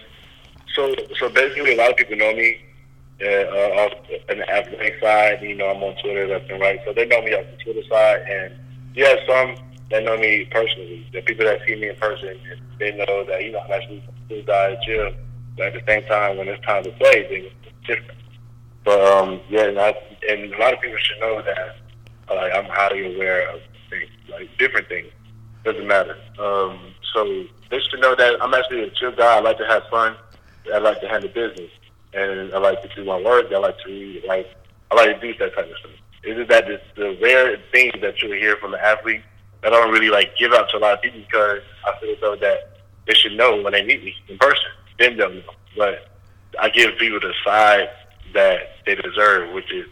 So, 0.74 0.94
so 1.18 1.28
basically, 1.28 1.74
a 1.74 1.76
lot 1.76 1.90
of 1.90 1.96
people 1.96 2.16
know 2.16 2.32
me 2.34 2.58
uh, 3.22 3.80
off 3.80 3.92
an 4.28 4.42
athletic 4.42 5.00
side. 5.00 5.42
You 5.42 5.56
know, 5.56 5.70
I'm 5.70 5.82
on 5.82 5.96
Twitter 6.02 6.26
left 6.26 6.50
and 6.50 6.60
right, 6.60 6.80
so 6.84 6.92
they 6.92 7.06
know 7.06 7.22
me 7.22 7.34
off 7.34 7.46
the 7.50 7.64
Twitter 7.64 7.86
side. 7.88 8.20
And 8.28 8.54
yeah, 8.94 9.14
some 9.26 9.56
that 9.90 10.04
know 10.04 10.16
me 10.16 10.46
personally. 10.50 11.06
The 11.12 11.22
people 11.22 11.46
that 11.46 11.60
see 11.66 11.76
me 11.76 11.88
in 11.88 11.96
person, 11.96 12.36
they 12.78 12.92
know 12.92 13.24
that 13.24 13.42
you 13.42 13.52
know 13.52 13.60
I'm 13.60 13.72
actually 13.72 14.04
a 14.06 14.28
cool 14.28 14.42
guy 14.42 14.72
at 14.72 14.82
gym. 14.82 15.14
But 15.56 15.66
at 15.68 15.72
the 15.74 15.92
same 15.92 16.04
time, 16.04 16.36
when 16.36 16.48
it's 16.48 16.64
time 16.64 16.84
to 16.84 16.90
play, 16.92 17.22
then 17.22 17.50
it's 17.50 17.86
different. 17.86 18.20
But 18.84 19.00
um, 19.00 19.40
yeah, 19.48 19.64
and, 19.64 19.78
I, 19.78 19.94
and 20.28 20.54
a 20.54 20.58
lot 20.58 20.72
of 20.72 20.80
people 20.80 20.98
should 20.98 21.20
know 21.20 21.42
that 21.42 21.76
uh, 22.30 22.34
I'm 22.34 22.66
highly 22.66 23.14
aware 23.14 23.50
of 23.50 23.60
things, 23.90 24.08
like 24.30 24.48
different 24.58 24.88
things. 24.88 25.08
Doesn't 25.64 25.86
matter. 25.86 26.16
Um, 26.38 26.78
so 27.12 27.44
they 27.70 27.80
should 27.80 28.00
know 28.00 28.14
that 28.14 28.42
I'm 28.42 28.54
actually 28.54 28.84
a 28.84 28.90
chill 28.90 29.12
guy. 29.12 29.36
I 29.36 29.40
like 29.40 29.58
to 29.58 29.66
have 29.66 29.82
fun. 29.90 30.16
I 30.72 30.78
like 30.78 31.00
to 31.00 31.08
handle 31.08 31.30
business, 31.30 31.70
and 32.14 32.52
I 32.52 32.58
like 32.58 32.82
to 32.82 32.94
do 32.94 33.04
my 33.04 33.20
work. 33.20 33.46
I 33.52 33.58
like 33.58 33.78
to 33.80 33.88
read. 33.88 34.24
Like 34.26 34.54
I 34.90 34.94
like 34.94 35.20
to 35.20 35.32
do 35.32 35.38
that 35.38 35.54
type 35.54 35.70
of 35.70 35.76
stuff. 35.78 35.90
It's 36.22 36.36
just 36.36 36.50
that 36.50 36.70
it's 36.70 36.84
the 36.96 37.16
rare 37.22 37.58
things 37.72 37.94
that 38.00 38.20
you'll 38.20 38.32
hear 38.32 38.56
from 38.56 38.74
an 38.74 38.80
athlete 38.80 39.22
that 39.62 39.72
I 39.72 39.76
don't 39.76 39.92
really 39.92 40.10
like 40.10 40.36
give 40.36 40.52
out 40.52 40.68
to 40.70 40.78
a 40.78 40.80
lot 40.80 40.94
of 40.94 41.02
people 41.02 41.20
because 41.20 41.60
I 41.86 41.98
feel 42.00 42.10
as 42.10 42.20
though 42.20 42.36
that 42.36 42.78
they 43.06 43.14
should 43.14 43.32
know 43.32 43.60
when 43.62 43.72
they 43.72 43.84
meet 43.84 44.04
me 44.04 44.14
in 44.28 44.38
person. 44.38 44.70
Then 44.98 45.16
they'll 45.16 45.30
know. 45.30 45.54
But 45.76 46.08
I 46.60 46.68
give 46.68 46.96
people 46.98 47.20
the 47.20 47.34
side 47.44 47.88
that 48.34 48.60
they 48.84 48.94
deserve, 48.94 49.52
which 49.54 49.72
is 49.72 49.86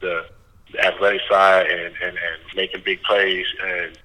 the, 0.00 0.26
the 0.72 0.86
athletic 0.86 1.20
side 1.28 1.66
and, 1.66 1.94
and, 2.02 2.16
and 2.16 2.56
making 2.56 2.82
big 2.84 3.02
plays 3.02 3.46
and 3.62 3.98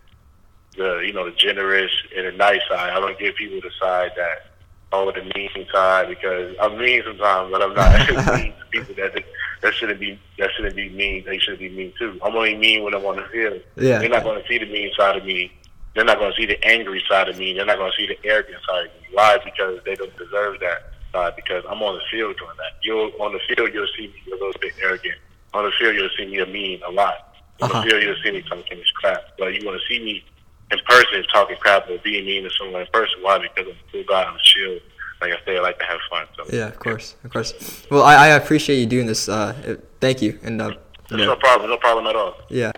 the 0.78 1.04
you 1.06 1.14
know 1.14 1.26
the 1.26 1.36
generous 1.36 1.91
and 2.16 2.28
the 2.28 2.32
nice 2.32 2.62
side. 2.70 2.91
I 2.91 2.99
don't 2.99 3.18
give 3.20 3.36
people 3.36 3.62
the 3.62 3.72
side 3.80 4.12
that 4.16 4.53
oh 4.93 5.11
the 5.11 5.23
mean 5.35 5.49
side 5.73 6.07
because 6.07 6.55
I'm 6.61 6.77
mean 6.77 7.01
sometimes, 7.05 7.51
but 7.51 7.61
I'm 7.61 7.73
not 7.73 7.91
mean 8.39 8.53
to 8.53 8.65
people 8.71 8.95
that 8.95 9.23
that 9.61 9.73
shouldn't 9.73 9.99
be 9.99 10.19
that 10.39 10.49
shouldn't 10.55 10.75
be 10.75 10.89
mean. 10.89 11.23
They 11.25 11.37
should 11.39 11.59
be 11.59 11.69
mean 11.69 11.91
too. 11.99 12.19
I'm 12.23 12.35
only 12.35 12.55
mean 12.55 12.83
when 12.83 12.93
I'm 12.93 13.05
on 13.05 13.17
the 13.17 13.23
field. 13.31 13.61
Yeah. 13.75 13.99
They're 13.99 14.09
not 14.09 14.23
going 14.23 14.41
to 14.41 14.47
see 14.47 14.57
the 14.59 14.65
mean 14.71 14.91
side 14.97 15.17
of 15.17 15.25
me. 15.25 15.51
They're 15.95 16.05
not 16.05 16.17
going 16.19 16.31
to 16.33 16.37
see 16.37 16.45
the 16.47 16.63
angry 16.65 17.03
side 17.09 17.29
of 17.29 17.37
me. 17.37 17.53
They're 17.53 17.65
not 17.65 17.77
going 17.77 17.91
to 17.91 17.97
see 17.97 18.07
the 18.07 18.17
arrogant 18.27 18.57
side 18.67 18.87
of 18.87 18.91
me. 18.93 19.07
Why? 19.13 19.37
Because 19.43 19.79
they 19.85 19.93
don't 19.95 20.15
deserve 20.17 20.59
that 20.61 20.91
side. 21.11 21.35
Because 21.35 21.63
I'm 21.69 21.81
on 21.83 21.95
the 21.95 22.01
field 22.11 22.35
doing 22.37 22.55
that. 22.57 22.73
You'll 22.81 23.11
on 23.19 23.33
the 23.33 23.39
field 23.55 23.69
you'll 23.73 23.87
see 23.97 24.07
me 24.07 24.31
a 24.31 24.35
little 24.35 24.53
bit 24.61 24.73
arrogant. 24.81 25.17
On 25.53 25.63
the 25.65 25.71
field 25.79 25.95
you'll 25.95 26.09
see 26.17 26.25
me 26.25 26.39
a 26.39 26.45
mean 26.45 26.81
a 26.87 26.91
lot. 26.91 27.35
On 27.61 27.69
Uh-huh. 27.69 27.81
the 27.83 27.89
field 27.89 28.03
you'll 28.03 28.21
see 28.23 28.31
me 28.31 28.41
talking 28.41 28.77
this 28.77 28.91
crap. 28.91 29.21
But 29.37 29.53
you 29.53 29.65
want 29.65 29.79
to 29.79 29.85
see 29.87 30.03
me 30.03 30.23
in 30.74 30.80
person 30.86 31.24
talking 31.32 31.57
crap 31.57 31.89
or 31.89 31.97
being 31.99 32.26
mean 32.26 32.43
to 32.43 32.49
someone 32.51 32.82
in 32.82 32.88
person. 32.91 33.15
Why? 33.21 33.39
Because 33.39 33.67
I'm 33.67 33.74
a 33.74 33.91
cool 33.91 34.03
guy. 34.07 34.24
I'm 34.24 34.38
chill. 34.43 34.80
Like 35.21 35.32
I 35.32 35.45
say, 35.45 35.57
I 35.57 35.61
like 35.61 35.80
to 35.80 35.86
have 35.86 35.99
fun. 36.09 36.28
So 36.36 36.45
Yeah, 36.51 36.67
of 36.67 36.80
course, 36.80 37.15
of 37.24 37.32
course. 37.32 37.86
Well, 37.89 38.03
I, 38.03 38.15
I 38.15 38.28
appreciate 38.30 38.80
you 38.80 38.86
doing 38.86 39.07
this. 39.07 39.30
Uh, 39.30 39.78
thank 40.01 40.21
you, 40.21 40.38
and 40.43 40.61
uh, 40.61 40.74
you 41.09 41.17
know, 41.17 41.26
no 41.28 41.36
problem. 41.38 41.69
No 41.69 41.78
problem 41.78 42.07
at 42.07 42.15
all. 42.15 42.36
Yeah. 42.49 42.71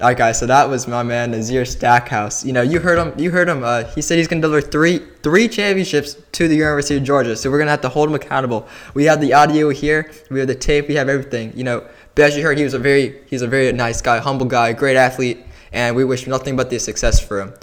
All 0.00 0.06
right, 0.08 0.16
guys. 0.16 0.38
So 0.38 0.46
that 0.46 0.68
was 0.68 0.88
my 0.88 1.02
man 1.02 1.30
Nazir 1.32 1.66
Stackhouse. 1.66 2.42
You 2.42 2.54
know, 2.54 2.62
you 2.62 2.80
heard 2.80 2.98
him. 2.98 3.18
You 3.18 3.30
heard 3.30 3.48
him. 3.48 3.62
Uh, 3.62 3.84
he 3.84 4.00
said 4.00 4.16
he's 4.16 4.28
gonna 4.28 4.40
deliver 4.40 4.66
three 4.66 5.00
three 5.22 5.46
championships 5.46 6.16
to 6.32 6.48
the 6.48 6.56
University 6.56 6.96
of 6.96 7.04
Georgia. 7.04 7.36
So 7.36 7.50
we're 7.50 7.58
gonna 7.58 7.70
have 7.70 7.82
to 7.82 7.90
hold 7.90 8.08
him 8.08 8.14
accountable. 8.14 8.66
We 8.94 9.04
have 9.04 9.20
the 9.20 9.34
audio 9.34 9.68
here. 9.68 10.10
We 10.30 10.38
have 10.38 10.48
the 10.48 10.54
tape. 10.54 10.88
We 10.88 10.94
have 10.94 11.10
everything. 11.10 11.52
You 11.54 11.64
know, 11.64 11.86
but 12.14 12.24
as 12.24 12.36
you 12.36 12.42
heard, 12.42 12.56
he 12.56 12.64
was 12.64 12.72
a 12.72 12.78
very 12.78 13.20
he's 13.26 13.42
a 13.42 13.46
very 13.46 13.72
nice 13.72 14.00
guy, 14.00 14.18
humble 14.18 14.46
guy, 14.46 14.72
great 14.72 14.96
athlete, 14.96 15.44
and 15.72 15.96
we 15.96 16.04
wish 16.04 16.26
nothing 16.26 16.56
but 16.56 16.70
the 16.70 16.78
success 16.78 17.20
for 17.20 17.40
him. 17.40 17.54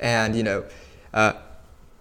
And 0.00 0.36
you 0.36 0.42
know, 0.42 0.64
uh, 1.12 1.34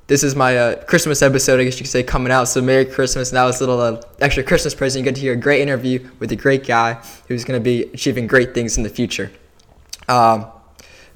this 0.07 0.23
is 0.23 0.35
my 0.35 0.57
uh, 0.57 0.83
Christmas 0.83 1.21
episode, 1.21 1.59
I 1.59 1.63
guess 1.63 1.75
you 1.75 1.83
could 1.83 1.91
say, 1.91 2.03
coming 2.03 2.31
out. 2.31 2.45
So 2.45 2.61
Merry 2.61 2.85
Christmas. 2.85 3.29
And 3.29 3.37
that 3.37 3.45
was 3.45 3.61
a 3.61 3.67
little 3.67 3.79
uh, 3.79 4.01
extra 4.19 4.43
Christmas 4.43 4.75
present. 4.75 5.03
You 5.03 5.09
get 5.09 5.15
to 5.15 5.21
hear 5.21 5.33
a 5.33 5.37
great 5.37 5.61
interview 5.61 6.09
with 6.19 6.31
a 6.31 6.35
great 6.35 6.67
guy 6.67 6.95
who's 7.27 7.45
going 7.45 7.59
to 7.59 7.63
be 7.63 7.83
achieving 7.93 8.27
great 8.27 8.53
things 8.53 8.77
in 8.77 8.83
the 8.83 8.89
future. 8.89 9.31
Um, 10.09 10.45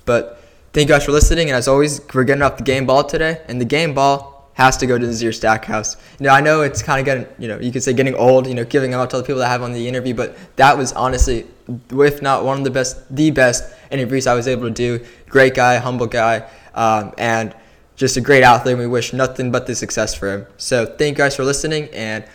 but 0.06 0.42
thank 0.72 0.88
you 0.88 0.96
guys 0.96 1.04
for 1.04 1.12
listening. 1.12 1.50
And 1.50 1.58
as 1.58 1.68
always, 1.68 2.00
we're 2.14 2.24
getting 2.24 2.42
off 2.42 2.58
the 2.58 2.64
game 2.64 2.86
ball 2.86 3.04
today. 3.04 3.42
And 3.50 3.60
the 3.60 3.66
game 3.66 3.94
ball 3.94 4.50
has 4.54 4.78
to 4.78 4.88
go 4.88 4.98
to 4.98 5.06
Nazir 5.06 5.34
Stackhouse. 5.34 5.98
You 6.20 6.28
know, 6.28 6.34
I 6.34 6.40
know 6.40 6.62
it's 6.62 6.82
kind 6.82 7.00
of 7.00 7.06
getting, 7.06 7.28
you 7.38 7.50
know, 7.50 7.60
you 7.60 7.74
could 7.74 7.84
say 7.84 7.92
getting 7.94 8.16
old, 8.16 8.48
you 8.48 8.56
know, 8.56 8.64
giving 8.64 8.94
out 8.94 9.10
to 9.10 9.18
the 9.18 9.24
people 9.24 9.40
that 9.40 9.50
I 9.50 9.52
have 9.52 9.64
on 9.64 9.74
the 9.74 9.86
interview. 9.88 10.14
But 10.14 10.38
that 10.56 10.78
was 10.78 10.94
honestly, 10.94 11.46
if 11.92 12.22
not 12.22 12.46
one 12.46 12.60
of 12.60 12.64
the 12.64 12.72
best, 12.72 13.14
the 13.14 13.32
best 13.32 13.74
interviews 13.92 14.28
I 14.28 14.34
was 14.34 14.48
able 14.48 14.64
to 14.64 14.72
do. 14.72 15.06
Great 15.30 15.54
guy, 15.54 15.78
humble 15.78 16.08
guy. 16.08 16.50
Um, 16.74 17.14
and 17.18 17.56
just 17.96 18.16
a 18.16 18.22
great 18.22 18.44
athlete. 18.44 18.78
We 18.78 18.88
wish 18.88 19.12
nothing 19.12 19.52
but 19.52 19.68
the 19.68 19.76
success 19.76 20.14
for 20.14 20.32
him. 20.32 20.48
So 20.58 20.86
thank 20.86 21.18
you 21.18 21.24
guys 21.24 21.36
for 21.36 21.44
listening, 21.44 21.90
and 21.94 22.26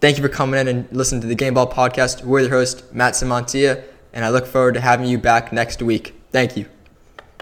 thank 0.00 0.16
you 0.16 0.22
for 0.22 0.28
coming 0.28 0.60
in 0.60 0.68
and 0.68 0.88
listening 0.92 1.20
to 1.22 1.26
the 1.26 1.34
Game 1.34 1.54
Ball 1.54 1.70
Podcast. 1.70 2.24
We're 2.24 2.40
your 2.40 2.50
host, 2.50 2.94
Matt 2.94 3.14
Simontia, 3.14 3.82
and 4.12 4.24
I 4.24 4.30
look 4.30 4.46
forward 4.46 4.74
to 4.74 4.80
having 4.80 5.06
you 5.06 5.18
back 5.18 5.52
next 5.52 5.82
week. 5.82 6.14
Thank 6.30 6.56
you. 6.56 6.79